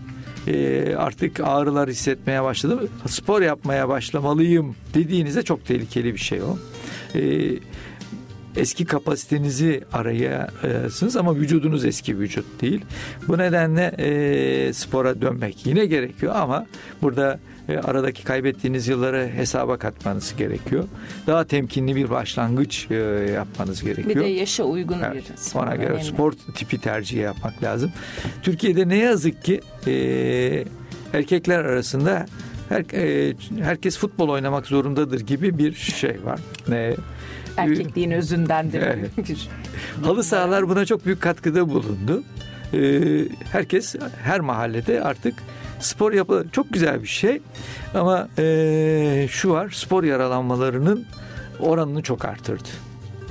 E, 0.49 0.95
artık 0.97 1.41
ağrılar 1.41 1.91
hissetmeye 1.91 2.43
başladım. 2.43 2.89
Spor 3.07 3.43
yapmaya 3.43 3.89
başlamalıyım 3.89 4.77
dediğinizde 4.95 5.43
çok 5.43 5.67
tehlikeli 5.67 6.15
bir 6.15 6.19
şey 6.19 6.43
o. 6.43 6.59
E, 7.19 7.51
eski 8.57 8.85
kapasitenizi 8.85 9.85
arayasınız 9.93 11.17
ama 11.17 11.37
vücudunuz 11.37 11.85
eski 11.85 12.19
vücut 12.19 12.63
değil. 12.63 12.85
Bu 13.29 13.39
nedenle 13.39 13.95
e, 13.99 14.73
spora 14.73 15.21
dönmek 15.21 15.67
yine 15.67 15.87
gerekiyor 15.87 16.35
ama 16.37 16.67
burada 17.03 17.41
e, 17.69 17.79
aradaki 17.79 18.25
kaybettiğiniz 18.25 18.89
yılları 18.89 19.31
hesaba 19.35 19.77
katmanız 19.77 20.37
gerekiyor. 20.37 20.85
Daha 21.27 21.45
temkinli 21.45 21.97
bir 21.97 22.11
başlangıç 22.11 22.87
e, 22.91 22.95
yapmanız 23.35 23.83
gerekiyor. 23.83 24.17
Bir 24.17 24.21
de 24.21 24.27
yaşa 24.27 24.65
uygun 24.65 24.99
evet, 25.03 25.25
bir 25.31 25.37
spor. 25.37 25.63
Ona 25.63 25.77
göre 25.77 26.05
spor 26.05 26.33
tipi 26.33 26.79
tercih 26.81 27.21
yapmak 27.21 27.63
lazım. 27.63 27.93
Türkiye'de 28.43 28.89
ne 28.89 28.97
yazık 28.97 29.45
ki 29.45 29.61
e, 29.87 29.93
erkekler 31.13 31.59
arasında 31.59 32.27
her, 32.69 32.85
e, 32.95 33.35
herkes 33.61 33.99
futbol 33.99 34.29
oynamak 34.29 34.67
zorundadır 34.67 35.21
gibi 35.21 35.59
bir 35.59 35.75
şey 35.75 36.17
var. 36.25 36.41
E, 36.73 36.97
Erkekliğin 37.57 38.11
özündendir. 38.11 38.83
Evet. 38.83 39.11
Halı 40.03 40.25
sahalar 40.25 40.69
buna 40.69 40.87
çok 40.87 41.07
büyük 41.07 41.21
katkıda 41.21 41.69
bulundu. 41.69 42.23
E, 42.75 42.81
herkes 43.53 43.97
her 44.23 44.41
mahallede 44.41 45.03
artık 45.03 45.35
spor 45.81 46.13
yapı 46.13 46.45
çok 46.53 46.73
güzel 46.73 47.03
bir 47.03 47.09
şey 47.09 47.41
ama 47.95 48.29
e, 48.39 49.27
şu 49.31 49.51
var 49.51 49.71
spor 49.71 50.05
yaralanmalarının 50.05 51.07
oranını 51.61 52.03
çok 52.03 52.25
arttırdı. 52.25 52.69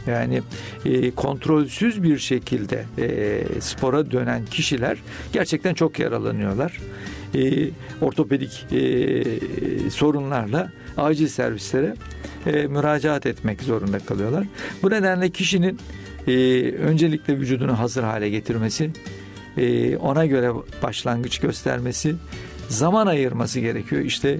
Yani 0.08 0.42
e, 0.86 1.12
kontrolsüz 1.12 2.04
bir 2.04 2.18
şekilde 2.18 2.86
e, 2.98 3.44
spora 3.62 4.12
dönen 4.12 4.46
kişiler 4.46 4.98
gerçekten 5.34 5.74
çok 5.74 6.00
yaralanıyorlar. 6.00 6.80
E, 7.36 7.70
ortopedik 8.02 8.66
e, 8.72 9.24
sorunlarla 9.90 10.72
acil 10.98 11.28
servislere 11.28 11.94
e, 12.46 12.52
müracaat 12.52 13.26
etmek 13.26 13.62
zorunda 13.62 14.00
kalıyorlar. 14.00 14.46
Bu 14.84 14.90
nedenle 14.90 15.30
kişinin 15.30 15.80
e, 16.28 16.32
öncelikle 16.72 17.38
vücudunu 17.40 17.80
hazır 17.80 18.04
hale 18.04 18.30
getirmesi, 18.30 18.92
e, 19.58 19.98
ona 19.98 20.26
göre 20.26 20.52
başlangıç 20.84 21.40
göstermesi, 21.40 22.16
zaman 22.70 23.08
ayırması 23.08 23.60
gerekiyor. 23.60 24.02
İşte 24.02 24.40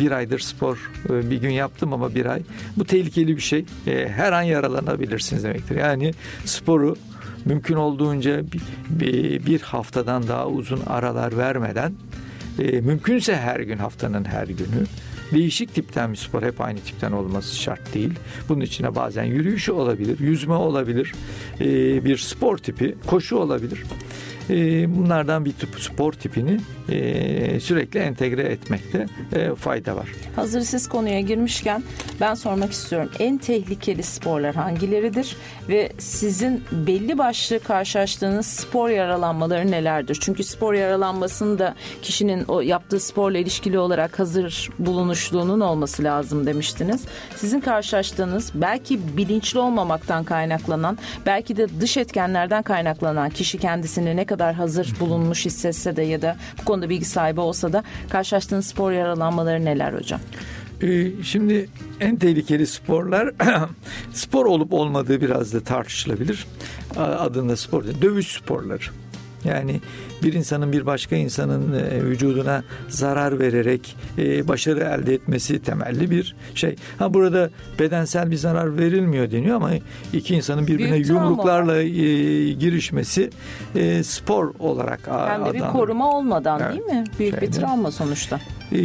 bir 0.00 0.10
aydır 0.10 0.38
spor 0.38 0.90
e, 1.10 1.30
bir 1.30 1.36
gün 1.36 1.50
yaptım 1.50 1.92
ama 1.92 2.14
bir 2.14 2.26
ay. 2.26 2.42
Bu 2.76 2.84
tehlikeli 2.84 3.36
bir 3.36 3.42
şey. 3.42 3.64
E, 3.86 4.08
her 4.08 4.32
an 4.32 4.42
yaralanabilirsiniz 4.42 5.44
demektir. 5.44 5.76
Yani 5.76 6.14
sporu 6.44 6.96
mümkün 7.44 7.74
olduğunca 7.74 8.42
bir 9.46 9.60
haftadan 9.60 10.28
daha 10.28 10.46
uzun 10.46 10.80
aralar 10.86 11.36
vermeden 11.36 11.92
e, 12.58 12.80
mümkünse 12.80 13.36
her 13.36 13.60
gün 13.60 13.78
haftanın 13.78 14.24
her 14.24 14.46
günü 14.46 14.86
değişik 15.32 15.74
tipten 15.74 16.12
bir 16.12 16.16
spor 16.16 16.42
hep 16.42 16.60
aynı 16.60 16.78
tipten 16.78 17.12
olması 17.12 17.56
şart 17.56 17.94
değil. 17.94 18.10
Bunun 18.48 18.60
içine 18.60 18.94
bazen 18.94 19.24
yürüyüş 19.24 19.68
olabilir, 19.68 20.20
yüzme 20.20 20.54
olabilir, 20.54 21.14
bir 22.04 22.18
spor 22.18 22.58
tipi, 22.58 22.94
koşu 23.06 23.36
olabilir. 23.36 23.84
Ee, 24.50 24.96
bunlardan 24.96 25.44
bir 25.44 25.52
tip 25.52 25.80
spor 25.80 26.12
tipini 26.12 26.60
e, 26.88 27.60
sürekli 27.60 28.00
entegre 28.00 28.42
etmekte 28.42 29.06
e, 29.32 29.54
fayda 29.54 29.96
var. 29.96 30.08
Hazır 30.36 30.60
siz 30.60 30.88
konuya 30.88 31.20
girmişken 31.20 31.82
ben 32.20 32.34
sormak 32.34 32.72
istiyorum. 32.72 33.10
En 33.18 33.38
tehlikeli 33.38 34.02
sporlar 34.02 34.54
hangileridir 34.54 35.36
ve 35.68 35.92
sizin 35.98 36.64
belli 36.72 37.18
başlı 37.18 37.60
karşılaştığınız 37.60 38.46
spor 38.46 38.88
yaralanmaları 38.88 39.70
nelerdir? 39.70 40.18
Çünkü 40.20 40.44
spor 40.44 40.74
yaralanmasında 40.74 41.74
kişinin 42.02 42.44
o 42.48 42.60
yaptığı 42.60 43.00
sporla 43.00 43.38
ilişkili 43.38 43.78
olarak 43.78 44.18
hazır 44.18 44.70
bulunuşluğunun 44.78 45.60
olması 45.60 46.04
lazım 46.04 46.46
demiştiniz. 46.46 47.04
Sizin 47.36 47.60
karşılaştığınız 47.60 48.52
belki 48.54 49.16
bilinçli 49.16 49.58
olmamaktan 49.58 50.24
kaynaklanan, 50.24 50.98
belki 51.26 51.56
de 51.56 51.80
dış 51.80 51.96
etkenlerden 51.96 52.62
kaynaklanan 52.62 53.30
kişi 53.30 53.58
kendisini 53.58 54.16
ne 54.16 54.24
kadar 54.24 54.37
hazır 54.44 54.94
bulunmuş 55.00 55.44
hissetse 55.44 55.96
de 55.96 56.02
ya 56.02 56.22
da 56.22 56.36
bu 56.60 56.64
konuda 56.64 56.88
bilgi 56.88 57.04
sahibi 57.04 57.40
olsa 57.40 57.72
da 57.72 57.84
karşılaştığınız 58.10 58.66
spor 58.66 58.92
yaralanmaları 58.92 59.64
neler 59.64 59.92
hocam? 59.92 60.20
Ee, 60.82 61.22
şimdi 61.22 61.68
en 62.00 62.16
tehlikeli 62.16 62.66
sporlar 62.66 63.34
spor 64.12 64.46
olup 64.46 64.72
olmadığı 64.72 65.20
biraz 65.20 65.54
da 65.54 65.60
tartışılabilir. 65.60 66.46
Adında 66.96 67.56
spor 67.56 67.84
dövüş 67.84 68.26
sporları. 68.26 68.84
Yani 69.48 69.80
bir 70.22 70.32
insanın 70.32 70.72
bir 70.72 70.86
başka 70.86 71.16
insanın 71.16 71.72
e, 71.72 72.04
vücuduna 72.04 72.62
zarar 72.88 73.40
vererek 73.40 73.96
e, 74.18 74.48
başarı 74.48 74.80
elde 74.80 75.14
etmesi 75.14 75.62
temelli 75.62 76.10
bir 76.10 76.36
şey. 76.54 76.76
Ha 76.98 77.14
burada 77.14 77.50
bedensel 77.78 78.30
bir 78.30 78.36
zarar 78.36 78.78
verilmiyor 78.78 79.30
deniyor 79.30 79.56
ama 79.56 79.70
iki 80.12 80.34
insanın 80.34 80.66
birbirine 80.66 80.94
Büyük 80.94 81.08
yumruklarla 81.08 81.82
e, 81.82 81.86
girişmesi 82.52 83.30
spor 84.02 84.54
olarak 84.58 85.00
Hem 85.06 85.46
de 85.46 85.54
bir 85.54 85.60
koruma 85.60 86.16
olmadan 86.16 86.60
evet. 86.60 86.72
değil 86.72 87.00
mi? 87.00 87.04
Büyük 87.18 87.34
Şeyde. 87.34 87.46
bir 87.46 87.52
travma 87.52 87.90
sonuçta. 87.90 88.40
E, 88.72 88.78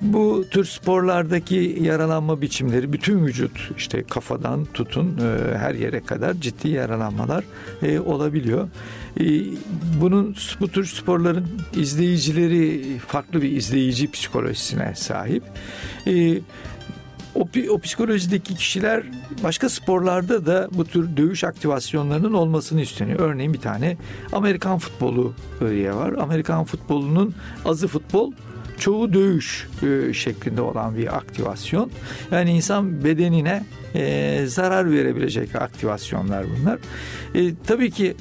bu 0.00 0.44
tür 0.50 0.64
sporlardaki 0.64 1.78
yaralanma 1.80 2.40
biçimleri 2.40 2.92
bütün 2.92 3.26
vücut 3.26 3.70
işte 3.76 4.02
kafadan 4.02 4.64
tutun 4.64 5.18
e, 5.18 5.58
her 5.58 5.74
yere 5.74 6.00
kadar 6.00 6.34
ciddi 6.34 6.68
yaralanmalar 6.68 7.44
e, 7.82 8.00
olabiliyor. 8.00 8.68
E, 9.20 9.24
bunun 10.00 10.36
bu 10.60 10.68
tür 10.68 10.84
sporların 10.84 11.46
izleyicileri 11.76 12.98
farklı 12.98 13.42
bir 13.42 13.50
izleyici 13.50 14.10
psikolojisine 14.10 14.94
sahip. 14.94 15.42
E, 16.06 16.40
o, 17.34 17.48
o 17.70 17.78
psikolojideki 17.78 18.54
kişiler 18.54 19.02
başka 19.44 19.68
sporlarda 19.68 20.46
da 20.46 20.68
bu 20.72 20.84
tür 20.84 21.16
dövüş 21.16 21.44
aktivasyonlarının 21.44 22.32
olmasını 22.32 22.80
isteniyor. 22.80 23.18
Örneğin 23.20 23.52
bir 23.52 23.60
tane 23.60 23.96
Amerikan 24.32 24.78
futbolu 24.78 25.34
diye 25.70 25.94
var. 25.94 26.12
Amerikan 26.12 26.64
futbolunun 26.64 27.34
azı 27.64 27.88
futbol 27.88 28.32
çoğu 28.78 29.12
dövüş 29.12 29.68
e, 29.82 30.12
şeklinde 30.12 30.60
olan 30.60 30.96
bir 30.96 31.16
aktivasyon. 31.16 31.90
Yani 32.30 32.50
insan 32.52 33.04
bedenine 33.04 33.64
e, 33.94 34.44
zarar 34.46 34.90
verebilecek 34.90 35.54
aktivasyonlar 35.54 36.46
bunlar. 36.58 36.78
E, 37.34 37.54
tabii 37.66 37.90
ki 37.90 38.14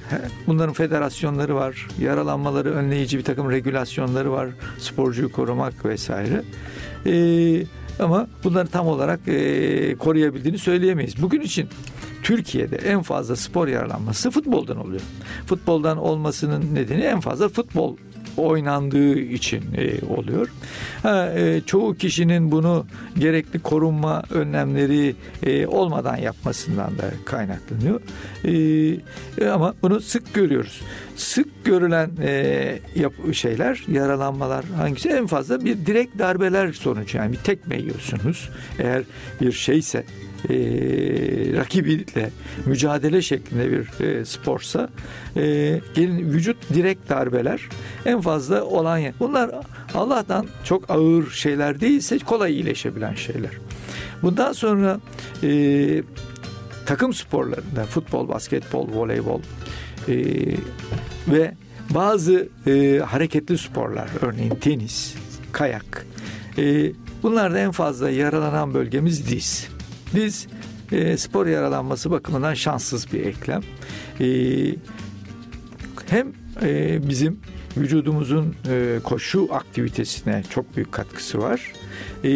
bunların 0.47 0.73
federasyonları 0.73 1.55
var, 1.55 1.87
yaralanmaları 1.99 2.73
önleyici 2.73 3.17
bir 3.17 3.23
takım 3.23 3.51
regülasyonları 3.51 4.31
var, 4.31 4.49
sporcuyu 4.79 5.31
korumak 5.31 5.85
vesaire. 5.85 6.41
E, 7.05 7.65
ama 7.99 8.27
bunları 8.43 8.67
tam 8.67 8.87
olarak 8.87 9.19
e, 9.27 9.95
koruyabildiğini 9.95 10.57
söyleyemeyiz. 10.57 11.21
Bugün 11.21 11.41
için 11.41 11.69
Türkiye'de 12.23 12.75
en 12.75 13.01
fazla 13.01 13.35
spor 13.35 13.67
yaralanması 13.67 14.31
futboldan 14.31 14.77
oluyor. 14.77 15.01
Futboldan 15.45 15.97
olmasının 15.97 16.75
nedeni 16.75 17.01
en 17.01 17.19
fazla 17.19 17.49
futbol 17.49 17.97
oynandığı 18.37 19.19
için 19.19 19.63
e, 19.77 20.05
oluyor. 20.05 20.49
Ha, 21.03 21.31
e, 21.35 21.61
çoğu 21.65 21.95
kişinin 21.95 22.51
bunu 22.51 22.85
gerekli 23.17 23.59
korunma 23.59 24.23
önlemleri 24.29 25.15
e, 25.43 25.67
olmadan 25.67 26.17
yapmasından 26.17 26.97
da 26.97 27.11
kaynaklanıyor. 27.25 28.01
E, 28.43 28.51
e 29.45 29.49
ama 29.49 29.73
bunu 29.81 30.01
sık 30.01 30.33
görüyoruz. 30.33 30.81
Sık 31.15 31.65
görülen 31.65 32.09
e, 32.21 32.79
yap 32.95 33.13
şeyler, 33.33 33.83
yaralanmalar 33.91 34.65
hangisi? 34.65 35.09
En 35.09 35.27
fazla 35.27 35.65
bir 35.65 35.85
direkt 35.85 36.19
darbeler 36.19 36.73
sonucu 36.73 37.17
yani 37.17 37.31
bir 37.31 37.37
tekme 37.37 37.77
yiyorsunuz. 37.77 38.49
Eğer 38.79 39.03
bir 39.41 39.51
şeyse 39.51 40.03
e, 40.49 40.55
rakibiyle 41.57 42.29
mücadele 42.65 43.21
şeklinde 43.21 43.71
bir 43.71 44.05
e, 44.05 44.25
sporsa 44.25 44.89
e, 45.35 45.41
gelin 45.93 46.33
vücut 46.33 46.57
direkt 46.73 47.09
darbeler 47.09 47.61
en 48.05 48.21
fazla 48.21 48.63
olan 48.63 48.97
yer. 48.97 49.13
Bunlar 49.19 49.51
Allah'tan 49.93 50.47
çok 50.63 50.89
ağır 50.89 51.31
şeyler 51.31 51.81
değilse 51.81 52.19
kolay 52.19 52.53
iyileşebilen 52.53 53.15
şeyler. 53.15 53.51
Bundan 54.21 54.53
sonra 54.53 54.99
e, 55.43 56.03
takım 56.85 57.13
sporlarında 57.13 57.85
futbol, 57.85 58.27
basketbol, 58.27 58.87
voleybol 58.93 59.39
e, 60.07 60.15
ve 61.27 61.53
bazı 61.89 62.49
e, 62.67 62.99
hareketli 62.99 63.57
sporlar 63.57 64.09
örneğin 64.21 64.55
tenis, 64.55 65.15
kayak 65.51 66.05
e, 66.57 66.91
bunlarda 67.23 67.59
en 67.59 67.71
fazla 67.71 68.09
yaralanan 68.09 68.73
bölgemiz 68.73 69.29
diz. 69.29 69.74
Diz 70.13 70.47
e, 70.91 71.17
spor 71.17 71.47
yaralanması 71.47 72.11
bakımından 72.11 72.53
şanssız 72.53 73.13
bir 73.13 73.25
eklem. 73.25 73.61
E, 74.19 74.27
hem 76.09 76.33
e, 76.61 76.99
bizim 77.09 77.39
vücudumuzun 77.77 78.55
e, 78.69 78.99
koşu 79.03 79.49
aktivitesine 79.51 80.43
çok 80.49 80.75
büyük 80.75 80.91
katkısı 80.91 81.39
var. 81.39 81.71
E, 82.23 82.29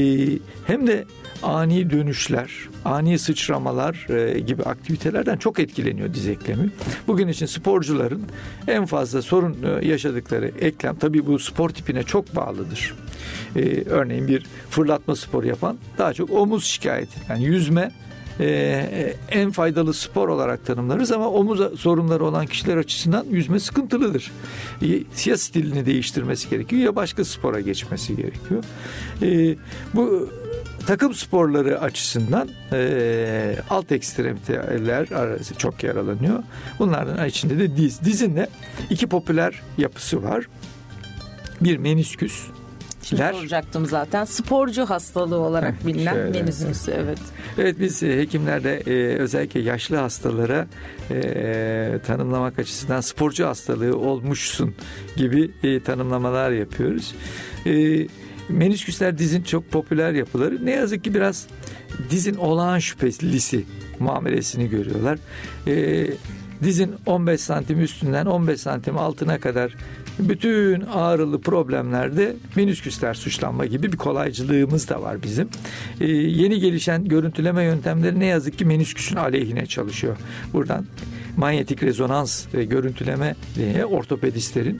hem 0.67 0.87
de 0.87 1.05
ani 1.43 1.89
dönüşler, 1.89 2.51
ani 2.85 3.19
sıçramalar 3.19 4.07
e, 4.09 4.39
gibi 4.39 4.63
aktivitelerden 4.63 5.37
çok 5.37 5.59
etkileniyor 5.59 6.13
diz 6.13 6.27
eklemi. 6.27 6.69
Bugün 7.07 7.27
için 7.27 7.45
sporcuların 7.45 8.23
en 8.67 8.85
fazla 8.85 9.21
sorun 9.21 9.57
e, 9.63 9.87
yaşadıkları 9.87 10.51
eklem 10.61 10.95
tabii 10.95 11.27
bu 11.27 11.39
spor 11.39 11.69
tipine 11.69 12.03
çok 12.03 12.35
bağlıdır. 12.35 12.95
E, 13.55 13.83
örneğin 13.89 14.27
bir 14.27 14.45
fırlatma 14.69 15.15
spor 15.15 15.43
yapan 15.43 15.77
daha 15.97 16.13
çok 16.13 16.31
omuz 16.31 16.65
şikayeti. 16.65 17.19
Yani 17.29 17.43
yüzme 17.43 17.91
e, 18.39 19.13
en 19.31 19.51
faydalı 19.51 19.93
spor 19.93 20.29
olarak 20.29 20.65
tanımlarız 20.65 21.11
ama 21.11 21.29
omuz 21.29 21.79
sorunları 21.79 22.25
olan 22.25 22.45
kişiler 22.45 22.77
açısından 22.77 23.25
yüzme 23.29 23.59
sıkıntılıdır. 23.59 24.31
E, 24.81 24.87
ya 25.25 25.37
stilini 25.37 25.85
değiştirmesi 25.85 26.49
gerekiyor 26.49 26.81
ya 26.81 26.95
başka 26.95 27.25
spora 27.25 27.59
geçmesi 27.59 28.15
gerekiyor. 28.15 28.63
E, 29.21 29.55
bu 29.93 30.29
takım 30.87 31.13
sporları 31.13 31.81
açısından 31.81 32.49
e, 32.73 33.55
alt 33.69 33.91
ekstremiteler 33.91 35.11
arası 35.11 35.55
çok 35.55 35.83
yaralanıyor. 35.83 36.43
Bunlardan 36.79 37.27
içinde 37.27 37.59
de 37.59 37.77
diz. 37.77 38.01
Dizin 38.01 38.35
de 38.35 38.49
iki 38.89 39.07
popüler 39.07 39.61
yapısı 39.77 40.23
var. 40.23 40.47
Bir 41.61 41.77
menisküs, 41.77 42.43
Şimdi 43.03 43.21
soracaktım 43.33 43.85
zaten. 43.85 44.25
Sporcu 44.25 44.85
hastalığı 44.85 45.39
olarak 45.39 45.85
bilinen 45.87 46.13
Şöyle. 46.13 46.39
evet. 46.91 47.19
Evet 47.57 47.75
biz 47.79 48.03
e, 48.03 48.17
hekimlerde 48.17 48.77
e, 48.87 49.17
özellikle 49.17 49.59
yaşlı 49.59 49.95
hastalara 49.95 50.67
e, 51.11 51.99
tanımlamak 52.07 52.59
açısından 52.59 53.01
sporcu 53.01 53.45
hastalığı 53.45 53.97
olmuşsun 53.97 54.75
gibi 55.15 55.51
e, 55.63 55.83
tanımlamalar 55.83 56.51
yapıyoruz. 56.51 57.15
E, 57.65 58.07
Menisküsler 58.49 59.17
dizin 59.17 59.43
çok 59.43 59.71
popüler 59.71 60.11
yapıları. 60.11 60.65
Ne 60.65 60.71
yazık 60.71 61.03
ki 61.03 61.13
biraz 61.13 61.47
dizin 62.09 62.35
olağan 62.35 62.79
şüphelisi 62.79 63.65
muamelesini 63.99 64.69
görüyorlar. 64.69 65.19
E, 65.67 66.07
dizin 66.63 66.95
15 67.05 67.41
santim 67.41 67.81
üstünden 67.81 68.25
15 68.25 68.61
santim 68.61 68.97
altına 68.97 69.39
kadar 69.39 69.75
bütün 70.19 70.81
ağrılı 70.81 71.41
problemlerde 71.41 72.35
menisküsler 72.55 73.13
suçlanma 73.13 73.65
gibi 73.65 73.91
bir 73.91 73.97
kolaycılığımız 73.97 74.89
da 74.89 75.01
var 75.01 75.23
bizim. 75.23 75.49
Ee, 76.01 76.05
yeni 76.11 76.59
gelişen 76.59 77.05
görüntüleme 77.05 77.63
yöntemleri 77.63 78.19
ne 78.19 78.25
yazık 78.25 78.57
ki 78.57 78.65
menisküsün 78.65 79.15
aleyhine 79.15 79.65
çalışıyor. 79.65 80.17
Buradan 80.53 80.85
manyetik 81.37 81.83
rezonans 81.83 82.45
ve 82.53 82.65
görüntüleme 82.65 83.35
diye 83.55 83.85
ortopedistlerin 83.85 84.79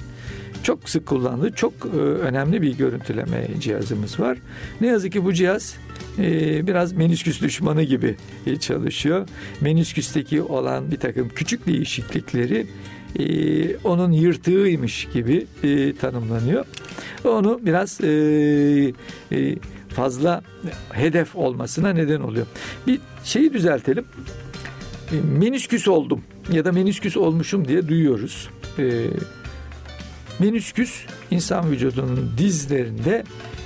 çok 0.64 0.90
sık 0.90 1.06
kullandığı 1.06 1.52
çok 1.52 1.74
e, 1.74 1.98
önemli 1.98 2.62
bir 2.62 2.78
görüntüleme 2.78 3.48
cihazımız 3.60 4.20
var. 4.20 4.38
Ne 4.82 4.88
yazık 4.88 5.12
ki 5.14 5.26
bu 5.26 5.34
cihaz 5.34 5.76
e, 6.20 6.68
biraz 6.68 6.94
menisküs 6.94 7.42
düşmanı 7.42 7.84
gibi 7.84 8.16
e, 8.46 8.56
çalışıyor. 8.56 9.28
Menisküsteki 9.62 10.42
olan 10.42 10.92
bir 10.92 10.98
takım 10.98 11.30
küçük 11.30 11.68
değişiklikleri 11.68 12.68
onun 13.84 14.12
yırtığıymış 14.12 15.08
gibi 15.14 15.48
tanımlanıyor. 16.02 16.66
Onu 17.26 17.60
biraz 17.66 18.00
fazla 19.90 20.42
hedef 20.92 21.36
olmasına 21.36 21.90
neden 21.90 22.22
oluyor. 22.22 22.46
Bir 22.88 23.00
şeyi 23.24 23.54
düzeltelim. 23.54 24.06
Menisküs 25.40 25.88
oldum 25.88 26.22
ya 26.52 26.66
da 26.66 26.72
menisküs 26.72 27.18
olmuşum 27.18 27.68
diye 27.68 27.88
duyuyoruz. 27.88 28.50
Menisküs 30.40 31.06
insan 31.32 31.72
vücudunun 31.72 32.32
dizlerinde 32.38 33.24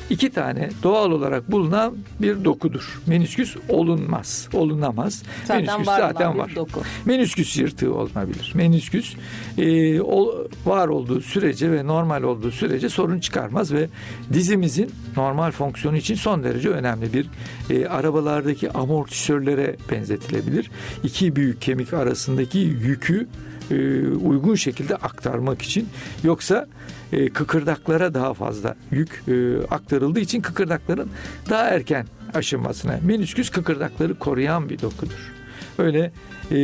iki 0.09 0.29
tane 0.29 0.69
doğal 0.83 1.11
olarak 1.11 1.51
bulunan 1.51 1.95
bir 2.21 2.45
dokudur. 2.45 3.01
Menisküs 3.07 3.55
olunmaz, 3.69 4.49
olunamaz. 4.53 5.23
Zaten 5.45 5.65
menisküs 5.65 5.87
var 5.87 5.99
zaten 5.99 6.37
var. 6.37 6.55
Doku. 6.55 6.81
Menisküs 7.05 7.57
yırtığı 7.57 7.95
olunabilir. 7.95 8.51
Menisküs 8.55 9.15
e, 9.57 10.01
o, 10.01 10.47
var 10.65 10.87
olduğu 10.87 11.21
sürece 11.21 11.71
ve 11.71 11.87
normal 11.87 12.23
olduğu 12.23 12.51
sürece 12.51 12.89
sorun 12.89 13.19
çıkarmaz 13.19 13.73
ve 13.73 13.89
dizimizin 14.33 14.91
normal 15.17 15.51
fonksiyonu 15.51 15.97
için 15.97 16.15
son 16.15 16.43
derece 16.43 16.69
önemli 16.69 17.13
bir 17.13 17.27
e, 17.69 17.87
arabalardaki 17.87 18.71
amortisörlere 18.71 19.75
benzetilebilir. 19.91 20.71
İki 21.03 21.35
büyük 21.35 21.61
kemik 21.61 21.93
arasındaki 21.93 22.57
yükü 22.59 23.27
e, 23.71 24.07
uygun 24.07 24.55
şekilde 24.55 24.95
aktarmak 24.95 25.61
için 25.61 25.89
yoksa 26.23 26.67
e, 27.13 27.29
kıkırdaklara 27.29 28.13
daha 28.13 28.33
fazla 28.33 28.75
yük 28.91 29.23
e, 29.27 29.65
aktarıldığı 29.67 30.19
için 30.19 30.41
kıkırdakların 30.41 31.09
daha 31.49 31.63
erken 31.63 32.05
aşınmasına 32.33 32.99
menisküs 33.03 33.49
kıkırdakları 33.49 34.19
koruyan 34.19 34.69
bir 34.69 34.81
dokudur. 34.81 35.32
Öyle 35.77 36.11
e, 36.51 36.57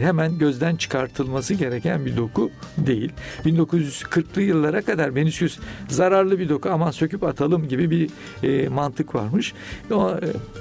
hemen 0.00 0.38
gözden 0.38 0.76
çıkartılması 0.76 1.54
gereken 1.54 2.06
bir 2.06 2.16
doku 2.16 2.50
değil. 2.78 3.12
1940'lı 3.44 4.42
yıllara 4.42 4.82
kadar 4.82 5.08
menisküs 5.08 5.58
zararlı 5.88 6.38
bir 6.38 6.48
doku 6.48 6.70
ama 6.70 6.92
söküp 6.92 7.24
atalım 7.24 7.68
gibi 7.68 7.90
bir 7.90 8.10
e, 8.42 8.68
mantık 8.68 9.14
varmış. 9.14 9.54
O, 9.90 10.10
e, 10.10 10.20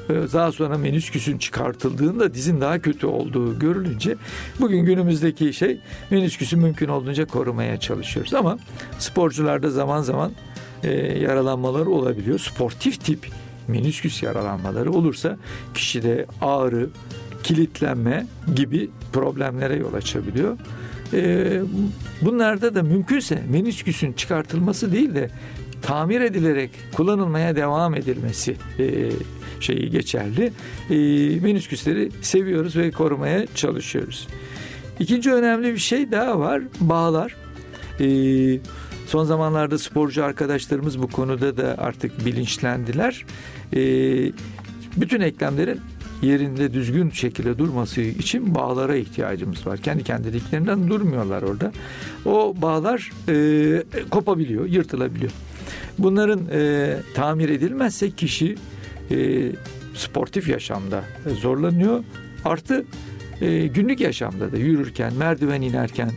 daha 0.09 0.51
sonra 0.51 0.77
menisküsün 0.77 1.37
çıkartıldığında 1.37 2.33
dizin 2.33 2.61
daha 2.61 2.79
kötü 2.79 3.07
olduğu 3.07 3.59
görülünce 3.59 4.15
bugün 4.59 4.85
günümüzdeki 4.85 5.53
şey 5.53 5.79
menisküsü 6.09 6.57
mümkün 6.57 6.87
olduğunca 6.87 7.25
korumaya 7.25 7.79
çalışıyoruz. 7.79 8.33
Ama 8.33 8.57
sporcularda 8.99 9.69
zaman 9.69 10.01
zaman 10.01 10.31
e, 10.83 10.91
yaralanmalar 11.19 11.85
olabiliyor. 11.85 12.39
Sportif 12.39 13.05
tip 13.05 13.27
menisküs 13.67 14.23
yaralanmaları 14.23 14.91
olursa 14.91 15.37
kişide 15.73 16.25
ağrı, 16.41 16.89
kilitlenme 17.47 18.25
gibi 18.55 18.89
problemlere 19.13 19.75
yol 19.75 19.93
açabiliyor. 19.93 20.57
E, 21.13 21.61
bunlarda 22.21 22.75
da 22.75 22.83
mümkünse 22.83 23.43
menisküsün 23.49 24.13
çıkartılması 24.13 24.91
değil 24.91 25.15
de 25.15 25.29
tamir 25.81 26.21
edilerek 26.21 26.71
kullanılmaya 26.93 27.55
devam 27.55 27.95
edilmesi 27.95 28.55
e, 28.79 29.09
şeyi 29.59 29.89
geçerli. 29.89 30.51
E, 30.89 30.95
menisküsleri 31.39 32.11
seviyoruz 32.21 32.75
ve 32.75 32.91
korumaya 32.91 33.45
çalışıyoruz. 33.55 34.27
İkinci 34.99 35.33
önemli 35.33 35.73
bir 35.73 35.77
şey 35.79 36.11
daha 36.11 36.39
var. 36.39 36.61
Bağlar. 36.79 37.35
E, 37.99 38.07
son 39.07 39.23
zamanlarda 39.23 39.77
sporcu 39.77 40.23
arkadaşlarımız 40.23 41.01
bu 41.01 41.07
konuda 41.07 41.57
da 41.57 41.75
artık 41.77 42.25
bilinçlendiler. 42.25 43.25
E, 43.73 43.81
bütün 44.97 45.21
eklemlerin 45.21 45.81
yerinde 46.21 46.73
düzgün 46.73 47.09
şekilde 47.09 47.57
durması 47.57 48.01
için 48.01 48.55
bağlara 48.55 48.95
ihtiyacımız 48.95 49.67
var. 49.67 49.77
Kendi 49.77 50.03
kendiliklerinden 50.03 50.87
durmuyorlar 50.87 51.41
orada. 51.41 51.71
O 52.25 52.55
bağlar 52.61 53.11
e, 53.29 53.83
kopabiliyor, 54.09 54.65
yırtılabiliyor. 54.65 55.31
Bunların 55.97 56.41
e, 56.51 56.95
tamir 57.13 57.49
edilmezse 57.49 58.11
kişi 58.11 58.55
e, 59.11 59.51
sportif 59.93 60.49
yaşamda 60.49 61.03
zorlanıyor. 61.41 62.03
Artı 62.45 62.85
e, 63.41 63.67
günlük 63.67 63.99
yaşamda 63.99 64.51
da 64.51 64.57
yürürken, 64.57 65.13
merdiven 65.13 65.61
inerken, 65.61 66.11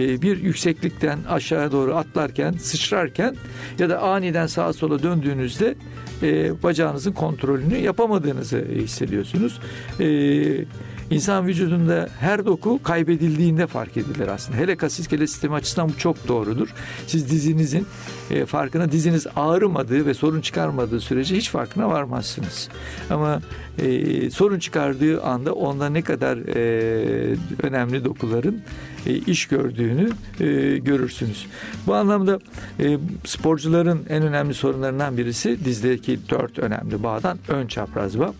bir 0.00 0.42
yükseklikten 0.42 1.18
aşağı 1.28 1.72
doğru 1.72 1.96
atlarken, 1.96 2.52
sıçrarken 2.52 3.36
ya 3.78 3.90
da 3.90 4.00
aniden 4.00 4.46
sağa 4.46 4.72
sola 4.72 5.02
döndüğünüzde 5.02 5.74
e, 6.22 6.62
bacağınızın 6.62 7.12
kontrolünü 7.12 7.76
yapamadığınızı 7.76 8.64
hissediyorsunuz. 8.74 9.60
E, 10.00 10.64
İnsan 11.10 11.46
vücudunda 11.46 12.08
her 12.20 12.46
doku 12.46 12.82
kaybedildiğinde 12.82 13.66
fark 13.66 13.96
edilir 13.96 14.28
aslında. 14.28 14.58
Hele 14.58 14.76
kas 14.76 14.98
iskelet 14.98 15.30
sistemi 15.30 15.54
açısından 15.54 15.88
bu 15.88 15.98
çok 15.98 16.28
doğrudur. 16.28 16.68
Siz 17.06 17.30
dizinizin 17.30 17.86
e, 18.30 18.46
farkına 18.46 18.92
diziniz 18.92 19.26
ağrımadığı 19.36 20.06
ve 20.06 20.14
sorun 20.14 20.40
çıkarmadığı 20.40 21.00
sürece 21.00 21.36
hiç 21.36 21.50
farkına 21.50 21.88
varmazsınız. 21.88 22.68
Ama 23.10 23.40
e, 23.78 24.30
sorun 24.30 24.58
çıkardığı 24.58 25.22
anda 25.22 25.52
onda 25.52 25.88
ne 25.88 26.02
kadar 26.02 26.36
e, 26.36 27.36
önemli 27.62 28.04
dokuların 28.04 28.62
e, 29.06 29.14
iş 29.14 29.46
gördüğünü 29.46 30.10
e, 30.40 30.78
görürsünüz. 30.78 31.46
Bu 31.86 31.94
anlamda 31.94 32.38
e, 32.80 32.98
sporcuların 33.24 34.00
en 34.08 34.22
önemli 34.22 34.54
sorunlarından 34.54 35.16
birisi 35.16 35.64
dizdeki 35.64 36.18
dört 36.28 36.58
önemli 36.58 37.02
bağdan 37.02 37.38
ön 37.48 37.66
çapraz 37.66 38.18
bağ. 38.18 38.34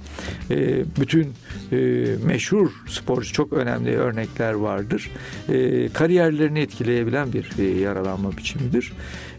E, 0.51 0.84
bütün 1.01 1.32
e, 1.72 1.76
meşhur 2.24 2.70
sporcu 2.88 3.32
çok 3.32 3.53
önemli 3.53 3.97
örnekler 3.97 4.53
vardır. 4.53 5.11
E, 5.49 5.88
kariyerlerini 5.88 6.61
etkileyebilen 6.61 7.32
bir 7.32 7.59
e, 7.59 7.80
yaralanma 7.80 8.36
biçimidir. 8.36 8.93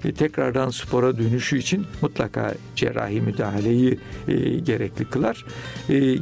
E, 0.06 0.12
tekrardan 0.42 0.70
spora 0.70 1.18
dönüşü 1.18 1.58
için 1.58 1.86
mutlaka 2.02 2.54
cerrahi 2.76 3.22
müdahaleyi 3.22 4.00
e, 4.28 4.34
gerekli 4.60 5.06
kılar. 5.06 5.46
E, 5.90 6.18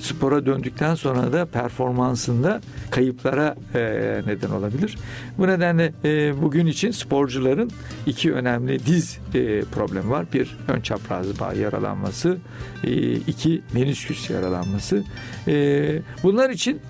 spora 0.00 0.46
döndükten 0.46 0.94
sonra 0.94 1.32
da 1.32 1.46
performansında 1.46 2.60
kayıplara 2.90 3.56
e, 3.74 3.80
neden 4.26 4.50
olabilir. 4.50 4.98
Bu 5.38 5.46
nedenle 5.46 5.92
e, 6.04 6.42
bugün 6.42 6.66
için 6.66 6.90
sporcuların 6.90 7.70
iki 8.06 8.32
önemli 8.32 8.86
diz 8.86 9.18
e, 9.34 9.60
problemi 9.60 10.10
var. 10.10 10.26
Bir 10.32 10.56
ön 10.68 10.80
çapraz 10.80 11.40
bağ 11.40 11.54
yaralanması, 11.54 12.38
e, 12.84 13.12
iki 13.12 13.62
menisküs 13.74 14.30
yaralanması. 14.30 15.04
E, 15.48 15.98
bunlar 16.22 16.50
için 16.50 16.80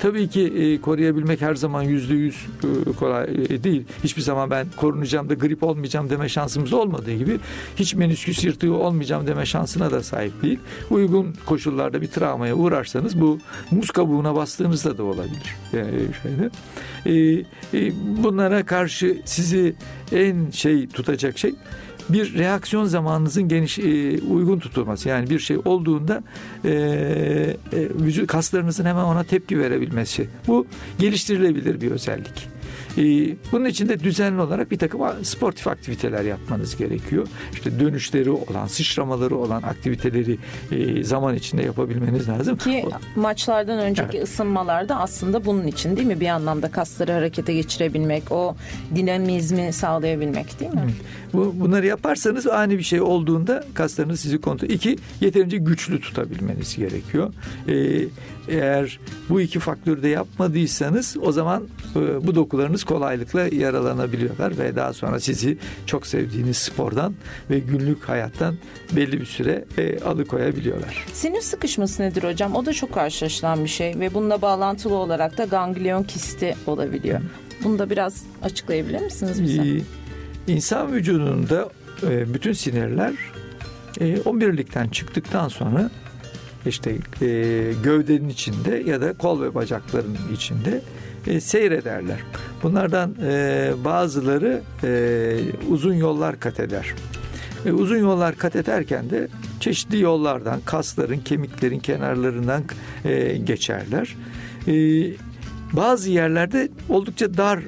tabii 0.00 0.28
ki 0.28 0.42
e, 0.42 0.80
koruyabilmek 0.80 1.40
her 1.40 1.54
zaman 1.54 1.82
yüzde 1.82 2.14
yüz 2.14 2.46
e, 2.88 2.92
kolay 2.92 3.24
e, 3.24 3.64
değil. 3.64 3.84
Hiçbir 4.04 4.22
zaman 4.22 4.50
ben 4.50 4.66
korunacağım 4.76 5.28
da 5.28 5.34
grip 5.34 5.62
olmayacağım 5.62 6.10
deme 6.10 6.28
şansımız 6.28 6.72
olmadığı 6.72 7.14
gibi 7.14 7.38
hiç 7.76 7.94
menüsküs 7.94 8.44
yırtığı 8.44 8.74
olmayacağım 8.74 9.26
deme 9.26 9.46
şansına 9.46 9.90
da 9.90 10.02
sahip 10.02 10.42
değil. 10.42 10.58
Uygun 10.90 11.34
koşullarda 11.46 12.02
bir 12.02 12.08
travmaya 12.08 12.54
uğrarsanız 12.54 13.20
bu 13.20 13.38
muz 13.70 13.90
kabuğuna 13.90 14.34
bastığınızda 14.34 14.98
da 14.98 15.02
olabilir. 15.02 15.56
Yani 15.72 15.90
şeyde. 16.22 16.50
E, 17.06 17.44
e, 17.74 17.92
bunlara 18.22 18.66
karşı 18.66 19.18
sizi 19.24 19.74
en 20.12 20.50
şey 20.50 20.86
tutacak 20.86 21.38
şey 21.38 21.54
bir 22.08 22.38
reaksiyon 22.38 22.84
zamanınızın 22.84 23.48
geniş 23.48 23.78
e, 23.78 24.20
uygun 24.22 24.58
tutulması. 24.58 25.08
Yani 25.08 25.30
bir 25.30 25.38
şey 25.38 25.58
olduğunda 25.64 26.22
e, 26.64 26.70
e, 26.70 27.56
vücut 27.72 28.26
kaslarınızın 28.26 28.84
hemen 28.84 29.04
ona 29.04 29.24
tepki 29.24 29.58
verebilmesi. 29.58 30.28
Bu 30.46 30.66
geliştirilebilir 30.98 31.80
bir 31.80 31.90
özellik. 31.90 32.57
Ee, 32.98 33.36
bunun 33.52 33.64
için 33.64 33.88
de 33.88 34.00
düzenli 34.00 34.40
olarak 34.40 34.70
bir 34.70 34.78
takım 34.78 35.00
sportif 35.22 35.68
aktiviteler 35.68 36.24
yapmanız 36.24 36.76
gerekiyor. 36.76 37.28
İşte 37.52 37.80
dönüşleri 37.80 38.30
olan, 38.30 38.66
sıçramaları 38.66 39.36
olan 39.36 39.62
aktiviteleri 39.62 40.38
e, 40.72 41.04
zaman 41.04 41.34
içinde 41.34 41.62
yapabilmeniz 41.62 42.28
lazım. 42.28 42.58
Ki 42.58 42.84
maçlardan 43.16 43.78
önceki 43.78 44.16
evet. 44.16 44.28
ısınmalarda 44.28 44.96
aslında 44.96 45.44
bunun 45.44 45.66
için 45.66 45.96
değil 45.96 46.08
mi? 46.08 46.20
Bir 46.20 46.28
anlamda 46.28 46.70
kasları 46.70 47.12
harekete 47.12 47.54
geçirebilmek, 47.54 48.32
o 48.32 48.56
dinamizmi 48.94 49.72
sağlayabilmek 49.72 50.60
değil 50.60 50.74
mi? 50.74 50.94
Bu, 51.32 51.54
bunları 51.60 51.86
yaparsanız 51.86 52.46
ani 52.46 52.78
bir 52.78 52.82
şey 52.82 53.00
olduğunda 53.00 53.64
kaslarınız 53.74 54.20
sizi 54.20 54.40
kontrol. 54.40 54.68
İki, 54.68 54.98
yeterince 55.20 55.56
güçlü 55.56 56.00
tutabilmeniz 56.00 56.76
gerekiyor. 56.76 57.34
Ee, 57.68 58.08
eğer 58.48 59.00
bu 59.28 59.40
iki 59.40 59.58
faktörü 59.58 60.02
de 60.02 60.08
yapmadıysanız 60.08 61.16
o 61.22 61.32
zaman 61.32 61.68
e, 61.96 62.26
bu 62.26 62.34
dokularınız 62.34 62.84
kolaylıkla 62.84 63.40
yaralanabiliyorlar 63.40 64.58
ve 64.58 64.76
daha 64.76 64.92
sonra 64.92 65.20
sizi 65.20 65.58
çok 65.86 66.06
sevdiğiniz 66.06 66.56
spordan 66.56 67.14
ve 67.50 67.58
günlük 67.58 68.08
hayattan 68.08 68.54
belli 68.96 69.20
bir 69.20 69.26
süre 69.26 69.64
e, 69.78 70.00
alıkoyabiliyorlar. 70.00 71.06
Sinir 71.12 71.40
sıkışması 71.40 72.02
nedir 72.02 72.22
hocam? 72.22 72.54
O 72.54 72.66
da 72.66 72.72
çok 72.72 72.94
karşılaşılan 72.94 73.64
bir 73.64 73.70
şey 73.70 74.00
ve 74.00 74.14
bununla 74.14 74.42
bağlantılı 74.42 74.94
olarak 74.94 75.38
da 75.38 75.44
ganglion 75.44 76.02
kisti 76.02 76.56
olabiliyor. 76.66 77.20
Bunu 77.64 77.78
da 77.78 77.90
biraz 77.90 78.24
açıklayabilir 78.42 79.00
misiniz 79.00 79.42
bize? 79.42 79.62
Ee, 79.62 79.80
insan 80.46 80.92
vücudunda 80.92 81.68
e, 82.02 82.34
bütün 82.34 82.52
sinirler 82.52 83.14
e, 84.00 84.20
omurilikten 84.20 84.88
çıktıktan 84.88 85.48
sonra 85.48 85.90
işte 86.68 86.90
e, 86.90 87.26
gövdenin 87.82 88.28
içinde 88.28 88.82
ya 88.86 89.00
da 89.00 89.12
kol 89.12 89.42
ve 89.42 89.54
bacakların 89.54 90.16
içinde 90.34 90.80
e, 91.26 91.40
seyrederler. 91.40 92.18
Bunlardan 92.62 93.14
e, 93.22 93.70
bazıları 93.84 94.60
e, 94.84 95.36
uzun 95.68 95.94
yollar 95.94 96.40
kat 96.40 96.60
eder. 96.60 96.94
E, 97.66 97.72
uzun 97.72 97.98
yollar 97.98 98.36
kat 98.36 98.56
ederken 98.56 99.10
de 99.10 99.28
çeşitli 99.60 100.00
yollardan, 100.00 100.60
kasların, 100.64 101.18
kemiklerin 101.18 101.78
kenarlarından 101.78 102.62
e, 103.04 103.36
geçerler. 103.36 104.16
E, 104.68 104.72
bazı 105.72 106.10
yerlerde 106.10 106.68
oldukça 106.88 107.36
dar 107.36 107.60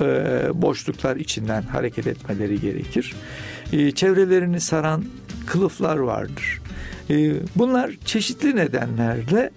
e, 0.00 0.62
boşluklar 0.62 1.16
içinden 1.16 1.62
hareket 1.62 2.06
etmeleri 2.06 2.60
gerekir. 2.60 3.14
E, 3.72 3.90
çevrelerini 3.90 4.60
saran 4.60 5.04
kılıflar 5.46 5.96
vardır. 5.96 6.60
E, 7.10 7.32
bunlar 7.56 7.90
çeşitli 8.04 8.56
nedenlerle 8.56 9.50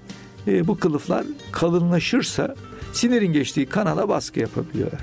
e, 0.48 0.68
bu 0.68 0.78
kılıflar 0.78 1.26
kalınlaşırsa 1.52 2.56
sinirin 2.94 3.34
geçtiği 3.34 3.66
kanala 3.66 4.10
baskı 4.10 4.40
yapabiliyorlar. 4.40 5.02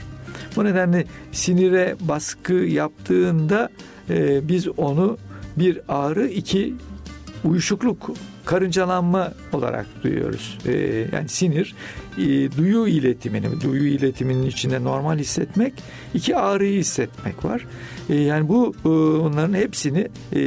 Bu 0.57 0.65
nedenle 0.65 1.07
sinire 1.33 1.97
baskı 2.01 2.53
yaptığında 2.53 3.69
e, 4.11 4.49
biz 4.49 4.69
onu 4.69 5.19
bir 5.57 5.81
ağrı, 5.89 6.29
iki 6.29 6.75
uyuşukluk 7.45 8.11
karıncalanma 8.47 9.33
olarak 9.53 9.87
duyuyoruz. 10.03 10.59
E, 10.67 10.73
yani 11.13 11.29
sinir 11.29 11.75
e, 12.19 12.23
duyu 12.57 12.87
iletimini, 12.87 13.61
duyu 13.61 13.87
iletiminin 13.87 14.47
içinde 14.47 14.85
normal 14.85 15.19
hissetmek, 15.19 15.75
iki 16.15 16.37
ağrıyı 16.37 16.81
hissetmek 16.81 17.45
var. 17.45 17.67
E, 18.09 18.15
yani 18.15 18.49
bu 18.49 18.75
e, 18.85 18.89
onların 19.23 19.55
hepsini 19.55 20.09
e, 20.33 20.41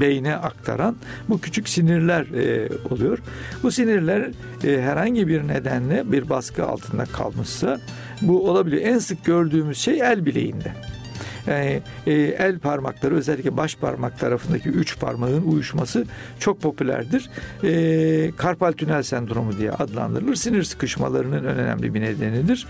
beyne 0.00 0.36
aktaran 0.36 0.96
bu 1.28 1.40
küçük 1.40 1.68
sinirler 1.68 2.26
e, 2.26 2.68
oluyor. 2.90 3.18
Bu 3.62 3.70
sinirler 3.70 4.30
e, 4.64 4.82
herhangi 4.82 5.28
bir 5.28 5.48
nedenle 5.48 6.12
bir 6.12 6.28
baskı 6.28 6.66
altında 6.66 7.04
kalmışsa 7.04 7.80
bu 8.22 8.50
olabiliyor. 8.50 8.82
En 8.82 8.98
sık 8.98 9.24
gördüğümüz 9.24 9.78
şey 9.78 10.00
el 10.00 10.26
bileğinde. 10.26 10.72
Yani 11.46 11.82
e, 12.06 12.12
el 12.12 12.58
parmakları 12.58 13.16
özellikle 13.16 13.56
baş 13.56 13.76
parmak 13.76 14.18
tarafındaki 14.18 14.68
üç 14.68 14.98
parmağın 14.98 15.42
uyuşması 15.42 16.04
çok 16.38 16.62
popülerdir. 16.62 17.30
E, 17.64 18.32
karpal 18.36 18.72
tünel 18.72 19.02
sendromu 19.02 19.58
diye 19.58 19.70
adlandırılır. 19.70 20.34
Sinir 20.34 20.62
sıkışmalarının 20.62 21.36
en 21.36 21.44
önemli 21.44 21.94
bir 21.94 22.00
nedenidir. 22.00 22.66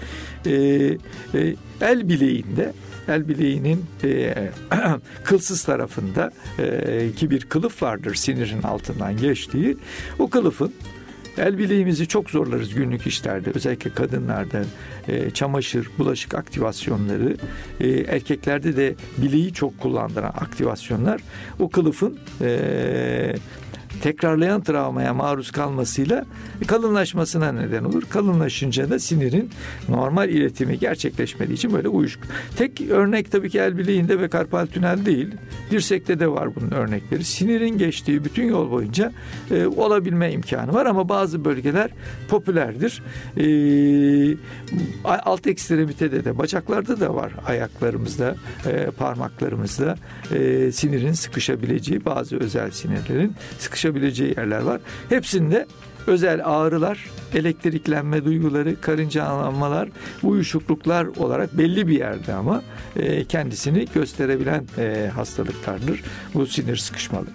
E, 0.47 0.53
e, 0.53 1.55
el 1.81 2.09
bileğinde 2.09 2.73
el 3.09 3.29
bileğinin 3.29 3.85
e, 4.05 4.35
kılsız 5.25 5.65
tarafında 5.65 6.33
e, 6.59 7.13
ki 7.17 7.31
bir 7.31 7.41
kılıf 7.41 7.83
vardır 7.83 8.15
sinirin 8.15 8.63
altından 8.63 9.17
geçtiği. 9.17 9.77
O 10.19 10.31
kılıfın 10.31 10.73
El 11.39 11.59
bileğimizi 11.59 12.09
çok 12.09 12.31
zorlarız 12.31 12.75
günlük 12.75 13.07
işlerde. 13.07 13.51
Özellikle 13.55 13.91
kadınlarda 13.91 14.65
e, 15.09 15.31
çamaşır, 15.31 15.89
bulaşık 15.99 16.35
aktivasyonları, 16.35 17.37
e, 17.81 17.89
erkeklerde 17.89 18.77
de 18.77 18.95
bileği 19.19 19.53
çok 19.53 19.81
kullandıran 19.81 20.29
aktivasyonlar 20.29 21.21
o 21.59 21.71
kılıfın 21.71 22.19
e, 22.41 23.35
tekrarlayan 24.03 24.63
travmaya 24.63 25.15
maruz 25.15 25.51
kalmasıyla 25.51 26.25
kalınlaşmasına 26.67 27.53
neden 27.53 27.85
olur. 27.85 28.03
Kalınlaşınca 28.11 28.91
da 28.91 28.99
sinirin 28.99 29.51
normal 29.89 30.29
iletimi 30.29 30.79
gerçekleşmediği 30.79 31.57
için 31.57 31.73
böyle 31.73 31.89
uyuşuk. 31.89 32.23
Tek 32.57 32.81
örnek 32.81 33.33
tabii 33.33 33.51
ki 33.51 33.59
el 33.59 33.79
bileğinde 33.79 34.21
ve 34.21 34.29
karpal 34.29 34.67
tünel 34.67 35.07
değil. 35.07 35.29
Dirsekte 35.71 36.21
de 36.21 36.29
var 36.29 36.55
bunun 36.55 36.71
örnekleri. 36.71 37.25
Sinirin 37.25 37.79
geçtiği 37.79 38.25
bütün 38.25 38.45
yol 38.45 38.71
boyunca 38.71 39.13
e, 39.51 39.67
olabilme 39.67 40.33
imkanı 40.33 40.73
var 40.73 40.87
ama 40.87 41.09
bazı 41.09 41.45
bölgeler 41.45 41.91
popülerdir. 42.29 43.03
E, 43.37 43.47
alt 45.05 45.47
ekstremitede 45.47 46.25
de 46.25 46.39
bacaklarda 46.39 47.01
da 47.01 47.15
var 47.15 47.33
ayaklarımızda, 47.47 48.37
e, 48.67 48.91
parmaklarımızda 48.91 49.97
e, 50.35 50.73
sinirin 50.73 51.13
sıkışabileceği 51.13 52.05
bazı 52.05 52.37
özel 52.37 52.71
sinirlerin 52.71 53.35
sıkışabileceği 53.59 53.86
ulaşabileceği 53.87 54.35
yerler 54.37 54.61
var. 54.61 54.81
Hepsinde 55.09 55.67
özel 56.07 56.41
ağrılar, 56.45 57.05
elektriklenme 57.35 58.25
duyguları, 58.25 58.81
karıncalanmalar, 58.81 59.89
uyuşukluklar 60.23 61.05
olarak 61.05 61.59
belli 61.59 61.89
bir 61.89 61.99
yerde 61.99 62.35
ama 62.35 62.63
e, 62.97 63.25
kendisini 63.25 63.87
gösterebilen 63.95 64.65
e, 64.79 65.11
hastalıklardır 65.15 66.03
bu 66.35 66.47
sinir 66.47 66.77
sıkışmaları. 66.77 67.31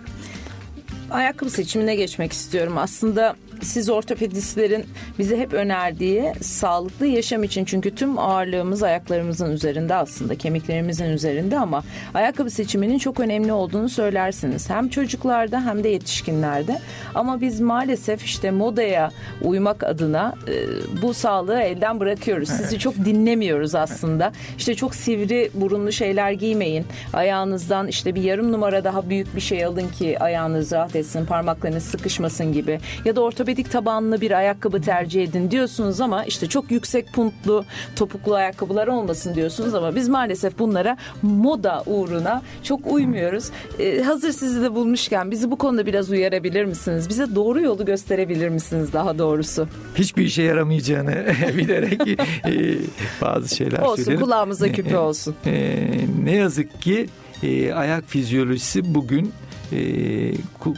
Ayakkabı 1.11 1.49
seçimine 1.49 1.95
geçmek 1.95 2.33
istiyorum. 2.33 2.77
Aslında 2.77 3.35
siz 3.61 3.89
ortopedistlerin 3.89 4.85
bize 5.19 5.37
hep 5.37 5.53
önerdiği 5.53 6.33
sağlıklı 6.41 7.07
yaşam 7.07 7.43
için 7.43 7.65
çünkü 7.65 7.95
tüm 7.95 8.19
ağırlığımız 8.19 8.83
ayaklarımızın 8.83 9.51
üzerinde 9.51 9.95
aslında 9.95 10.35
kemiklerimizin 10.35 11.05
üzerinde 11.05 11.59
ama 11.59 11.83
ayakkabı 12.13 12.49
seçiminin 12.49 12.97
çok 12.97 13.19
önemli 13.19 13.53
olduğunu 13.53 13.89
söylersiniz. 13.89 14.69
Hem 14.69 14.89
çocuklarda 14.89 15.65
hem 15.65 15.83
de 15.83 15.89
yetişkinlerde 15.89 16.79
ama 17.15 17.41
biz 17.41 17.61
maalesef 17.61 18.23
işte 18.23 18.51
modaya 18.51 19.11
uymak 19.41 19.83
adına 19.83 20.33
e, 20.47 20.53
bu 21.01 21.13
sağlığı 21.13 21.61
elden 21.61 21.99
bırakıyoruz. 21.99 22.49
Sizi 22.49 22.63
evet. 22.63 22.79
çok 22.79 22.95
dinlemiyoruz 22.95 23.75
aslında. 23.75 24.31
İşte 24.57 24.75
çok 24.75 24.95
sivri 24.95 25.51
burunlu 25.53 25.91
şeyler 25.91 26.31
giymeyin. 26.31 26.85
Ayağınızdan 27.13 27.87
işte 27.87 28.15
bir 28.15 28.21
yarım 28.21 28.51
numara 28.51 28.83
daha 28.83 29.09
büyük 29.09 29.35
bir 29.35 29.41
şey 29.41 29.65
alın 29.65 29.87
ki 29.87 30.19
ayağınız 30.19 30.71
rahat 30.71 30.95
etsin, 30.95 31.25
parmaklarınız 31.25 31.83
sıkışmasın 31.83 32.53
gibi. 32.53 32.79
Ya 33.05 33.15
da 33.15 33.21
ortopedi 33.21 33.50
ortopedik 33.51 33.71
tabanlı 33.71 34.21
bir 34.21 34.31
ayakkabı 34.31 34.81
tercih 34.81 35.23
edin 35.23 35.51
diyorsunuz 35.51 36.01
ama 36.01 36.25
işte 36.25 36.47
çok 36.47 36.71
yüksek 36.71 37.13
puntlu 37.13 37.65
topuklu 37.95 38.35
ayakkabılar 38.35 38.87
olmasın 38.87 39.35
diyorsunuz 39.35 39.73
ama 39.73 39.95
biz 39.95 40.09
maalesef 40.09 40.59
bunlara 40.59 40.97
moda 41.21 41.83
uğruna 41.85 42.41
çok 42.63 42.87
uymuyoruz. 42.87 43.49
Ee, 43.79 44.01
hazır 44.01 44.31
sizi 44.31 44.61
de 44.61 44.75
bulmuşken 44.75 45.31
bizi 45.31 45.51
bu 45.51 45.57
konuda 45.57 45.85
biraz 45.85 46.09
uyarabilir 46.09 46.65
misiniz? 46.65 47.09
Bize 47.09 47.35
doğru 47.35 47.61
yolu 47.61 47.85
gösterebilir 47.85 48.49
misiniz 48.49 48.93
daha 48.93 49.17
doğrusu? 49.17 49.67
Hiçbir 49.95 50.25
işe 50.25 50.43
yaramayacağını 50.43 51.11
bilerek 51.57 52.01
e, 52.45 52.77
bazı 53.21 53.55
şeyler 53.55 53.79
olsun, 53.79 54.03
söylerim. 54.03 54.25
kulağımıza 54.25 54.71
küpe 54.71 54.97
olsun. 54.97 55.35
E, 55.45 55.87
ne 56.23 56.35
yazık 56.35 56.81
ki 56.81 57.07
e, 57.43 57.73
ayak 57.73 58.03
fizyolojisi 58.07 58.95
bugün 58.95 59.33
e, 59.71 59.81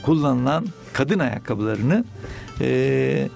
kullanılan 0.06 0.66
kadın 0.94 1.20
ayakkabılarını 1.20 2.06
e, 2.62 3.30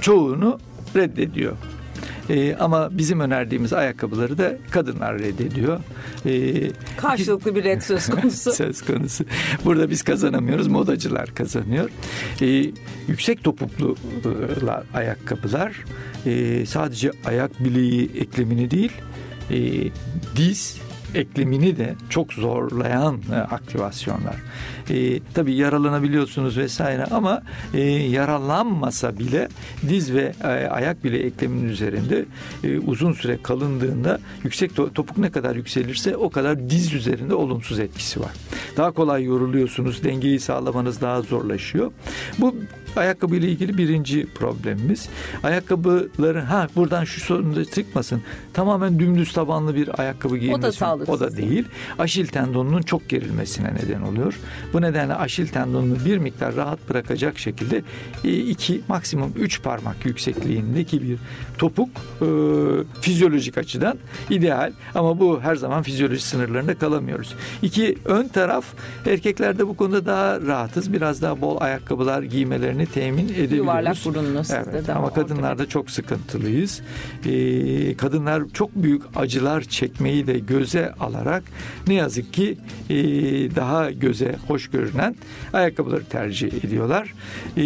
çoğunu 0.00 0.58
reddediyor. 0.96 1.56
E, 2.30 2.56
ama 2.56 2.98
bizim 2.98 3.20
önerdiğimiz 3.20 3.72
ayakkabıları 3.72 4.38
da 4.38 4.56
kadınlar 4.70 5.18
reddediyor. 5.18 5.80
E, 6.26 6.54
Karşılıklı 6.96 7.54
bir 7.54 7.64
red 7.64 7.80
söz 7.80 8.06
konusu. 8.06 8.52
söz 8.52 8.82
konusu. 8.82 9.24
Burada 9.64 9.90
biz 9.90 10.02
kazanamıyoruz, 10.02 10.66
modacılar 10.66 11.34
kazanıyor. 11.34 11.90
E, 12.40 12.46
yüksek 13.08 13.44
topuklu 13.44 13.96
e, 14.24 14.96
ayakkabılar 14.96 15.84
e, 16.26 16.66
sadece 16.66 17.10
ayak 17.24 17.64
bileği 17.64 18.10
eklemini 18.16 18.70
değil, 18.70 18.92
e, 19.50 19.58
diz 20.36 20.80
eklemini 21.14 21.76
de 21.76 21.94
çok 22.10 22.32
zorlayan 22.32 23.20
e, 23.32 23.34
aktivasyonlar. 23.34 24.34
E, 24.90 25.20
tabii 25.34 25.54
yaralanabiliyorsunuz 25.54 26.56
vesaire 26.58 27.04
ama 27.04 27.42
e, 27.74 27.80
yaralanmasa 27.90 29.18
bile 29.18 29.48
diz 29.88 30.14
ve 30.14 30.32
e, 30.44 30.46
ayak 30.46 31.04
bile 31.04 31.18
ekleminin 31.18 31.68
üzerinde 31.68 32.24
e, 32.64 32.78
uzun 32.78 33.12
süre 33.12 33.38
kalındığında 33.42 34.20
yüksek 34.44 34.70
to- 34.72 34.92
topuk 34.92 35.18
ne 35.18 35.30
kadar 35.30 35.56
yükselirse 35.56 36.16
o 36.16 36.30
kadar 36.30 36.70
diz 36.70 36.94
üzerinde 36.94 37.34
olumsuz 37.34 37.80
etkisi 37.80 38.20
var. 38.20 38.32
Daha 38.76 38.90
kolay 38.90 39.24
yoruluyorsunuz, 39.24 40.04
dengeyi 40.04 40.40
sağlamanız 40.40 41.00
daha 41.00 41.22
zorlaşıyor. 41.22 41.92
Bu 42.38 42.54
ayakkabı 42.96 43.36
ile 43.36 43.48
ilgili 43.48 43.78
birinci 43.78 44.26
problemimiz. 44.34 45.08
Ayakkabıları 45.42 46.40
ha 46.40 46.68
buradan 46.76 47.04
şu 47.04 47.20
sorun 47.20 47.56
da 47.56 47.64
çıkmasın. 47.64 48.22
Tamamen 48.52 48.98
dümdüz 48.98 49.32
tabanlı 49.32 49.74
bir 49.74 50.00
ayakkabı 50.00 50.36
giyilmesi. 50.36 50.60
O 50.60 50.62
da 50.62 50.72
sağlıksız. 50.72 51.14
O 51.14 51.20
da 51.20 51.36
değil. 51.36 51.64
Aşil 51.98 52.26
tendonunun 52.26 52.82
çok 52.82 53.08
gerilmesine 53.08 53.74
neden 53.74 54.00
oluyor. 54.00 54.38
Bu 54.72 54.82
nedenle 54.82 55.14
aşil 55.14 55.48
tendonunu 55.48 56.04
bir 56.04 56.18
miktar 56.18 56.56
rahat 56.56 56.90
bırakacak 56.90 57.38
şekilde 57.38 57.82
e, 58.24 58.36
iki 58.36 58.80
maksimum 58.88 59.32
üç 59.36 59.62
parmak 59.62 60.06
yüksekliğindeki 60.06 61.02
bir 61.02 61.18
topuk 61.58 61.88
e, 62.22 62.26
fizyolojik 63.00 63.58
açıdan 63.58 63.98
ideal 64.30 64.72
ama 64.94 65.20
bu 65.20 65.40
her 65.40 65.56
zaman 65.56 65.82
fizyoloji 65.82 66.22
sınırlarında 66.22 66.74
kalamıyoruz. 66.78 67.34
İki 67.62 67.98
ön 68.04 68.28
taraf 68.28 68.64
erkeklerde 69.06 69.68
bu 69.68 69.76
konuda 69.76 70.06
daha 70.06 70.40
rahatız. 70.40 70.92
Biraz 70.92 71.22
daha 71.22 71.40
bol 71.40 71.60
ayakkabılar 71.60 72.22
giymelerini 72.22 72.86
temin 72.94 73.24
edebiliyoruz. 73.24 73.56
Yuvarlak 73.56 73.96
burunlu 74.04 74.44
sizde 74.44 74.64
evet, 74.70 74.86
de. 74.86 74.92
Ama 74.92 75.12
kadınlarda 75.12 75.66
çok 75.68 75.90
sıkıntılıyız. 75.90 76.80
Ee, 77.26 77.96
kadınlar 77.96 78.42
çok 78.54 78.74
büyük 78.74 79.02
acılar 79.16 79.62
çekmeyi 79.62 80.26
de 80.26 80.38
göze 80.38 80.92
alarak 81.00 81.42
ne 81.86 81.94
yazık 81.94 82.32
ki 82.32 82.58
e, 82.90 82.96
daha 83.56 83.90
göze 83.90 84.36
hoş 84.48 84.70
görünen 84.70 85.16
ayakkabıları 85.52 86.04
tercih 86.04 86.64
ediyorlar. 86.64 87.14
E, 87.56 87.62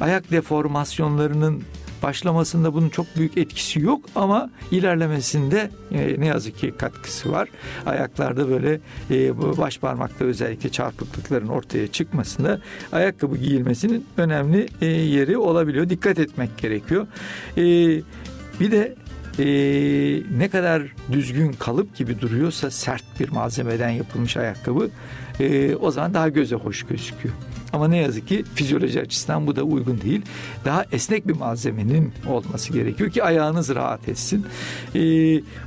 ayak 0.00 0.30
deformasyonlarının 0.30 1.62
başlamasında 2.04 2.74
bunun 2.74 2.88
çok 2.88 3.16
büyük 3.16 3.38
etkisi 3.38 3.80
yok 3.80 4.04
ama 4.14 4.50
ilerlemesinde 4.70 5.70
e, 5.92 6.20
ne 6.20 6.26
yazık 6.26 6.58
ki 6.58 6.74
katkısı 6.78 7.32
var. 7.32 7.48
Ayaklarda 7.86 8.48
böyle 8.48 8.80
e, 9.10 9.38
baş 9.38 9.78
parmakta 9.78 10.24
özellikle 10.24 10.68
çarpıklıkların 10.68 11.48
ortaya 11.48 11.86
çıkmasında 11.86 12.60
ayakkabı 12.92 13.36
giyilmesinin 13.36 14.06
önemli 14.16 14.68
e, 14.80 14.86
yeri 14.86 15.38
olabiliyor. 15.38 15.88
Dikkat 15.88 16.18
etmek 16.18 16.58
gerekiyor. 16.58 17.06
E, 17.56 17.62
bir 18.60 18.70
de 18.70 18.94
e, 19.38 19.46
ne 20.38 20.48
kadar 20.48 20.82
düzgün 21.12 21.52
kalıp 21.52 21.96
gibi 21.96 22.20
duruyorsa 22.20 22.70
sert 22.70 23.20
bir 23.20 23.28
malzemeden 23.28 23.90
yapılmış 23.90 24.36
ayakkabı 24.36 24.90
e, 25.40 25.76
o 25.76 25.90
zaman 25.90 26.14
daha 26.14 26.28
göze 26.28 26.56
hoş 26.56 26.82
gözüküyor. 26.82 27.34
Ama 27.74 27.88
ne 27.88 27.96
yazık 27.96 28.28
ki 28.28 28.44
fizyoloji 28.54 29.00
açısından 29.00 29.46
bu 29.46 29.56
da 29.56 29.62
uygun 29.62 30.00
değil. 30.00 30.22
Daha 30.64 30.84
esnek 30.92 31.28
bir 31.28 31.32
malzemenin 31.32 32.12
olması 32.28 32.72
gerekiyor 32.72 33.10
ki 33.10 33.24
ayağınız 33.24 33.74
rahat 33.74 34.08
etsin. 34.08 34.46
Ee, 34.94 35.00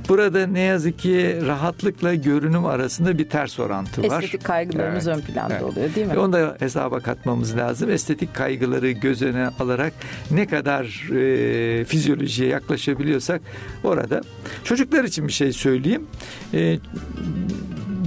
burada 0.08 0.46
ne 0.46 0.60
yazık 0.60 0.98
ki 0.98 1.38
rahatlıkla 1.46 2.14
görünüm 2.14 2.66
arasında 2.66 3.18
bir 3.18 3.28
ters 3.28 3.60
orantı 3.60 4.02
var. 4.02 4.22
Estetik 4.22 4.44
kaygılarımız 4.44 5.08
evet. 5.08 5.18
ön 5.18 5.32
planda 5.32 5.54
evet. 5.54 5.62
oluyor 5.62 5.94
değil 5.94 6.06
mi? 6.06 6.18
Onu 6.18 6.32
da 6.32 6.56
hesaba 6.58 7.00
katmamız 7.00 7.56
lazım. 7.56 7.90
Estetik 7.90 8.34
kaygıları 8.34 8.90
göz 8.90 9.22
önüne 9.22 9.48
alarak 9.60 9.92
ne 10.30 10.46
kadar 10.46 11.10
e, 11.14 11.84
fizyolojiye 11.84 12.48
yaklaşabiliyorsak 12.48 13.40
orada. 13.84 14.20
Çocuklar 14.64 15.04
için 15.04 15.28
bir 15.28 15.32
şey 15.32 15.52
söyleyeyim. 15.52 16.06
E, 16.54 16.78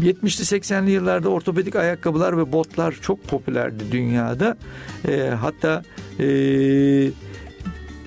70'li 0.01 0.59
80'li 0.59 0.91
yıllarda 0.91 1.29
ortopedik 1.29 1.75
ayakkabılar 1.75 2.37
ve 2.37 2.51
botlar 2.51 2.95
çok 3.01 3.23
popülerdi 3.27 3.83
dünyada. 3.91 4.57
E, 5.07 5.29
hatta 5.41 5.83
e, 6.19 6.27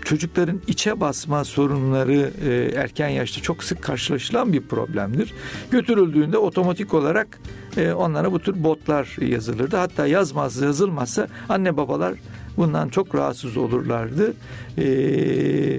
çocukların 0.05 0.61
içe 0.67 1.01
basma 1.01 1.45
sorunları 1.45 2.31
e, 2.49 2.79
erken 2.81 3.09
yaşta 3.09 3.43
çok 3.43 3.65
sık 3.65 3.83
karşılaşılan 3.83 4.53
bir 4.53 4.61
problemdir. 4.61 5.35
Götürüldüğünde 5.71 6.39
otomatik 6.39 6.95
olarak 6.95 7.41
e, 7.77 7.93
onlara 7.93 8.33
bu 8.33 8.39
tür 8.39 8.65
botlar 8.65 9.17
yazılırdı. 9.21 9.77
Hatta 9.77 10.07
yazmaz 10.07 10.57
yazılmazsa 10.57 11.29
anne 11.49 11.77
babalar 11.77 12.15
bundan 12.57 12.89
çok 12.89 13.15
rahatsız 13.15 13.57
olurlardı 13.57 14.35
e, 14.79 14.85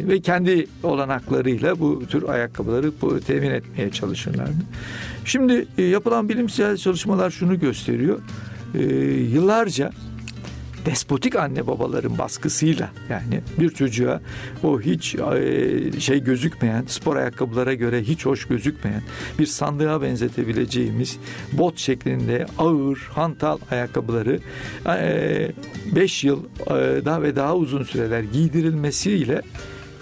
ve 0.08 0.20
kendi 0.20 0.68
olanaklarıyla 0.84 1.80
bu 1.80 2.06
tür 2.06 2.24
ayakkabıları 2.30 2.92
temin 3.28 3.52
etmeye 3.52 3.92
çalışırlardı. 3.92 4.66
Şimdi 5.26 5.68
e, 5.78 5.84
yapılan 5.84 6.30
bilimsel 6.30 6.78
çalışmalar 6.78 7.30
şunu 7.30 7.60
gösteriyor. 7.60 8.20
E, 8.76 8.84
yıllarca 9.34 9.92
despotik 10.86 11.36
anne 11.36 11.68
babaların 11.68 12.18
baskısıyla 12.18 12.90
yani 13.10 13.42
bir 13.60 13.70
çocuğa 13.70 14.22
o 14.64 14.82
hiç 14.82 15.16
e, 15.16 16.00
şey 16.00 16.24
gözükmeyen 16.24 16.84
spor 16.88 17.16
ayakkabılara 17.16 17.74
göre 17.74 18.04
hiç 18.04 18.26
hoş 18.26 18.46
gözükmeyen 18.46 19.02
bir 19.40 19.46
sandığa 19.46 20.02
benzetebileceğimiz 20.02 21.18
bot 21.54 21.78
şeklinde 21.78 22.46
ağır 22.58 22.98
hantal 22.98 23.58
ayakkabıları 23.72 24.40
5 25.96 26.24
e, 26.24 26.28
yıl 26.28 26.44
e, 26.68 27.06
daha 27.06 27.22
ve 27.22 27.36
daha 27.36 27.56
uzun 27.56 27.84
süreler 27.84 28.22
giydirilmesiyle 28.22 29.42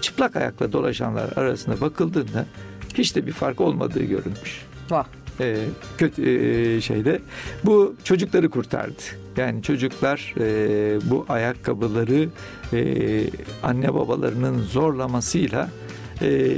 çıplak 0.00 0.36
ayakla 0.36 0.72
dolaşanlar 0.72 1.32
arasında 1.36 1.80
bakıldığında 1.80 2.46
hiç 2.94 3.16
de 3.16 3.26
bir 3.26 3.32
fark 3.32 3.60
olmadığı 3.60 4.02
görülmüş. 4.02 4.62
Vah 4.90 5.06
e, 5.40 5.56
kötü 5.98 6.22
e, 6.22 6.80
şeyde 6.80 7.20
bu 7.64 7.96
çocukları 8.04 8.50
kurtardı. 8.50 9.23
Yani 9.36 9.62
çocuklar 9.62 10.34
e, 10.40 11.10
bu 11.10 11.26
ayakkabıları 11.28 12.28
e, 12.72 12.80
anne 13.62 13.94
babalarının 13.94 14.62
zorlamasıyla 14.62 15.70
e, 16.22 16.56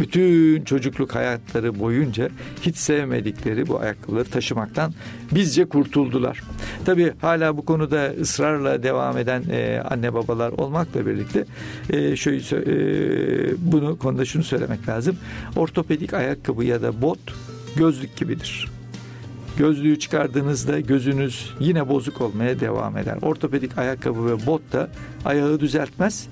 bütün 0.00 0.64
çocukluk 0.64 1.14
hayatları 1.14 1.78
boyunca 1.78 2.28
hiç 2.62 2.76
sevmedikleri 2.76 3.68
bu 3.68 3.80
ayakkabıları 3.80 4.30
taşımaktan 4.30 4.94
bizce 5.32 5.64
kurtuldular. 5.64 6.42
Tabi 6.84 7.12
hala 7.20 7.56
bu 7.56 7.64
konuda 7.64 8.12
ısrarla 8.20 8.82
devam 8.82 9.18
eden 9.18 9.44
e, 9.50 9.82
anne 9.90 10.14
babalar 10.14 10.52
olmakla 10.52 11.06
birlikte 11.06 11.44
e, 11.90 12.16
şöyle 12.16 12.38
e, 12.38 13.54
bunu 13.58 13.98
konuda 13.98 14.24
şunu 14.24 14.42
söylemek 14.42 14.88
lazım. 14.88 15.16
Ortopedik 15.56 16.14
ayakkabı 16.14 16.64
ya 16.64 16.82
da 16.82 17.02
bot 17.02 17.18
gözlük 17.76 18.16
gibidir. 18.16 18.77
Gözlüğü 19.58 19.98
çıkardığınızda 19.98 20.80
gözünüz 20.80 21.54
yine 21.60 21.88
bozuk 21.88 22.20
olmaya 22.20 22.60
devam 22.60 22.96
eder. 22.96 23.18
Ortopedik 23.22 23.78
ayakkabı 23.78 24.26
ve 24.26 24.46
bot 24.46 24.72
da 24.72 24.90
ayağı 25.24 25.60
düzeltmez 25.60 26.28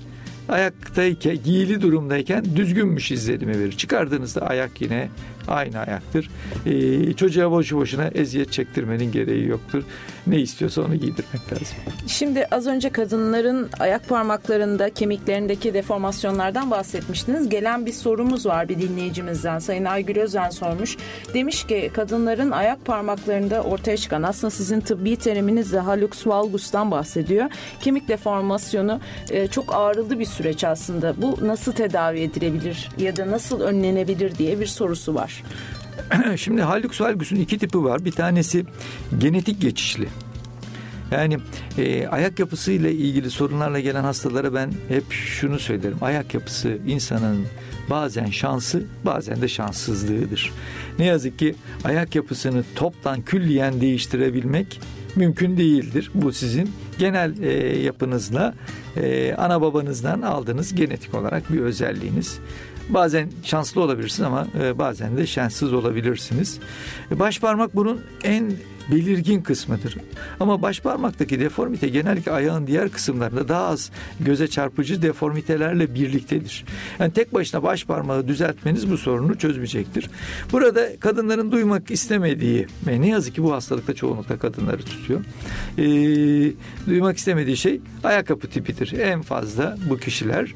ayaktayken, 0.49 1.37
giyili 1.43 1.81
durumdayken 1.81 2.45
düzgünmüş 2.55 3.11
izlenimi 3.11 3.59
verir. 3.59 3.71
Çıkardığınızda 3.71 4.41
ayak 4.41 4.81
yine 4.81 5.09
aynı 5.47 5.79
ayaktır. 5.79 6.29
Ee, 6.65 7.13
çocuğa 7.13 7.51
boşu 7.51 7.77
boşuna 7.77 8.07
eziyet 8.07 8.51
çektirmenin 8.51 9.11
gereği 9.11 9.47
yoktur. 9.47 9.83
Ne 10.27 10.39
istiyorsa 10.39 10.81
onu 10.81 10.95
giydirmek 10.95 11.53
lazım. 11.53 11.77
Şimdi 12.07 12.45
az 12.51 12.67
önce 12.67 12.89
kadınların 12.89 13.69
ayak 13.79 14.09
parmaklarında 14.09 14.89
kemiklerindeki 14.89 15.73
deformasyonlardan 15.73 16.71
bahsetmiştiniz. 16.71 17.49
Gelen 17.49 17.85
bir 17.85 17.93
sorumuz 17.93 18.45
var 18.45 18.69
bir 18.69 18.79
dinleyicimizden. 18.79 19.59
Sayın 19.59 19.85
Aygül 19.85 20.17
Özen 20.17 20.49
sormuş. 20.49 20.97
Demiş 21.33 21.67
ki 21.67 21.91
kadınların 21.93 22.51
ayak 22.51 22.85
parmaklarında 22.85 23.63
ortaya 23.63 23.97
çıkan 23.97 24.23
aslında 24.23 24.51
sizin 24.51 24.79
tıbbi 24.79 25.15
teriminizle 25.15 25.79
hallux 25.79 26.27
valgus'tan 26.27 26.91
bahsediyor. 26.91 27.49
Kemik 27.81 28.07
deformasyonu 28.07 28.99
e, 29.29 29.47
çok 29.47 29.75
ağrılı 29.75 30.19
bir 30.19 30.25
süreç 30.25 30.63
aslında. 30.63 31.21
Bu 31.21 31.37
nasıl 31.41 31.71
tedavi 31.71 32.19
edilebilir 32.19 32.89
ya 32.97 33.15
da 33.15 33.31
nasıl 33.31 33.61
önlenebilir 33.61 34.35
diye 34.35 34.59
bir 34.59 34.65
sorusu 34.65 35.15
var. 35.15 35.36
Şimdi 36.37 36.61
hallux 36.61 37.01
valgus'un 37.01 37.35
iki 37.35 37.57
tipi 37.57 37.83
var. 37.83 38.05
Bir 38.05 38.11
tanesi 38.11 38.65
genetik 39.17 39.61
geçişli. 39.61 40.07
Yani 41.11 41.37
e, 41.77 42.07
ayak 42.07 42.39
yapısıyla 42.39 42.89
ilgili 42.89 43.29
sorunlarla 43.29 43.79
gelen 43.79 44.03
hastalara 44.03 44.53
ben 44.53 44.71
hep 44.87 45.11
şunu 45.11 45.59
söylerim. 45.59 45.97
Ayak 46.01 46.33
yapısı 46.33 46.77
insanın 46.87 47.45
bazen 47.89 48.25
şansı 48.25 48.83
bazen 49.05 49.41
de 49.41 49.47
şanssızlığıdır. 49.47 50.53
Ne 50.99 51.05
yazık 51.05 51.39
ki 51.39 51.55
ayak 51.83 52.15
yapısını 52.15 52.63
toptan 52.75 53.21
külliyen 53.21 53.81
değiştirebilmek 53.81 54.81
mümkün 55.15 55.57
değildir. 55.57 56.11
Bu 56.13 56.33
sizin 56.33 56.71
genel 56.97 57.43
e, 57.43 57.77
yapınızla 57.83 58.53
e, 58.97 59.33
ana 59.37 59.61
babanızdan 59.61 60.21
aldığınız 60.21 60.75
genetik 60.75 61.13
olarak 61.13 61.53
bir 61.53 61.59
özelliğiniz. 61.59 62.39
Bazen 62.89 63.29
şanslı 63.43 63.81
olabilirsiniz 63.81 64.27
ama 64.27 64.47
e, 64.61 64.77
bazen 64.77 65.17
de 65.17 65.27
şanssız 65.27 65.73
olabilirsiniz. 65.73 66.59
E, 67.11 67.19
baş 67.19 67.39
parmak 67.39 67.75
bunun 67.75 68.01
en 68.23 68.53
belirgin 68.91 69.41
kısmıdır. 69.41 69.97
Ama 70.39 70.61
baş 70.61 70.79
parmaktaki 70.79 71.39
deformite 71.39 71.87
genellikle 71.87 72.31
ayağın 72.31 72.67
diğer 72.67 72.89
kısımlarında 72.89 73.47
daha 73.47 73.65
az 73.65 73.91
göze 74.19 74.47
çarpıcı 74.47 75.01
deformitelerle 75.01 75.95
birliktedir. 75.95 76.65
Yani 76.99 77.13
tek 77.13 77.33
başına 77.33 77.63
baş 77.63 77.85
parmağı 77.85 78.27
düzeltmeniz 78.27 78.91
bu 78.91 78.97
sorunu 78.97 79.37
çözmeyecektir. 79.37 80.09
Burada 80.51 80.99
kadınların 80.99 81.51
duymak 81.51 81.91
istemediği 81.91 82.67
ve 82.87 83.01
ne 83.01 83.07
yazık 83.07 83.35
ki 83.35 83.43
bu 83.43 83.53
hastalıkta 83.53 83.93
çoğunlukla 83.93 84.37
kadınları 84.37 84.83
tutuyor. 84.83 85.21
Ee, 85.77 86.51
duymak 86.87 87.17
istemediği 87.17 87.57
şey 87.57 87.81
ayakkabı 88.03 88.47
tipidir. 88.47 88.99
En 88.99 89.21
fazla 89.21 89.77
bu 89.89 89.97
kişiler 89.97 90.53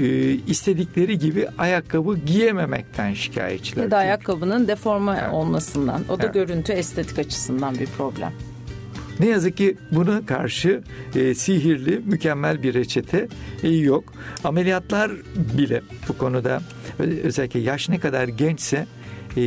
e, 0.00 0.32
istedikleri 0.46 1.18
gibi 1.18 1.48
ayakkabı 1.58 2.18
giyememekten 2.18 3.14
şikayetçiler. 3.14 3.82
Ya 3.82 3.90
da 3.90 3.96
ayakkabının 3.96 4.68
deforme 4.68 5.18
evet. 5.22 5.34
olmasından. 5.34 6.02
O 6.08 6.18
da 6.18 6.24
evet. 6.24 6.34
görüntü 6.34 6.72
estetik 6.72 7.18
açısından 7.18 7.74
bir 7.78 7.86
problem. 7.86 8.32
Ne 9.20 9.26
yazık 9.26 9.56
ki 9.56 9.76
buna 9.92 10.26
karşı 10.26 10.82
e, 11.14 11.34
sihirli, 11.34 12.02
mükemmel 12.04 12.62
bir 12.62 12.74
reçete 12.74 13.28
e, 13.62 13.68
yok. 13.68 14.04
Ameliyatlar 14.44 15.12
bile 15.58 15.82
bu 16.08 16.18
konuda 16.18 16.60
özellikle 16.98 17.60
yaş 17.60 17.88
ne 17.88 17.98
kadar 17.98 18.28
gençse 18.28 18.86
e, 19.36 19.42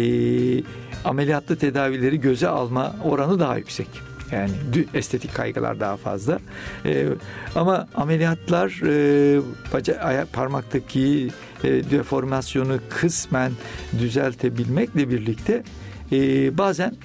ameliyatlı 1.06 1.56
tedavileri 1.56 2.20
göze 2.20 2.48
alma 2.48 2.96
oranı 3.04 3.40
daha 3.40 3.58
yüksek. 3.58 3.88
Yani 4.32 4.52
estetik 4.94 5.34
kaygılar 5.34 5.80
daha 5.80 5.98
fazla. 5.98 6.40
E, 6.86 7.08
ama 7.56 7.88
ameliyatlar 7.96 8.82
e, 8.86 9.42
baca, 9.74 9.96
ayak, 9.96 10.34
parmaktaki 10.34 11.30
e, 11.64 11.70
deformasyonu 11.70 12.80
kısmen 12.90 13.52
düzeltebilmekle 14.00 15.10
birlikte 15.10 15.64
e, 16.12 16.58
bazen 16.58 16.96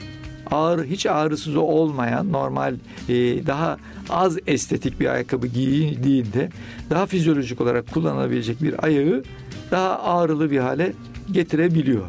ağır 0.51 0.85
hiç 0.85 1.07
ağrısız 1.07 1.57
olmayan 1.57 2.33
normal 2.33 2.74
e, 3.09 3.14
daha 3.47 3.79
az 4.11 4.39
estetik 4.47 5.01
bir 5.01 5.07
ayakkabı 5.07 5.47
giydiğinde 5.47 6.49
daha 6.91 7.07
fizyolojik 7.07 7.61
olarak 7.61 7.93
kullanılabilecek 7.93 8.62
bir 8.62 8.85
ayağı 8.85 9.24
daha 9.70 10.03
ağrılı 10.03 10.51
bir 10.51 10.59
hale 10.59 10.93
getirebiliyor. 11.33 12.05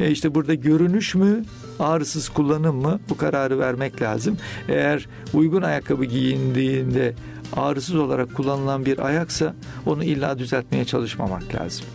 E 0.00 0.10
işte 0.10 0.34
burada 0.34 0.54
görünüş 0.54 1.14
mü 1.14 1.44
ağrısız 1.80 2.28
kullanım 2.28 2.76
mı 2.76 3.00
bu 3.10 3.16
kararı 3.16 3.58
vermek 3.58 4.02
lazım. 4.02 4.36
Eğer 4.68 5.06
uygun 5.34 5.62
ayakkabı 5.62 6.04
giyindiğinde 6.04 7.14
ağrısız 7.56 7.96
olarak 7.96 8.34
kullanılan 8.34 8.86
bir 8.86 9.06
ayaksa 9.06 9.54
onu 9.86 10.04
illa 10.04 10.38
düzeltmeye 10.38 10.84
çalışmamak 10.84 11.54
lazım. 11.54 11.86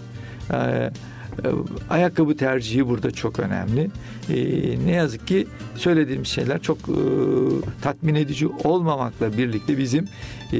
Ee, 0.53 0.89
ayakkabı 1.89 2.37
tercihi 2.37 2.87
burada 2.87 3.11
çok 3.11 3.39
önemli. 3.39 3.89
Ee, 4.29 4.85
ne 4.85 4.91
yazık 4.91 5.27
ki 5.27 5.47
söylediğim 5.75 6.25
şeyler 6.25 6.61
çok 6.61 6.77
e, 6.77 6.97
tatmin 7.81 8.15
edici 8.15 8.47
olmamakla 8.47 9.37
birlikte 9.37 9.77
bizim 9.77 10.07
e, 10.53 10.59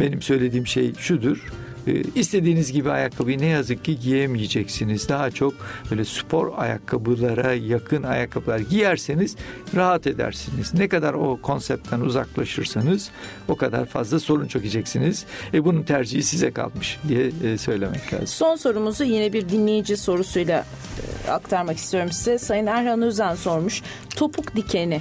benim 0.00 0.22
söylediğim 0.22 0.66
şey 0.66 0.94
şudur 0.94 1.36
e, 1.36 1.71
istediğiniz 2.14 2.72
gibi 2.72 2.90
ayakkabıyı 2.90 3.38
ne 3.38 3.46
yazık 3.46 3.84
ki 3.84 4.00
giyemeyeceksiniz. 4.00 5.08
Daha 5.08 5.30
çok 5.30 5.54
böyle 5.90 6.04
spor 6.04 6.52
ayakkabılara 6.56 7.54
yakın 7.54 8.02
ayakkabılar 8.02 8.58
giyerseniz 8.58 9.36
rahat 9.74 10.06
edersiniz. 10.06 10.74
Ne 10.74 10.88
kadar 10.88 11.14
o 11.14 11.38
konseptten 11.42 12.00
uzaklaşırsanız 12.00 13.10
o 13.48 13.56
kadar 13.56 13.86
fazla 13.86 14.20
sorun 14.20 14.46
çekeceksiniz. 14.46 15.24
E 15.54 15.64
bunun 15.64 15.82
tercihi 15.82 16.22
size 16.22 16.50
kalmış 16.50 16.98
diye 17.08 17.30
e, 17.44 17.58
söylemek 17.58 18.12
lazım. 18.12 18.26
Son 18.26 18.56
sorumuzu 18.56 19.04
yine 19.04 19.32
bir 19.32 19.48
dinleyici 19.48 19.96
sorusuyla 19.96 20.64
e, 21.26 21.30
aktarmak 21.30 21.76
istiyorum 21.76 22.12
size. 22.12 22.38
Sayın 22.38 22.66
Erhan 22.66 23.02
Özen 23.02 23.34
sormuş. 23.34 23.82
Topuk 24.16 24.56
dikeni 24.56 25.00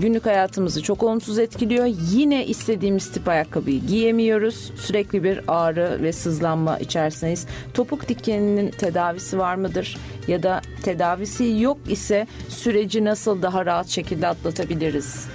günlük 0.00 0.26
hayatımızı 0.26 0.82
çok 0.82 1.02
olumsuz 1.02 1.38
etkiliyor. 1.38 1.86
Yine 2.10 2.46
istediğimiz 2.46 3.12
tip 3.12 3.28
ayakkabıyı 3.28 3.80
giyemiyoruz. 3.80 4.72
Sürekli 4.76 5.24
bir 5.24 5.40
ağrı 5.48 5.98
ve 6.02 6.12
sızlanma 6.12 6.78
içerisindeyiz. 6.78 7.46
Topuk 7.74 8.08
dikeninin 8.08 8.70
tedavisi 8.70 9.38
var 9.38 9.54
mıdır? 9.54 9.96
Ya 10.28 10.42
da 10.42 10.60
tedavisi 10.82 11.44
yok 11.60 11.78
ise 11.88 12.26
süreci 12.48 13.04
nasıl 13.04 13.42
daha 13.42 13.66
rahat 13.66 13.88
şekilde 13.88 14.26
atlatabiliriz? 14.26 15.26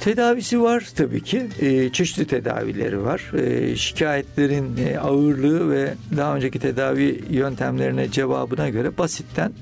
Tedavisi 0.00 0.62
var 0.62 0.88
tabii 0.96 1.22
ki. 1.22 1.46
E, 1.60 1.92
çeşitli 1.92 2.26
tedavileri 2.26 3.02
var. 3.02 3.32
E, 3.38 3.76
şikayetlerin 3.76 4.76
e, 4.76 4.98
ağırlığı 4.98 5.70
ve 5.70 5.94
daha 6.16 6.36
önceki 6.36 6.58
tedavi 6.58 7.24
yöntemlerine 7.30 8.10
cevabına 8.10 8.68
göre 8.68 8.98
basitten 8.98 9.52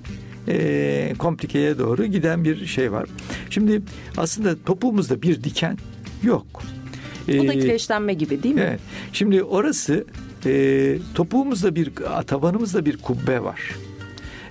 e, 0.49 1.15
komplikeye 1.19 1.79
doğru 1.79 2.07
giden 2.07 2.45
bir 2.45 2.67
şey 2.67 2.93
var. 2.93 3.09
Şimdi 3.51 3.83
aslında 4.17 4.63
topuğumuzda 4.67 5.23
bir 5.23 5.45
diken 5.45 5.79
yok. 6.23 6.63
O 7.29 7.49
da 7.49 7.53
ee, 7.53 7.59
kireçlenme 7.59 8.15
gibi 8.15 8.43
değil 8.43 8.55
mi? 8.55 8.61
Evet. 8.61 8.81
Şimdi 9.13 9.43
orası 9.43 10.05
e, 10.47 10.99
topuğumuzda 11.15 11.75
bir 11.75 11.93
tabanımızda 12.27 12.87
bir 12.87 12.97
kubbe 12.97 13.43
var. 13.43 13.61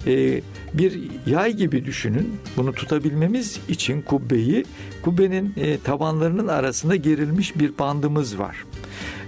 E, 0.08 0.42
bir 0.74 1.00
yay 1.26 1.54
gibi 1.54 1.86
düşünün. 1.86 2.36
Bunu 2.58 2.74
tutabilmemiz 2.74 3.60
için 3.70 4.02
kubbeyi 4.02 4.66
kubbenin 5.02 5.54
e, 5.58 5.78
tabanlarının 5.78 6.48
arasında 6.48 6.96
gerilmiş 6.96 7.60
bir 7.60 7.78
bandımız 7.78 8.40
var. 8.40 8.56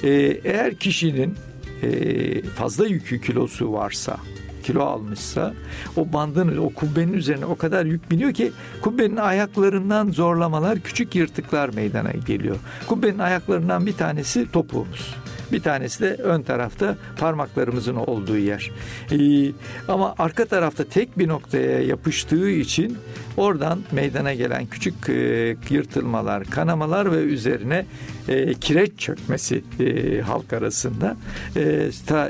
E, 0.03 0.09
eğer 0.43 0.76
kişinin 0.76 1.36
e, 1.84 2.41
fazla 2.41 2.88
yükü 2.88 3.22
kilosu 3.22 3.74
varsa 3.74 4.18
kilo 4.64 4.84
almışsa 4.84 5.53
o 5.97 6.14
bandın 6.14 6.57
o 6.57 6.70
kubbenin 6.70 7.14
üzerine 7.14 7.45
o 7.45 7.55
kadar 7.55 7.86
yük 7.86 8.11
biniyor 8.11 8.34
ki 8.34 8.51
kubbenin 8.82 9.18
ayaklarından 9.18 10.11
zorlamalar 10.11 10.80
küçük 10.80 11.16
yırtıklar 11.16 11.70
meydana 11.70 12.11
geliyor. 12.11 12.55
Kubbenin 12.88 13.20
ayaklarından 13.20 13.86
bir 13.86 13.93
tanesi 13.93 14.51
topuğumuz. 14.51 15.16
Bir 15.52 15.62
tanesi 15.62 16.00
de 16.00 16.14
ön 16.14 16.41
tarafta 16.41 16.98
parmaklarımızın 17.18 17.96
olduğu 17.96 18.38
yer. 18.38 18.72
Ee, 19.12 19.52
ama 19.88 20.16
arka 20.20 20.46
tarafta 20.46 20.84
tek 20.84 21.20
bir 21.20 21.28
noktaya 21.28 21.82
yapıştığı 21.82 22.50
için 22.50 22.98
oradan 23.38 23.80
meydana 23.91 24.34
gelen 24.34 24.66
küçük 24.66 25.10
e, 25.10 25.56
yırtılmalar, 25.70 26.44
kanamalar 26.44 27.12
ve 27.12 27.18
üzerine 27.18 27.86
e, 28.28 28.54
kireç 28.54 28.91
çökmesi 28.98 29.64
e, 29.80 30.22
halk 30.22 30.54
arasında 30.54 31.18
e, 31.56 31.89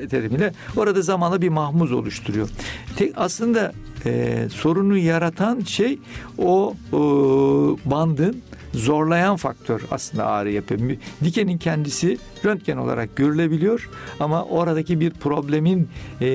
terimiyle 0.10 0.54
orada 0.78 1.02
zamanla 1.02 1.42
bir 1.42 1.50
mahmuz 1.50 1.92
oluşturuyor. 1.92 2.50
Tek, 2.98 3.14
aslında 3.16 3.74
e, 4.06 4.44
sorunu 4.50 4.98
yaratan 4.98 5.60
şey 5.60 6.00
o, 6.38 6.76
o 6.94 7.78
bandın 7.86 8.42
zorlayan 8.74 9.36
faktör 9.36 9.82
aslında 9.92 10.26
ağrı 10.26 10.52
yapıyor. 10.52 10.82
Dikenin 11.24 11.58
kendisi 11.58 12.18
röntgen 12.46 12.78
olarak 12.78 13.16
görülebiliyor 13.16 13.90
ama 14.20 14.46
oradaki 14.46 15.00
bir 15.00 15.10
problemin 15.10 15.90
e, 16.22 16.28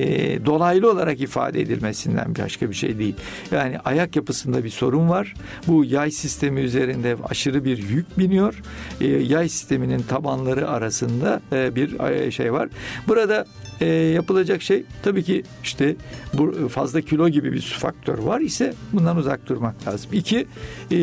dolaylı 0.45 0.91
olarak 0.91 1.21
ifade 1.21 1.61
edilmesinden 1.61 2.35
başka 2.35 2.69
bir 2.69 2.75
şey 2.75 2.99
değil. 2.99 3.15
Yani 3.51 3.79
ayak 3.79 4.15
yapısında 4.15 4.63
bir 4.63 4.69
sorun 4.69 5.09
var. 5.09 5.33
Bu 5.67 5.85
yay 5.85 6.11
sistemi 6.11 6.61
üzerinde 6.61 7.15
aşırı 7.29 7.65
bir 7.65 7.77
yük 7.77 8.19
biniyor. 8.19 8.61
E, 9.01 9.07
yay 9.07 9.49
sisteminin 9.49 10.01
tabanları 10.01 10.69
arasında 10.69 11.41
e, 11.51 11.75
bir 11.75 11.99
e, 11.99 12.31
şey 12.31 12.53
var. 12.53 12.69
Burada 13.07 13.45
e, 13.81 13.85
yapılacak 13.85 14.61
şey 14.61 14.83
tabii 15.03 15.23
ki 15.23 15.43
işte 15.63 15.95
bu 16.33 16.69
fazla 16.69 17.01
kilo 17.01 17.29
gibi 17.29 17.53
bir 17.53 17.61
faktör 17.61 18.17
var 18.17 18.39
ise 18.39 18.73
bundan 18.93 19.17
uzak 19.17 19.47
durmak 19.47 19.87
lazım. 19.87 20.09
İki 20.13 20.47
e, 20.91 20.97